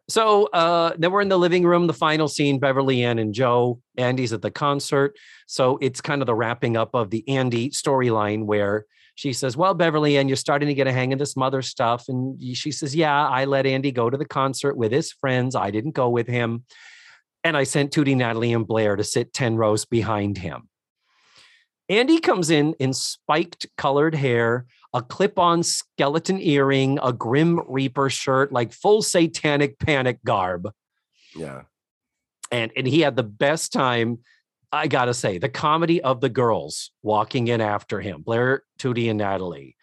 So 0.09 0.45
uh, 0.47 0.93
then 0.97 1.11
we're 1.11 1.21
in 1.21 1.29
the 1.29 1.37
living 1.37 1.65
room, 1.65 1.87
the 1.87 1.93
final 1.93 2.27
scene, 2.27 2.59
Beverly 2.59 3.03
Ann 3.03 3.19
and 3.19 3.33
Jo. 3.33 3.81
Andy's 3.97 4.31
at 4.31 4.41
the 4.41 4.51
concert. 4.51 5.17
So 5.47 5.77
it's 5.81 5.99
kind 5.99 6.21
of 6.21 6.27
the 6.27 6.35
wrapping 6.35 6.77
up 6.77 6.91
of 6.93 7.09
the 7.09 7.27
Andy 7.27 7.69
storyline 7.71 8.45
where 8.45 8.85
she 9.15 9.33
says, 9.33 9.57
Well, 9.57 9.73
Beverly 9.73 10.17
Ann, 10.17 10.29
you're 10.29 10.37
starting 10.37 10.67
to 10.67 10.73
get 10.73 10.87
a 10.87 10.93
hang 10.93 11.11
of 11.11 11.19
this 11.19 11.35
mother 11.35 11.61
stuff. 11.61 12.05
And 12.07 12.41
she 12.55 12.71
says, 12.71 12.95
Yeah, 12.95 13.27
I 13.27 13.45
let 13.45 13.65
Andy 13.65 13.91
go 13.91 14.09
to 14.09 14.17
the 14.17 14.25
concert 14.25 14.77
with 14.77 14.91
his 14.91 15.11
friends. 15.11 15.55
I 15.55 15.71
didn't 15.71 15.91
go 15.91 16.07
with 16.09 16.27
him. 16.27 16.63
And 17.43 17.57
I 17.57 17.63
sent 17.63 17.91
Tootie, 17.91 18.15
Natalie, 18.15 18.53
and 18.53 18.67
Blair 18.67 18.95
to 18.95 19.03
sit 19.03 19.33
10 19.33 19.57
rows 19.57 19.85
behind 19.85 20.37
him. 20.37 20.69
Andy 21.89 22.19
comes 22.19 22.49
in 22.49 22.73
in 22.79 22.93
spiked 22.93 23.67
colored 23.77 24.13
hair, 24.13 24.65
a 24.93 25.01
clip 25.01 25.37
on 25.37 25.63
skeleton 25.63 26.39
earring, 26.41 26.99
a 27.01 27.11
Grim 27.13 27.61
Reaper 27.67 28.09
shirt, 28.09 28.51
like 28.51 28.71
full 28.71 29.01
satanic 29.01 29.79
panic 29.79 30.19
garb. 30.23 30.69
Yeah. 31.35 31.63
And, 32.51 32.71
and 32.75 32.87
he 32.87 33.01
had 33.01 33.15
the 33.15 33.23
best 33.23 33.73
time, 33.73 34.19
I 34.71 34.87
gotta 34.87 35.13
say, 35.13 35.37
the 35.37 35.49
comedy 35.49 36.01
of 36.01 36.21
the 36.21 36.29
girls 36.29 36.91
walking 37.03 37.47
in 37.47 37.61
after 37.61 37.99
him 37.99 38.21
Blair, 38.21 38.63
Tootie, 38.79 39.09
and 39.09 39.17
Natalie. 39.17 39.75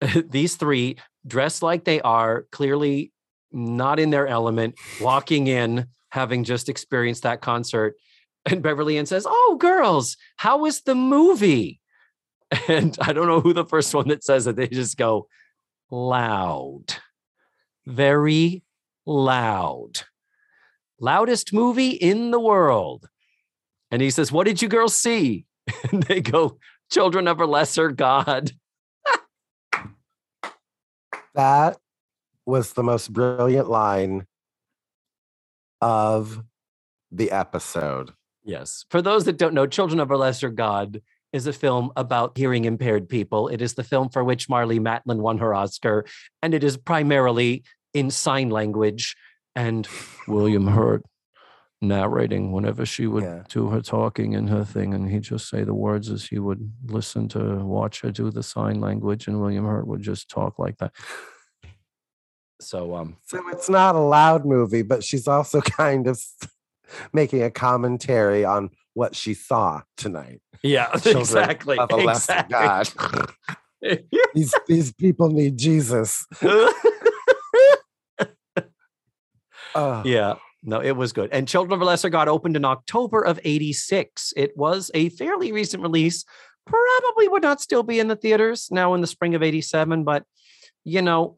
These 0.28 0.56
three, 0.56 0.96
dressed 1.26 1.62
like 1.62 1.84
they 1.84 2.00
are, 2.02 2.46
clearly 2.52 3.12
not 3.52 3.98
in 3.98 4.10
their 4.10 4.26
element, 4.26 4.74
walking 5.00 5.46
in, 5.46 5.86
having 6.10 6.44
just 6.44 6.68
experienced 6.68 7.22
that 7.22 7.40
concert. 7.40 7.96
And 8.46 8.62
Beverly 8.62 8.98
Ann 8.98 9.06
says, 9.06 9.26
Oh, 9.28 9.56
girls, 9.58 10.16
how 10.36 10.58
was 10.58 10.82
the 10.82 10.94
movie? 10.94 11.80
And 12.68 12.96
I 13.00 13.12
don't 13.12 13.26
know 13.26 13.40
who 13.40 13.52
the 13.52 13.64
first 13.64 13.94
one 13.94 14.08
that 14.08 14.24
says 14.24 14.46
it. 14.46 14.56
They 14.56 14.68
just 14.68 14.96
go 14.96 15.28
loud, 15.90 16.94
very 17.86 18.62
loud. 19.06 20.00
Loudest 21.00 21.52
movie 21.52 21.90
in 21.90 22.30
the 22.30 22.40
world. 22.40 23.08
And 23.90 24.00
he 24.00 24.10
says, 24.10 24.30
What 24.32 24.44
did 24.44 24.62
you 24.62 24.68
girls 24.68 24.94
see? 24.94 25.46
And 25.90 26.02
they 26.04 26.20
go, 26.20 26.58
Children 26.90 27.28
of 27.28 27.40
a 27.40 27.46
Lesser 27.46 27.90
God. 27.90 28.52
That 31.34 31.78
was 32.46 32.74
the 32.74 32.84
most 32.84 33.12
brilliant 33.12 33.68
line 33.68 34.26
of 35.80 36.44
the 37.10 37.32
episode. 37.32 38.12
Yes. 38.44 38.84
For 38.88 39.02
those 39.02 39.24
that 39.24 39.36
don't 39.36 39.54
know, 39.54 39.66
Children 39.66 39.98
of 39.98 40.12
a 40.12 40.16
Lesser 40.16 40.50
God 40.50 41.02
is 41.34 41.48
a 41.48 41.52
film 41.52 41.90
about 41.96 42.38
hearing 42.38 42.64
impaired 42.64 43.08
people. 43.08 43.48
It 43.48 43.60
is 43.60 43.74
the 43.74 43.82
film 43.82 44.08
for 44.08 44.22
which 44.22 44.48
Marlee 44.48 44.78
Matlin 44.78 45.18
won 45.18 45.38
her 45.38 45.52
Oscar, 45.52 46.06
and 46.40 46.54
it 46.54 46.62
is 46.62 46.76
primarily 46.76 47.64
in 47.92 48.12
sign 48.12 48.50
language. 48.50 49.16
And 49.56 49.86
William 50.28 50.68
Hurt 50.68 51.02
narrating 51.82 52.52
whenever 52.52 52.86
she 52.86 53.08
would 53.08 53.24
Yeah. 53.24 53.42
do 53.48 53.68
her 53.70 53.80
talking 53.80 54.36
and 54.36 54.48
her 54.48 54.64
thing, 54.64 54.94
and 54.94 55.10
he'd 55.10 55.22
just 55.24 55.48
say 55.48 55.64
the 55.64 55.74
words 55.74 56.08
as 56.08 56.24
he 56.24 56.38
would 56.38 56.72
listen 56.86 57.28
to 57.30 57.56
watch 57.64 58.02
her 58.02 58.12
do 58.12 58.30
the 58.30 58.42
sign 58.44 58.80
language, 58.80 59.26
and 59.26 59.40
William 59.40 59.64
Hurt 59.66 59.88
would 59.88 60.02
just 60.02 60.30
talk 60.30 60.60
like 60.60 60.78
that. 60.78 60.92
So, 62.60 62.94
um, 62.94 63.16
So 63.26 63.42
it's 63.48 63.68
not 63.68 63.96
a 63.96 64.00
loud 64.00 64.44
movie, 64.46 64.82
but 64.82 65.02
she's 65.02 65.26
also 65.26 65.60
kind 65.82 66.06
of 66.06 66.22
making 67.12 67.42
a 67.42 67.50
commentary 67.50 68.44
on 68.44 68.70
what 68.94 69.16
she 69.16 69.34
saw 69.34 69.82
tonight. 69.96 70.40
Yeah, 70.64 70.90
exactly. 70.94 71.78
Of 71.78 71.92
a 71.92 71.96
lesser 71.96 72.44
God. 72.48 72.88
these 74.34 74.54
these 74.66 74.92
people 74.92 75.28
need 75.30 75.56
Jesus. 75.56 76.26
Oh, 79.76 80.02
Yeah, 80.04 80.36
no, 80.62 80.80
it 80.80 80.92
was 80.92 81.12
good. 81.12 81.30
And 81.32 81.48
Children 81.48 81.72
of 81.72 81.82
a 81.82 81.84
Lesser 81.84 82.08
God 82.08 82.28
opened 82.28 82.56
in 82.56 82.64
October 82.64 83.22
of 83.22 83.40
86. 83.42 84.32
It 84.36 84.56
was 84.56 84.90
a 84.94 85.08
fairly 85.10 85.50
recent 85.50 85.82
release. 85.82 86.24
Probably 86.64 87.28
would 87.28 87.42
not 87.42 87.60
still 87.60 87.82
be 87.82 87.98
in 87.98 88.08
the 88.08 88.14
theaters 88.16 88.68
now 88.70 88.94
in 88.94 89.00
the 89.00 89.06
spring 89.06 89.34
of 89.34 89.42
87. 89.42 90.04
But, 90.04 90.24
you 90.84 91.02
know, 91.02 91.36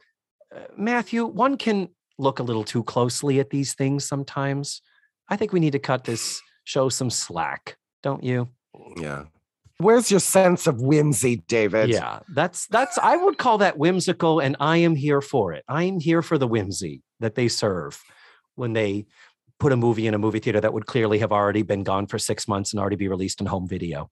uh, 0.54 0.60
Matthew, 0.76 1.24
one 1.24 1.56
can 1.56 1.88
look 2.18 2.38
a 2.38 2.42
little 2.42 2.64
too 2.64 2.84
closely 2.84 3.40
at 3.40 3.48
these 3.48 3.74
things 3.74 4.04
sometimes. 4.04 4.82
I 5.28 5.36
think 5.36 5.52
we 5.52 5.60
need 5.60 5.72
to 5.72 5.78
cut 5.78 6.04
this 6.04 6.40
show 6.64 6.88
some 6.88 7.10
slack, 7.10 7.78
don't 8.02 8.22
you? 8.22 8.48
Yeah. 8.96 9.24
Where's 9.78 10.10
your 10.10 10.20
sense 10.20 10.66
of 10.66 10.80
whimsy, 10.80 11.36
David? 11.48 11.90
Yeah, 11.90 12.20
that's 12.28 12.66
that's 12.68 12.96
I 12.98 13.16
would 13.16 13.36
call 13.36 13.58
that 13.58 13.76
whimsical, 13.76 14.40
and 14.40 14.56
I 14.58 14.78
am 14.78 14.94
here 14.96 15.20
for 15.20 15.52
it. 15.52 15.64
I 15.68 15.82
am 15.84 16.00
here 16.00 16.22
for 16.22 16.38
the 16.38 16.46
whimsy 16.46 17.02
that 17.20 17.34
they 17.34 17.48
serve 17.48 18.02
when 18.54 18.72
they 18.72 19.06
put 19.58 19.72
a 19.72 19.76
movie 19.76 20.06
in 20.06 20.14
a 20.14 20.18
movie 20.18 20.38
theater 20.38 20.60
that 20.60 20.72
would 20.72 20.86
clearly 20.86 21.18
have 21.18 21.32
already 21.32 21.62
been 21.62 21.82
gone 21.82 22.06
for 22.06 22.18
six 22.18 22.48
months 22.48 22.72
and 22.72 22.80
already 22.80 22.96
be 22.96 23.08
released 23.08 23.40
in 23.40 23.46
home 23.46 23.68
video. 23.68 24.10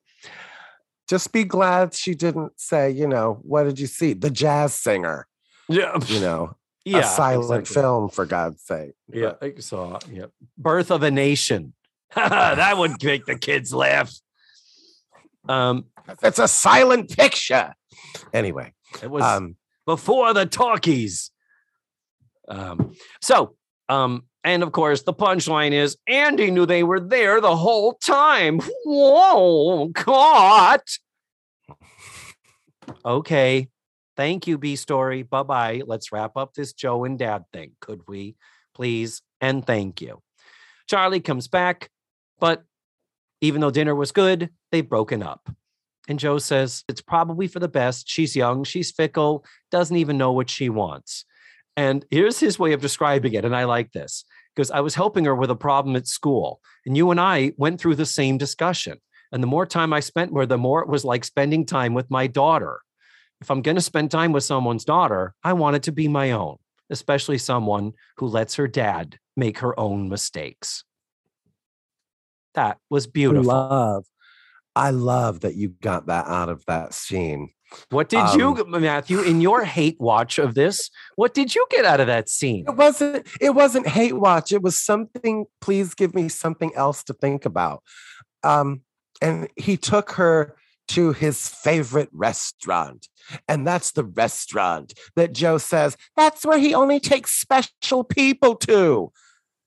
Just 1.09 1.33
be 1.33 1.45
glad 1.45 1.93
she 1.95 2.15
didn't 2.15 2.59
say, 2.59 2.91
you 2.91 3.07
know, 3.07 3.39
what 3.43 3.65
did 3.65 3.79
you 3.79 3.87
see? 3.87 4.15
The 4.15 4.31
jazz 4.31 4.75
singer, 4.75 5.27
Yeah, 5.69 5.99
you 6.07 6.21
know, 6.21 6.57
yeah, 6.85 7.01
a 7.01 7.05
silent 7.05 7.61
exactly. 7.61 7.83
film, 7.83 8.09
for 8.09 8.25
God's 8.25 8.63
sake. 8.63 8.93
Yeah, 9.13 9.35
I 9.41 9.55
saw. 9.59 9.99
Yeah, 10.11 10.27
Birth 10.57 10.91
of 10.91 11.03
a 11.03 11.11
Nation. 11.11 11.75
that 12.15 12.79
would 12.79 13.03
make 13.03 13.27
the 13.27 13.39
kids 13.39 13.75
laugh. 13.75 14.13
Um, 15.49 15.87
It's 16.23 16.39
a 16.39 16.49
silent 16.49 17.11
picture. 17.17 17.75
Anyway, 18.33 18.73
it 19.03 19.11
was 19.11 19.25
um, 19.25 19.57
before 19.87 20.35
the 20.35 20.47
talkies. 20.47 21.31
Um, 22.49 22.95
so, 23.23 23.57
um, 23.89 24.25
and 24.43 24.63
of 24.63 24.73
course, 24.73 25.03
the 25.03 25.15
punchline 25.15 25.73
is 25.73 25.97
Andy 26.07 26.51
knew 26.51 26.67
they 26.67 26.83
were 26.83 27.01
there 27.01 27.41
the 27.41 27.57
whole 27.57 27.95
time. 27.95 28.61
Whoa, 28.85 29.91
caught. 29.95 30.99
Okay. 33.05 33.69
Thank 34.17 34.47
you, 34.47 34.59
B 34.59 34.77
Story. 34.77 35.23
Bye 35.23 35.43
bye. 35.43 35.83
Let's 35.85 36.13
wrap 36.13 36.37
up 36.37 36.55
this 36.55 36.73
Joe 36.73 37.05
and 37.05 37.19
Dad 37.19 37.45
thing. 37.53 37.73
Could 37.81 38.03
we 38.07 38.37
please? 38.75 39.23
And 39.41 39.67
thank 39.67 40.01
you. 40.01 40.21
Charlie 40.89 41.21
comes 41.21 41.49
back, 41.49 41.91
but 42.39 42.63
even 43.45 43.61
though 43.61 43.71
dinner 43.71 43.95
was 43.95 44.11
good, 44.11 44.49
they've 44.73 44.89
broken 44.89 45.23
up. 45.23 45.51
And 46.09 46.19
Jo 46.19 46.39
says 46.39 46.83
it's 46.89 47.03
probably 47.03 47.47
for 47.47 47.61
the 47.61 47.69
best. 47.69 48.09
She's 48.09 48.35
young, 48.35 48.65
she's 48.65 48.91
fickle, 48.91 49.45
doesn't 49.71 49.97
even 49.97 50.17
know 50.17 50.33
what 50.33 50.49
she 50.49 50.71
wants. 50.71 51.27
And 51.77 52.07
here's 52.11 52.41
his 52.41 52.59
way 52.59 52.73
of 52.73 52.81
describing 52.81 53.35
it. 53.35 53.45
And 53.45 53.55
I 53.55 53.65
like 53.65 53.93
this 53.93 54.25
because 54.55 54.71
I 54.71 54.81
was 54.81 54.95
helping 54.95 55.27
her 55.27 55.35
with 55.35 55.51
a 55.51 55.57
problem 55.57 55.95
at 55.95 56.07
school. 56.07 56.61
And 56.87 56.97
you 56.97 57.11
and 57.11 57.21
I 57.21 57.53
went 57.59 57.81
through 57.81 57.97
the 57.97 58.07
same 58.07 58.39
discussion. 58.39 58.99
And 59.31 59.43
the 59.43 59.49
more 59.49 59.67
time 59.67 59.93
I 59.93 60.01
spent 60.01 60.33
her, 60.35 60.47
the 60.47 60.57
more 60.57 60.81
it 60.81 60.89
was 60.89 61.05
like 61.05 61.25
spending 61.25 61.67
time 61.67 61.93
with 61.93 62.11
my 62.11 62.27
daughter. 62.27 62.81
If 63.43 63.51
I'm 63.51 63.63
going 63.63 63.77
to 63.77 63.83
spend 63.83 64.11
time 64.11 64.33
with 64.33 64.45
someone's 64.45 64.85
daughter, 64.85 65.35
I 65.43 65.53
want 65.53 65.77
it 65.77 65.83
to 65.85 65.93
be 65.93 66.09
my 66.09 66.31
own, 66.31 66.57
especially 66.89 67.39
someone 67.39 67.93
who 68.17 68.27
lets 68.27 68.55
her 68.55 68.69
dad 68.69 69.19
make 69.37 69.59
her 69.59 69.79
own 69.79 70.09
mistakes. 70.09 70.85
That 72.55 72.79
was 72.91 73.07
beautiful. 73.07 73.45
love. 73.45 74.05
I 74.77 74.91
love 74.91 75.41
that 75.41 75.55
you 75.55 75.69
got 75.81 76.07
that 76.07 76.27
out 76.27 76.49
of 76.49 76.65
that 76.67 76.95
scene. 76.95 77.51
What 77.91 78.09
did 78.09 78.21
Um, 78.21 78.39
you, 78.39 78.65
Matthew, 78.69 79.21
in 79.21 79.41
your 79.41 79.65
hate 79.65 79.97
watch 79.99 80.39
of 80.39 80.55
this? 80.55 80.91
What 81.17 81.35
did 81.35 81.55
you 81.55 81.67
get 81.71 81.85
out 81.85 82.01
of 82.01 82.07
that 82.07 82.29
scene? 82.29 82.65
It 82.69 82.77
wasn't 82.77 83.27
it 83.41 83.51
wasn't 83.51 83.89
hate 83.89 84.17
watch. 84.17 84.53
It 84.53 84.63
was 84.63 84.77
something, 84.77 85.47
please 85.61 85.95
give 85.95 86.15
me 86.15 86.29
something 86.29 86.73
else 86.75 87.03
to 87.05 87.13
think 87.15 87.45
about. 87.45 87.83
Um, 88.43 88.83
and 89.23 89.49
he 89.57 89.77
took 89.77 90.13
her 90.13 90.55
to 90.89 91.13
his 91.13 91.49
favorite 91.49 92.11
restaurant. 92.13 93.09
And 93.49 93.67
that's 93.67 93.93
the 93.93 94.05
restaurant 94.05 94.93
that 95.17 95.33
Jo 95.33 95.57
says, 95.59 95.97
that's 96.15 96.45
where 96.45 96.59
he 96.59 96.75
only 96.75 97.01
takes 97.01 97.33
special 97.33 98.05
people 98.05 98.55
to. 98.57 99.11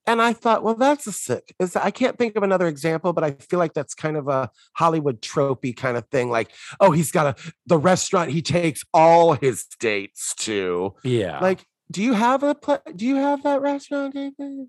And 0.08 0.22
I 0.22 0.34
thought, 0.34 0.64
well, 0.64 0.74
that's 0.76 1.05
a 1.05 1.12
sick. 1.12 1.53
Is 1.60 1.76
I 1.76 1.91
can't 1.91 2.18
think 2.18 2.36
of 2.36 2.43
another 2.43 2.68
example, 2.68 3.14
but 3.14 3.24
I 3.24 3.32
feel 3.32 3.60
like 3.60 3.74
that's 3.74 3.93
kind 3.93 4.18
of 4.18 4.28
a 4.28 4.49
Hollywood 4.74 5.22
tropey 5.22 5.76
kind 5.76 5.97
of 5.97 6.08
thing. 6.08 6.30
Like, 6.32 6.49
oh, 6.80 6.91
he's 6.91 7.12
got 7.12 7.38
a 7.38 7.51
the 7.68 7.78
restaurant 7.78 8.32
he 8.32 8.41
takes 8.41 8.84
all 8.93 9.34
his 9.34 9.66
dates 9.80 10.34
to. 10.39 10.95
Yeah. 11.03 11.39
Like, 11.39 11.66
do 11.91 12.01
you 12.01 12.14
have 12.14 12.41
a 12.43 12.55
do 12.95 13.05
you 13.05 13.16
have 13.18 13.43
that 13.43 13.62
restaurant, 13.62 14.14
David? 14.16 14.68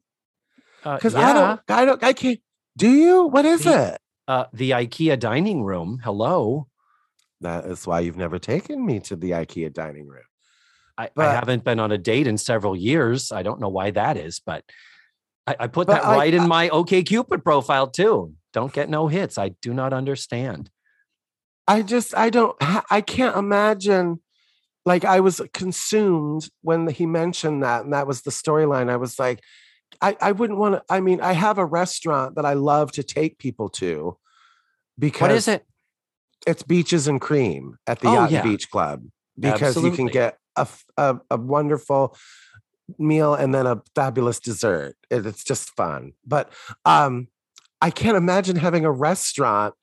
Uh, 0.84 0.96
Because 0.96 1.14
yeah. 1.14 1.30
I 1.30 1.32
don't, 1.32 1.60
I 1.68 1.84
don't, 1.84 2.04
I 2.04 2.12
can't. 2.12 2.40
Do 2.76 2.90
you? 2.90 3.24
What 3.26 3.44
is 3.44 3.64
The- 3.64 3.94
it? 3.94 4.00
uh, 4.28 4.44
the 4.52 4.70
IKEA 4.72 5.18
dining 5.18 5.62
room. 5.64 6.00
Hello. 6.04 6.66
That 7.40 7.64
is 7.66 7.86
why 7.86 8.00
you've 8.00 8.16
never 8.16 8.38
taken 8.38 8.84
me 8.84 9.00
to 9.00 9.16
the 9.16 9.30
IKEA 9.30 9.72
dining 9.72 10.06
room. 10.08 10.22
I, 10.98 11.10
I 11.16 11.24
haven't 11.26 11.62
been 11.62 11.78
on 11.78 11.92
a 11.92 11.98
date 11.98 12.26
in 12.26 12.36
several 12.38 12.74
years. 12.74 13.30
I 13.30 13.44
don't 13.44 13.60
know 13.60 13.68
why 13.68 13.92
that 13.92 14.16
is, 14.16 14.40
but 14.44 14.64
I, 15.48 15.56
I 15.60 15.66
put 15.66 15.86
But 15.86 15.94
that 15.94 16.04
I- 16.04 16.16
right 16.16 16.34
in 16.34 16.46
my 16.48 16.68
OK 16.68 17.02
Cupid 17.02 17.42
profile 17.44 17.86
too. 17.88 18.34
Don't 18.52 18.72
get 18.72 18.88
no 18.88 19.08
hits. 19.08 19.38
I 19.38 19.50
do 19.62 19.72
not 19.74 19.92
understand. 19.92 20.70
I 21.66 21.82
just 21.82 22.16
I 22.16 22.30
don't 22.30 22.56
I 22.90 23.00
can't 23.00 23.36
imagine 23.36 24.20
like 24.86 25.04
I 25.04 25.20
was 25.20 25.40
consumed 25.52 26.48
when 26.62 26.88
he 26.88 27.04
mentioned 27.06 27.62
that 27.62 27.84
and 27.84 27.92
that 27.92 28.06
was 28.06 28.22
the 28.22 28.30
storyline. 28.30 28.88
I 28.90 28.96
was 28.96 29.18
like 29.18 29.40
I 30.00 30.16
I 30.20 30.32
wouldn't 30.32 30.58
want 30.58 30.74
to 30.76 30.82
I 30.88 31.00
mean 31.00 31.20
I 31.20 31.32
have 31.32 31.58
a 31.58 31.64
restaurant 31.64 32.36
that 32.36 32.46
I 32.46 32.54
love 32.54 32.92
to 32.92 33.02
take 33.02 33.38
people 33.38 33.68
to 33.70 34.16
because 34.98 35.20
What 35.20 35.30
is 35.32 35.48
it? 35.48 35.64
it's 36.46 36.62
beaches 36.62 37.06
and 37.06 37.20
cream 37.20 37.76
at 37.86 38.00
the 38.00 38.08
Oh, 38.08 38.14
Yacht 38.14 38.30
yeah. 38.30 38.42
Beach 38.42 38.70
Club 38.70 39.04
because 39.38 39.76
you 39.76 39.90
can 39.92 40.08
Absolutely. 40.08 40.12
get 40.12 40.38
a 40.96 41.36
wonderful 41.36 42.16
meal 42.98 43.34
and 43.34 43.54
then 43.54 43.66
a 43.66 43.82
fabulous 43.94 44.40
dessert. 44.40 44.96
It's 45.10 45.44
just 45.44 45.70
fun. 45.70 46.12
But 46.26 46.52
um 46.84 47.28
I 47.80 47.90
can't 47.90 48.16
imagine 48.16 48.56
having 48.56 48.84
a 48.84 48.90
restaurant 48.90 49.74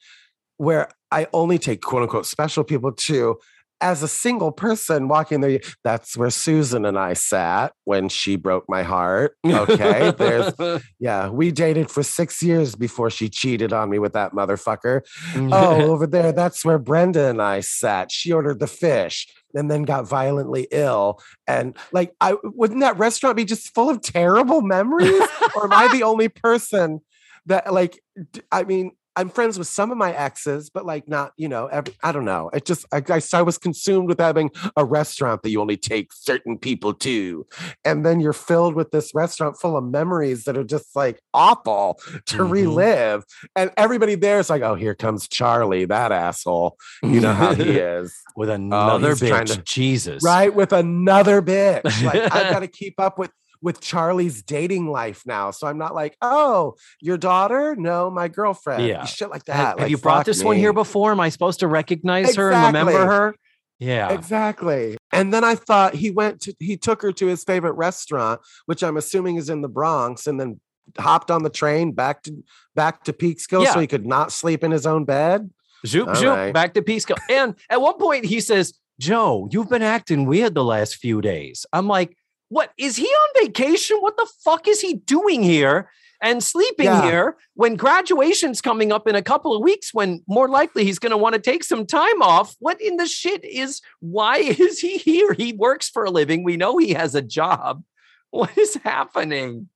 where 0.57 0.89
I 1.11 1.27
only 1.33 1.57
take 1.57 1.81
quote 1.81 2.03
unquote 2.03 2.25
special 2.25 2.63
people 2.63 2.91
to 2.91 3.37
as 3.81 4.01
a 4.01 4.07
single 4.07 4.51
person 4.51 5.07
walking 5.07 5.41
there. 5.41 5.59
That's 5.83 6.17
where 6.17 6.29
Susan 6.29 6.85
and 6.85 6.97
I 6.97 7.13
sat 7.13 7.73
when 7.83 8.09
she 8.09 8.35
broke 8.35 8.65
my 8.69 8.83
heart. 8.83 9.35
Okay. 9.45 10.11
There's 10.17 10.53
yeah, 10.99 11.29
we 11.29 11.51
dated 11.51 11.91
for 11.91 12.03
six 12.03 12.41
years 12.41 12.75
before 12.75 13.09
she 13.09 13.29
cheated 13.29 13.73
on 13.73 13.89
me 13.89 13.99
with 13.99 14.13
that 14.13 14.31
motherfucker. 14.31 15.01
Oh, 15.35 15.81
over 15.91 16.07
there, 16.07 16.31
that's 16.31 16.63
where 16.63 16.79
Brenda 16.79 17.29
and 17.29 17.41
I 17.41 17.59
sat. 17.59 18.11
She 18.11 18.31
ordered 18.31 18.59
the 18.59 18.67
fish 18.67 19.27
and 19.55 19.69
then 19.71 19.83
got 19.83 20.07
violently 20.07 20.67
ill. 20.71 21.19
And 21.47 21.75
like, 21.91 22.13
I 22.21 22.35
wouldn't 22.43 22.81
that 22.81 22.97
restaurant 22.97 23.37
be 23.37 23.45
just 23.45 23.73
full 23.73 23.89
of 23.89 24.01
terrible 24.01 24.61
memories? 24.61 25.21
or 25.55 25.65
am 25.65 25.73
I 25.73 25.87
the 25.91 26.03
only 26.03 26.29
person 26.29 27.01
that 27.45 27.73
like? 27.73 28.01
d- 28.31 28.41
I 28.51 28.63
mean, 28.63 28.91
I'm 29.15 29.29
friends 29.29 29.57
with 29.57 29.67
some 29.67 29.91
of 29.91 29.97
my 29.97 30.13
exes, 30.13 30.69
but 30.69 30.85
like 30.85 31.07
not, 31.07 31.31
you 31.37 31.47
know, 31.47 31.67
every, 31.67 31.93
I 32.03 32.11
don't 32.11 32.25
know. 32.25 32.49
It 32.53 32.65
just 32.65 32.85
I, 32.91 33.01
I, 33.09 33.21
I 33.33 33.41
was 33.41 33.57
consumed 33.57 34.07
with 34.09 34.19
having 34.19 34.51
a 34.75 34.83
restaurant 34.83 35.41
that 35.43 35.49
you 35.49 35.61
only 35.61 35.77
take 35.77 36.11
certain 36.13 36.57
people 36.57 36.93
to, 36.95 37.45
and 37.83 38.05
then 38.05 38.19
you're 38.19 38.33
filled 38.33 38.75
with 38.75 38.91
this 38.91 39.13
restaurant 39.15 39.57
full 39.59 39.77
of 39.77 39.83
memories 39.85 40.43
that 40.45 40.57
are 40.57 40.63
just 40.63 40.95
like 40.95 41.19
awful 41.33 41.99
to 42.27 42.37
Mhm. 42.37 42.51
relive. 42.51 43.23
And 43.55 43.71
everybody 43.77 44.15
there 44.15 44.39
is 44.39 44.49
like, 44.49 44.61
oh, 44.61 44.75
here 44.75 44.95
comes 44.95 45.27
Charlie, 45.27 45.85
that 45.85 46.11
asshole. 46.11 46.77
You 47.03 47.21
know 47.21 47.33
how 47.33 47.53
he 47.53 47.63
is. 47.77 48.13
with 48.35 48.49
another 48.49 49.09
he's 49.09 49.19
trying 49.19 49.45
bitch. 49.45 49.55
to- 49.55 49.61
Jesus. 49.63 50.23
right 50.23 50.53
with 50.53 50.73
another 50.73 51.41
bitch 51.41 52.03
like 52.03 52.21
i've 52.35 52.51
got 52.51 52.59
to 52.59 52.67
keep 52.67 52.99
up 52.99 53.17
with 53.17 53.31
with 53.61 53.79
charlie's 53.81 54.41
dating 54.43 54.87
life 54.87 55.23
now 55.25 55.51
so 55.51 55.67
i'm 55.67 55.77
not 55.77 55.93
like 55.95 56.15
oh 56.21 56.75
your 57.01 57.17
daughter 57.17 57.75
no 57.77 58.09
my 58.09 58.27
girlfriend 58.27 58.85
Yeah. 58.85 59.05
shit 59.05 59.29
like 59.29 59.45
that 59.45 59.55
Have, 59.55 59.79
Like, 59.79 59.89
you 59.89 59.97
brought 59.97 60.25
this 60.25 60.43
one 60.43 60.57
here 60.57 60.73
before? 60.73 61.11
Am 61.11 61.19
I 61.19 61.29
supposed 61.29 61.59
to 61.61 61.67
recognize 61.67 62.35
her 62.35 62.51
and 62.51 62.67
remember 62.67 63.05
her? 63.05 63.35
Yeah. 63.79 64.11
exactly 64.11 64.97
and 65.11 65.33
then 65.33 65.43
i 65.43 65.55
thought 65.55 65.95
he 65.95 66.09
went 66.11 66.41
to 66.41 66.53
he 66.59 66.77
took 66.77 67.01
her 67.01 67.11
to 67.11 67.27
his 67.27 67.43
favorite 67.43 67.73
restaurant 67.73 68.39
which 68.67 68.83
i'm 68.83 68.95
assuming 68.97 69.35
is 69.35 69.49
in 69.49 69.61
the 69.61 69.67
bronx 69.67 70.27
and 70.27 70.39
then 70.39 70.59
hopped 70.97 71.29
on 71.31 71.43
the 71.43 71.49
train 71.49 71.91
back 71.91 72.23
to 72.23 72.43
back 72.75 73.03
to 73.03 73.11
peekskill 73.13 73.63
Yeah. 73.63 73.73
so 73.73 73.79
he 73.81 73.87
could 73.87 74.05
not 74.05 74.31
sleep 74.31 74.63
in 74.63 74.71
his 74.71 74.85
own 74.85 75.03
bed 75.05 75.49
Zoop, 75.85 76.07
All 76.07 76.15
zoop, 76.15 76.29
right. 76.29 76.51
back 76.53 76.73
to 76.75 76.81
Peekskill. 76.81 77.17
And 77.29 77.53
at 77.69 77.79
one 77.79 77.99
point 77.99 78.25
he 78.25 78.39
says, 78.39 78.73
Jo, 78.99 79.47
you've 79.51 79.69
been 79.69 79.83
acting 79.83 80.25
weird 80.25 80.55
the 80.55 80.63
last 80.63 80.95
few 80.95 81.21
days. 81.21 81.63
I'm 81.71 81.85
like, 81.87 82.17
what? 82.49 82.71
Is 82.77 82.95
he 82.95 83.05
on 83.07 83.45
vacation? 83.45 83.97
What 83.99 84.17
the 84.17 84.29
fuck 84.43 84.67
is 84.67 84.81
he 84.81 84.95
doing 84.95 85.43
here 85.43 85.89
and 86.21 86.43
sleeping 86.43 86.85
Yeah. 86.85 87.01
here 87.03 87.37
when 87.55 87.75
graduation's 87.75 88.61
coming 88.61 88.91
up 88.91 89.07
in 89.07 89.15
a 89.15 89.21
couple 89.21 89.55
of 89.55 89.61
weeks 89.61 89.93
when 89.93 90.23
more 90.27 90.47
likely 90.47 90.83
he's 90.85 90.99
going 90.99 91.11
to 91.11 91.17
want 91.17 91.33
to 91.35 91.41
take 91.41 91.63
some 91.63 91.85
time 91.85 92.21
off? 92.21 92.55
What 92.59 92.79
in 92.81 92.97
the 92.97 93.05
shit 93.07 93.43
is, 93.43 93.81
why 93.99 94.37
is 94.39 94.79
he 94.79 94.97
here? 94.97 95.33
He 95.33 95.53
works 95.53 95.89
for 95.89 96.05
a 96.05 96.11
living. 96.11 96.43
We 96.43 96.57
know 96.57 96.77
he 96.77 96.93
has 96.93 97.15
a 97.15 97.21
job. 97.21 97.83
What 98.31 98.57
is 98.57 98.75
happening? 98.75 99.69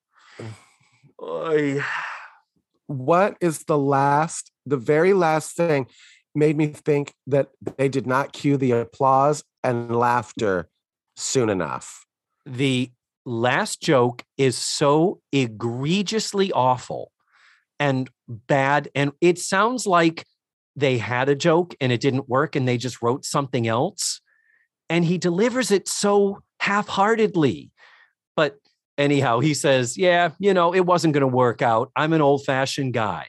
Oy. 1.22 1.82
what 2.88 3.38
is 3.42 3.64
the 3.66 3.78
last 3.78 4.52
the 4.66 4.78
very 4.78 5.14
last 5.14 5.56
thing 5.56 5.88
made 6.36 6.58
me 6.58 6.68
think 6.68 7.14
that 7.28 7.50
they 7.78 7.90
did 7.90 8.08
not 8.08 8.34
cue 8.34 8.58
the 8.58 8.72
applause 8.72 9.44
and 9.64 9.96
laughter 9.96 10.70
soon 11.16 11.50
enough 11.50 12.06
the 12.50 12.92
last 13.26 13.82
joke 13.82 14.24
is 14.38 14.58
so 14.58 15.22
egregiously 15.32 16.52
awful 16.52 17.12
and 17.80 18.10
bad. 18.28 18.90
And 18.96 19.12
it 19.22 19.40
sounds 19.40 19.86
like 19.86 20.26
they 20.76 20.98
had 20.98 21.30
a 21.30 21.36
joke 21.36 21.76
and 21.80 21.92
it 21.92 22.02
didn't 22.02 22.30
work 22.30 22.56
and 22.56 22.68
they 22.68 22.78
just 22.78 23.02
wrote 23.02 23.26
something 23.26 23.68
else. 23.68 24.22
And 24.90 25.06
he 25.06 25.18
delivers 25.18 25.72
it 25.72 25.88
so 25.88 26.40
half 26.60 26.88
heartedly. 26.88 27.72
But 28.36 28.58
anyhow, 28.98 29.40
he 29.40 29.54
says, 29.54 29.98
Yeah, 29.98 30.32
you 30.40 30.54
know, 30.54 30.74
it 30.74 30.86
wasn't 30.86 31.14
going 31.14 31.22
to 31.22 31.28
work 31.28 31.62
out. 31.62 31.92
I'm 31.96 32.14
an 32.14 32.22
old 32.22 32.46
fashioned 32.46 32.94
guy. 32.94 33.28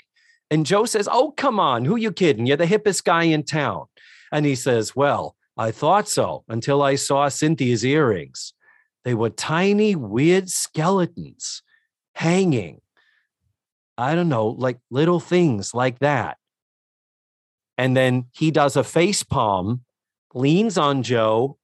And 0.50 0.66
Jo 0.66 0.84
says, 0.84 1.08
Oh, 1.10 1.32
come 1.36 1.60
on. 1.60 1.84
Who 1.84 1.96
you 1.96 2.12
kidding? 2.12 2.46
You're 2.46 2.56
the 2.56 2.66
hippest 2.66 3.04
guy 3.04 3.24
in 3.24 3.44
town. 3.44 3.86
And 4.32 4.46
he 4.46 4.54
says, 4.54 4.96
Well, 4.96 5.36
I 5.56 5.70
thought 5.70 6.08
so 6.08 6.44
until 6.48 6.82
I 6.82 6.94
saw 6.94 7.28
Cynthia's 7.28 7.84
earrings. 7.84 8.54
They 9.04 9.14
were 9.14 9.30
tiny, 9.30 9.94
weird 9.94 10.50
skeletons 10.50 11.62
hanging. 12.14 12.80
I 13.96 14.14
don't 14.14 14.28
know, 14.28 14.48
like 14.48 14.78
little 14.90 15.20
things 15.20 15.74
like 15.74 15.98
that. 16.00 16.36
And 17.78 17.96
then 17.96 18.26
he 18.32 18.50
does 18.50 18.76
a 18.76 18.84
face 18.84 19.22
palm, 19.22 19.82
leans 20.34 20.76
on 20.76 21.02
Jo, 21.02 21.56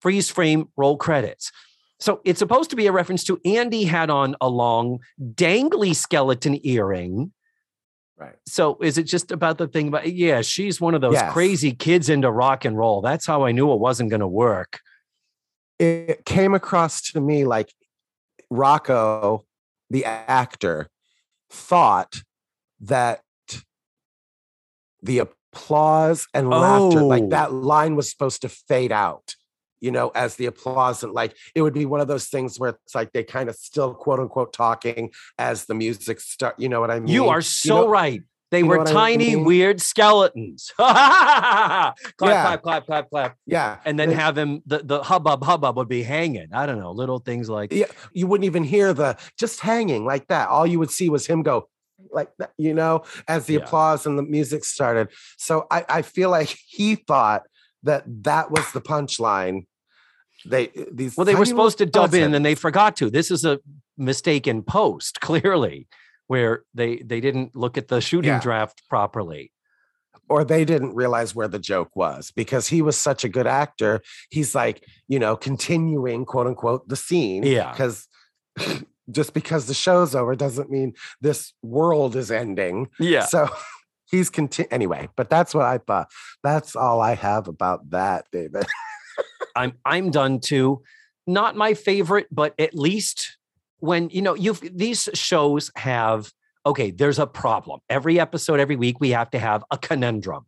freeze 0.00 0.30
frame, 0.30 0.68
roll 0.76 0.96
credits. 0.96 1.50
So 1.98 2.20
it's 2.24 2.38
supposed 2.38 2.70
to 2.70 2.76
be 2.76 2.86
a 2.86 2.92
reference 2.92 3.22
to 3.24 3.40
Andy 3.44 3.84
had 3.84 4.10
on 4.10 4.34
a 4.40 4.48
long, 4.48 5.00
dangly 5.20 5.94
skeleton 5.94 6.58
earring. 6.66 7.32
right 8.16 8.34
So 8.46 8.78
is 8.82 8.98
it 8.98 9.04
just 9.04 9.30
about 9.30 9.58
the 9.58 9.68
thing 9.68 9.88
about, 9.88 10.12
yeah, 10.12 10.42
she's 10.42 10.80
one 10.80 10.94
of 10.94 11.00
those 11.00 11.14
Yes. 11.14 11.32
crazy 11.32 11.72
kids 11.72 12.08
into 12.08 12.30
rock 12.30 12.64
and 12.64 12.76
roll. 12.76 13.02
That's 13.02 13.26
how 13.26 13.44
I 13.44 13.52
knew 13.52 13.72
it 13.72 13.78
wasn't 13.78 14.10
going 14.10 14.20
to 14.20 14.28
work. 14.28 14.80
It 15.78 16.24
came 16.24 16.54
across 16.54 17.00
to 17.12 17.20
me 17.20 17.44
like 17.44 17.72
rocco 18.50 19.44
the 19.90 20.04
actor 20.04 20.88
thought 21.50 22.22
that 22.80 23.22
the 25.02 25.18
applause 25.18 26.26
and 26.34 26.48
laughter 26.50 27.02
like 27.02 27.24
Oh. 27.24 27.28
that 27.30 27.52
line 27.52 27.96
was 27.96 28.10
supposed 28.10 28.42
to 28.42 28.48
fade 28.48 28.92
out 28.92 29.34
you 29.80 29.90
know 29.90 30.10
as 30.14 30.36
the 30.36 30.46
applause 30.46 31.02
and 31.02 31.12
like 31.12 31.36
it 31.54 31.62
would 31.62 31.74
be 31.74 31.84
one 31.86 32.00
of 32.00 32.08
those 32.08 32.26
things 32.28 32.58
where 32.58 32.70
it's 32.70 32.94
like 32.94 33.12
they 33.12 33.24
kind 33.24 33.48
of 33.48 33.56
still 33.56 33.94
quote 33.94 34.20
unquote 34.20 34.52
talking 34.52 35.10
as 35.38 35.64
the 35.66 35.74
music 35.74 36.20
start 36.20 36.54
you 36.58 36.68
know 36.68 36.80
what 36.80 36.90
i 36.90 37.00
mean 37.00 37.08
You 37.12 37.28
are 37.28 37.42
so 37.42 37.82
know- 37.82 37.88
right. 37.88 38.22
They 38.52 38.62
were 38.62 38.84
tiny, 38.84 39.30
mm-hmm. 39.30 39.44
weird 39.44 39.80
skeletons. 39.80 40.70
clap, 40.76 41.96
Yeah. 42.20 42.42
clap, 42.42 42.62
clap, 42.62 42.86
clap, 42.86 43.10
clap. 43.10 43.36
yeah 43.46 43.78
And 43.86 43.98
then 43.98 44.10
have 44.12 44.36
him, 44.36 44.60
the, 44.66 44.80
the 44.80 45.02
hubbub, 45.02 45.42
hubbub 45.42 45.76
would 45.78 45.88
be 45.88 46.02
hanging. 46.02 46.48
I 46.52 46.66
don't 46.66 46.78
know, 46.78 46.92
little 46.92 47.18
things 47.18 47.48
like, 47.48 47.72
yeah, 47.72 47.86
you 48.12 48.26
wouldn't 48.26 48.44
even 48.44 48.62
hear 48.62 48.92
the 48.92 49.16
just 49.38 49.60
hanging 49.60 50.04
like 50.04 50.28
that. 50.28 50.50
All 50.50 50.66
you 50.66 50.78
would 50.78 50.90
see 50.90 51.08
was 51.08 51.26
him 51.26 51.42
go 51.42 51.70
like 52.12 52.28
that, 52.38 52.52
you 52.58 52.74
know, 52.74 53.04
as 53.26 53.46
the 53.46 53.54
Yeah. 53.54 53.60
applause 53.60 54.04
and 54.04 54.18
the 54.18 54.22
music 54.22 54.64
started. 54.66 55.08
So 55.38 55.66
I, 55.70 55.86
I 55.88 56.02
feel 56.02 56.28
like 56.28 56.54
he 56.66 56.96
thought 56.96 57.44
that 57.84 58.04
that 58.24 58.50
was 58.50 58.70
the 58.72 58.82
punchline. 58.82 59.66
They 60.44 60.70
these 60.92 61.16
well, 61.16 61.24
they 61.24 61.36
were 61.36 61.46
supposed 61.46 61.78
to 61.78 61.86
dub 61.86 62.06
in 62.06 62.10
skeletons. 62.10 62.34
and 62.36 62.44
they 62.44 62.54
forgot 62.54 62.96
to. 62.96 63.08
This 63.08 63.30
is 63.30 63.44
a 63.46 63.60
mistake 63.96 64.46
in 64.46 64.62
post, 64.62 65.20
clearly, 65.28 65.86
where 66.26 66.62
they 66.74 66.96
they 66.98 67.20
didn't 67.20 67.54
look 67.54 67.76
at 67.78 67.88
the 67.88 68.00
shooting 68.00 68.28
Yeah. 68.30 68.40
draft 68.40 68.82
properly. 68.88 69.52
or 70.28 70.44
they 70.44 70.64
didn't 70.64 70.94
realize 70.94 71.34
where 71.34 71.48
the 71.48 71.58
joke 71.58 71.90
was 71.94 72.30
because 72.30 72.68
he 72.68 72.80
was 72.80 72.96
such 72.96 73.22
a 73.24 73.28
good 73.28 73.46
actor. 73.46 74.00
He's 74.30 74.54
like, 74.54 74.82
you 75.08 75.18
know, 75.18 75.36
continuing 75.36 76.24
quote 76.24 76.46
unquote 76.46 76.88
the 76.88 76.96
scene. 76.96 77.42
Yeah. 77.42 77.70
Because 77.72 78.08
just 79.10 79.34
because 79.34 79.66
the 79.66 79.74
show's 79.74 80.14
over 80.14 80.34
doesn't 80.34 80.70
mean 80.70 80.94
this 81.20 81.52
world 81.62 82.16
is 82.16 82.30
ending. 82.30 82.88
Yeah. 82.98 83.24
So 83.26 83.48
he's 84.10 84.30
continu 84.30 84.68
anyway, 84.70 85.08
but 85.16 85.28
that's 85.28 85.54
what 85.54 85.66
I 85.66 85.78
thought. 85.78 86.08
That's 86.42 86.76
all 86.76 87.00
I 87.00 87.14
have 87.14 87.48
about 87.48 87.90
that, 87.90 88.24
David. 88.32 88.64
I'm 89.54 89.72
I'm 89.84 90.10
done 90.10 90.40
too. 90.40 90.82
Not 91.26 91.56
my 91.56 91.74
favorite, 91.74 92.28
but 92.30 92.54
at 92.58 92.74
least 92.74 93.36
when 93.82 94.10
you 94.10 94.22
know 94.22 94.34
you've 94.34 94.60
these 94.76 95.08
shows 95.12 95.70
have 95.74 96.32
okay, 96.64 96.92
there's 96.92 97.18
a 97.18 97.26
problem. 97.26 97.80
Every 97.90 98.20
episode, 98.20 98.60
every 98.60 98.76
week, 98.76 99.00
we 99.00 99.10
have 99.10 99.28
to 99.30 99.40
have 99.40 99.64
a 99.72 99.76
conundrum, 99.76 100.46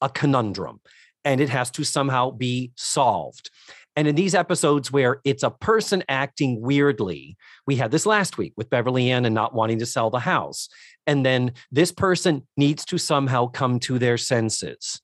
a 0.00 0.08
conundrum, 0.08 0.80
and 1.22 1.42
it 1.42 1.50
has 1.50 1.70
to 1.72 1.84
somehow 1.84 2.30
be 2.30 2.72
solved. 2.74 3.50
And 3.94 4.08
in 4.08 4.14
these 4.14 4.34
episodes 4.34 4.90
where 4.90 5.20
it's 5.22 5.42
a 5.42 5.50
person 5.50 6.02
acting 6.08 6.62
weirdly, 6.62 7.36
we 7.66 7.76
had 7.76 7.90
this 7.90 8.06
last 8.06 8.38
week 8.38 8.54
with 8.56 8.70
Beverly 8.70 9.10
Ann 9.10 9.26
and 9.26 9.34
not 9.34 9.54
wanting 9.54 9.78
to 9.80 9.86
sell 9.86 10.08
the 10.08 10.20
house. 10.20 10.70
And 11.06 11.26
then 11.26 11.52
this 11.70 11.92
person 11.92 12.46
needs 12.56 12.86
to 12.86 12.96
somehow 12.96 13.48
come 13.48 13.80
to 13.80 13.98
their 13.98 14.16
senses. 14.16 15.02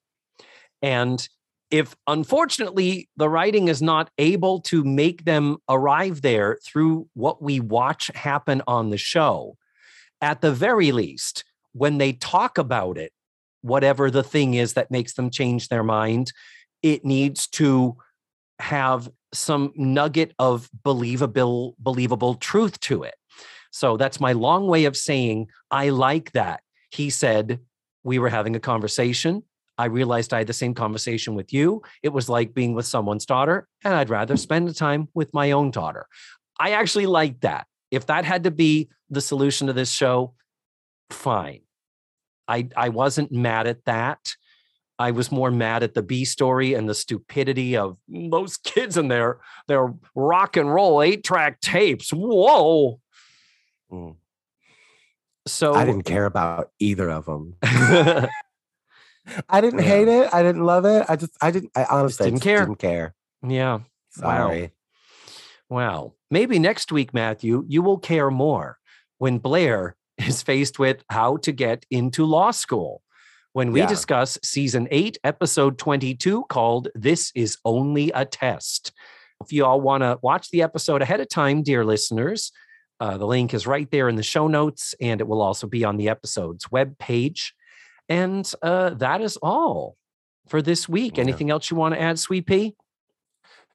And 0.81 1.29
if 1.71 1.95
unfortunately 2.07 3.09
the 3.15 3.29
writing 3.29 3.67
is 3.67 3.81
not 3.81 4.09
able 4.17 4.59
to 4.61 4.83
make 4.83 5.25
them 5.25 5.57
arrive 5.69 6.21
there 6.21 6.57
through 6.65 7.07
what 7.13 7.41
we 7.41 7.59
watch 7.59 8.09
happen 8.15 8.61
on 8.67 8.89
the 8.89 8.97
show, 8.97 9.55
at 10.21 10.41
the 10.41 10.51
very 10.51 10.91
least, 10.91 11.43
when 11.73 11.97
they 11.97 12.13
talk 12.13 12.57
about 12.57 12.97
it, 12.97 13.11
whatever 13.61 14.09
the 14.09 14.23
thing 14.23 14.55
is 14.55 14.73
that 14.73 14.91
makes 14.91 15.13
them 15.13 15.29
change 15.29 15.67
their 15.67 15.83
mind, 15.83 16.31
it 16.81 17.05
needs 17.05 17.47
to 17.47 17.95
have 18.59 19.09
some 19.33 19.71
nugget 19.75 20.33
of 20.39 20.69
believable 20.83 21.75
believable 21.79 22.35
truth 22.35 22.79
to 22.79 23.03
it. 23.03 23.15
So 23.71 23.95
that's 23.97 24.19
my 24.19 24.31
long 24.31 24.67
way 24.67 24.85
of 24.85 24.97
saying 24.97 25.47
I 25.69 25.89
like 25.89 26.31
that. 26.31 26.61
He 26.91 27.09
said 27.09 27.59
we 28.03 28.17
were 28.17 28.29
having 28.29 28.55
a 28.55 28.59
conversation. 28.59 29.43
I 29.79 29.85
realized 29.85 30.33
I 30.33 30.39
had 30.39 30.47
the 30.47 30.53
same 30.53 30.73
conversation 30.73 31.35
with 31.35 31.53
you. 31.53 31.81
It 32.03 32.09
was 32.09 32.27
like 32.27 32.53
being 32.53 32.73
with 32.75 32.85
someone's 32.85 33.25
daughter, 33.25 33.65
and 33.85 33.93
I'd 33.93 34.09
rather 34.09 34.35
spend 34.35 34.67
the 34.67 34.73
time 34.73 35.07
with 35.13 35.33
my 35.33 35.51
own 35.51 35.71
daughter. 35.71 36.05
I 36.59 36.71
actually 36.71 37.05
like 37.05 37.39
that. 37.39 37.65
If 37.89 38.07
that 38.07 38.25
had 38.25 38.43
to 38.43 38.51
be 38.51 38.89
the 39.09 39.21
solution 39.21 39.67
to 39.67 39.73
this 39.73 39.89
show, 39.89 40.33
fine. 41.11 41.61
I 42.45 42.67
I 42.75 42.89
wasn't 42.89 43.31
mad 43.31 43.67
at 43.67 43.85
that. 43.85 44.19
I 44.99 45.11
was 45.11 45.31
more 45.31 45.49
mad 45.49 45.81
at 45.81 45.93
the 45.93 46.03
B 46.03 46.25
story 46.25 46.73
and 46.73 46.89
the 46.89 46.93
stupidity 46.93 47.77
of 47.77 47.97
those 48.09 48.57
kids 48.71 48.97
and 48.97 49.09
their 49.09 49.39
their 49.69 49.93
rock 50.13 50.57
and 50.57 50.73
roll 50.73 51.01
eight 51.01 51.23
track 51.23 51.61
tapes. 51.61 52.09
Whoa. 52.11 52.99
Mm. 53.89 54.17
So 55.47 55.73
I 55.73 55.85
didn't 55.85 56.03
care 56.03 56.25
about 56.25 56.71
either 56.79 57.09
of 57.09 57.25
them. 57.25 57.55
I 59.49 59.61
didn't 59.61 59.79
Yeah. 59.79 59.85
hate 59.85 60.07
it. 60.07 60.33
I 60.33 60.43
didn't 60.43 60.63
love 60.65 60.85
it. 60.85 61.05
I 61.09 61.15
just, 61.15 61.31
I 61.41 61.51
didn't, 61.51 61.71
I 61.75 61.85
honestly 61.89 62.25
didn't 62.25 62.37
just 62.39 62.43
care. 62.43 62.59
Didn't 62.65 62.79
care. 62.79 63.13
yeah. 63.47 63.79
Sorry. 64.11 64.71
Wow. 65.69 66.13
Maybe 66.31 66.59
next 66.59 66.91
week, 66.91 67.13
Matthew, 67.13 67.63
you 67.67 67.81
will 67.81 67.97
care 67.99 68.31
more 68.31 68.77
when 69.17 69.37
Blair 69.37 69.95
is 70.17 70.41
faced 70.41 70.79
with 70.79 71.03
how 71.09 71.37
to 71.37 71.51
get 71.51 71.85
into 71.91 72.25
law 72.25 72.51
school. 72.51 73.01
When 73.53 73.71
we 73.71 73.79
Yeah. 73.81 73.87
discuss 73.87 74.37
season 74.43 74.87
eight, 74.91 75.17
episode 75.23 75.77
22, 75.77 76.45
called 76.49 76.87
This 76.95 77.31
Is 77.35 77.57
Only 77.65 78.11
a 78.13 78.25
Test. 78.25 78.91
If 79.43 79.51
you 79.53 79.65
all 79.65 79.81
want 79.81 80.03
to 80.03 80.19
watch 80.21 80.49
the 80.51 80.61
episode 80.61 81.01
ahead 81.01 81.19
of 81.19 81.29
time, 81.29 81.63
dear 81.63 81.83
listeners, 81.85 82.51
uh, 82.99 83.17
the 83.17 83.25
link 83.25 83.53
is 83.53 83.65
right 83.65 83.89
there 83.91 84.09
in 84.09 84.17
the 84.17 84.23
show 84.23 84.47
notes, 84.47 84.93
and 84.99 85.21
it 85.21 85.27
will 85.27 85.41
also 85.41 85.65
be 85.65 85.83
on 85.85 85.97
the 85.97 86.09
episode's 86.09 86.65
webpage. 86.65 87.51
And 88.09 88.51
uh, 88.61 88.91
that 88.95 89.21
is 89.21 89.37
all 89.37 89.95
for 90.47 90.61
this 90.61 90.89
week. 90.89 91.17
Yeah. 91.17 91.23
Anything 91.23 91.51
else 91.51 91.69
you 91.69 91.77
want 91.77 91.93
to 91.93 92.01
add, 92.01 92.19
Sweet 92.19 92.47
Pea? 92.47 92.75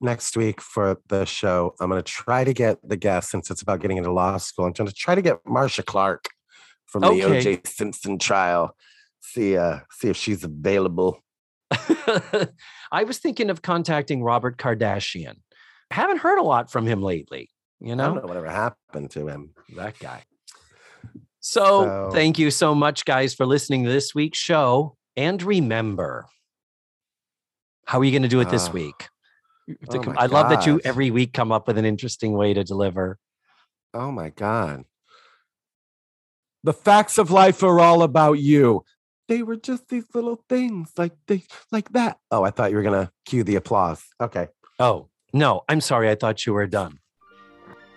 Next 0.01 0.37
week 0.37 0.61
for 0.61 0.99
the 1.09 1.24
show, 1.24 1.74
I'm 1.80 1.89
going 1.89 2.03
to 2.03 2.12
try 2.12 2.45
to 2.45 2.53
get 2.53 2.78
the 2.87 2.97
guest 2.97 3.30
since 3.30 3.51
it's 3.51 3.62
about 3.62 3.80
getting 3.80 3.97
into 3.97 4.12
law 4.12 4.37
school. 4.39 4.66
I'm 4.66 4.72
going 4.72 4.89
to 4.89 4.93
try 4.93 5.14
to 5.14 5.22
get 5.22 5.39
Marcia 5.47 5.85
Clark 5.85 6.28
from 6.87 7.03
the 7.03 7.22
O.J. 7.22 7.61
Simpson 7.64 8.18
trial. 8.18 8.76
See, 9.20 9.57
uh, 9.57 9.78
see 9.93 10.09
if 10.09 10.16
she's 10.16 10.45
available. 10.45 11.20
I 11.70 13.05
was 13.05 13.18
thinking 13.18 13.51
of 13.51 13.62
contacting 13.62 14.22
Robert 14.22 14.59
Kardashian. 14.59 15.37
Haven't 15.91 16.18
heard 16.18 16.39
a 16.39 16.43
lot 16.43 16.70
from 16.70 16.87
him 16.87 17.01
lately, 17.03 17.51
you 17.80 17.95
I 17.95 17.97
don't 17.97 18.14
know, 18.16 18.20
know 18.20 18.26
whatever 18.26 18.51
happened 18.51 19.11
to 19.12 19.28
him. 19.28 19.55
that 19.76 19.99
guy. 19.99 20.24
So, 21.47 21.84
So- 21.84 22.11
thank 22.11 22.38
you 22.38 22.51
so 22.51 22.74
much, 22.74 23.05
guys, 23.05 23.34
for 23.34 23.45
listening 23.45 23.84
to 23.84 23.90
this 23.90 24.14
week's 24.14 24.38
show. 24.38 24.97
And 25.14 25.42
remember, 25.42 26.24
how 27.86 28.01
are 28.01 28.05
you 28.05 28.12
going 28.12 28.22
to 28.22 28.28
do 28.28 28.40
it 28.40 28.49
this 28.49 28.68
Ah. 28.68 28.72
week? 28.72 29.09
Oh 29.90 30.03
my 30.03 30.14
I 30.22 30.26
love 30.26 30.49
that 30.49 30.64
you 30.66 30.80
every 30.84 31.11
week 31.11 31.34
come 31.34 31.53
up 31.53 31.66
with 31.66 31.76
an 31.76 31.84
interesting 31.84 32.32
way 32.32 32.55
to 32.55 32.64
deliver. 32.64 33.18
Oh 33.92 34.11
my 34.11 34.30
God. 34.30 34.84
The 36.62 36.72
facts 36.72 37.18
of 37.18 37.30
life 37.30 37.62
are 37.62 37.78
all 37.78 38.03
about 38.03 38.34
you. 38.38 38.84
They 39.28 39.42
were 39.42 39.57
just 39.57 39.88
these 39.88 40.07
little 40.14 40.42
things 40.49 40.92
like 40.97 41.12
they 41.26 41.45
like 41.70 41.90
that. 41.92 42.18
Oh, 42.30 42.42
I 42.42 42.51
thought 42.51 42.70
you 42.70 42.76
were 42.78 42.82
gonna 42.82 43.12
cue 43.26 43.45
the 43.45 43.57
applause. 43.57 44.03
Okay. 44.18 44.49
Oh, 44.78 45.11
no, 45.34 45.62
I'm 45.68 45.82
sorry. 45.82 46.09
I 46.09 46.14
thought 46.14 46.47
you 46.47 46.55
were 46.55 46.66
done. 46.66 47.01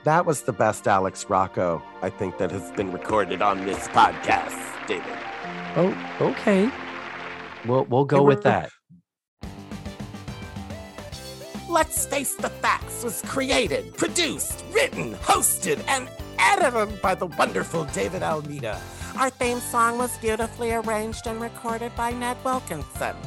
That 0.08 0.26
was 0.26 0.44
the 0.44 0.54
best 0.54 0.88
Alex 0.88 1.26
Rocco, 1.28 1.84
I 2.02 2.10
think, 2.10 2.38
that 2.38 2.50
has 2.52 2.72
been 2.72 2.94
recorded 2.94 3.42
on 3.42 3.66
this 3.66 3.90
podcast, 3.90 4.58
David. 4.88 5.04
Oh, 5.76 5.94
okay. 6.22 6.72
We'll, 7.66 7.84
we'll 7.84 8.06
go 8.06 8.24
with 8.24 8.42
that. 8.44 8.70
Let's 11.68 12.06
Face 12.06 12.36
the 12.36 12.48
Facts 12.48 13.04
was 13.04 13.22
created, 13.24 13.98
produced, 13.98 14.64
written, 14.72 15.14
hosted, 15.16 15.84
and 15.90 16.08
edited 16.40 17.02
by 17.02 17.14
the 17.14 17.26
wonderful 17.26 17.84
David 17.84 18.24
Almeida. 18.24 18.80
Our 19.18 19.30
theme 19.30 19.60
song 19.60 19.98
was 19.98 20.18
beautifully 20.20 20.72
arranged 20.72 21.28
and 21.28 21.42
recorded 21.42 21.94
by 21.98 22.14
Ned 22.14 22.38
Wilkinson. 22.46 23.18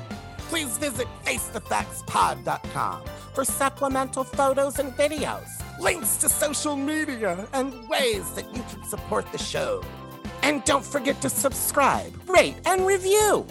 Please 0.48 0.78
visit 0.78 1.08
FaceTheFactsPod.com 1.26 3.02
for 3.34 3.44
supplemental 3.44 4.24
photos 4.24 4.78
and 4.78 4.92
videos, 4.96 5.60
links 5.80 6.16
to 6.18 6.28
social 6.28 6.76
media, 6.76 7.48
and 7.52 7.88
ways 7.88 8.30
that 8.32 8.54
you 8.54 8.62
can 8.70 8.84
support 8.84 9.30
the 9.32 9.38
show. 9.38 9.82
And 10.42 10.62
don't 10.64 10.84
forget 10.84 11.20
to 11.22 11.30
subscribe, 11.30 12.12
rate, 12.28 12.56
and 12.66 12.86
review. 12.86 13.46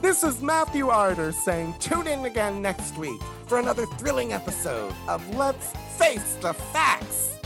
This 0.00 0.22
is 0.22 0.40
Matthew 0.40 0.86
Arder 0.86 1.32
saying 1.32 1.74
tune 1.80 2.06
in 2.06 2.24
again 2.24 2.62
next 2.62 2.96
week 2.96 3.20
for 3.46 3.58
another 3.58 3.86
thrilling 3.86 4.32
episode 4.32 4.94
of 5.08 5.28
Let's 5.34 5.72
Face 5.96 6.34
the 6.40 6.54
Facts. 6.54 7.37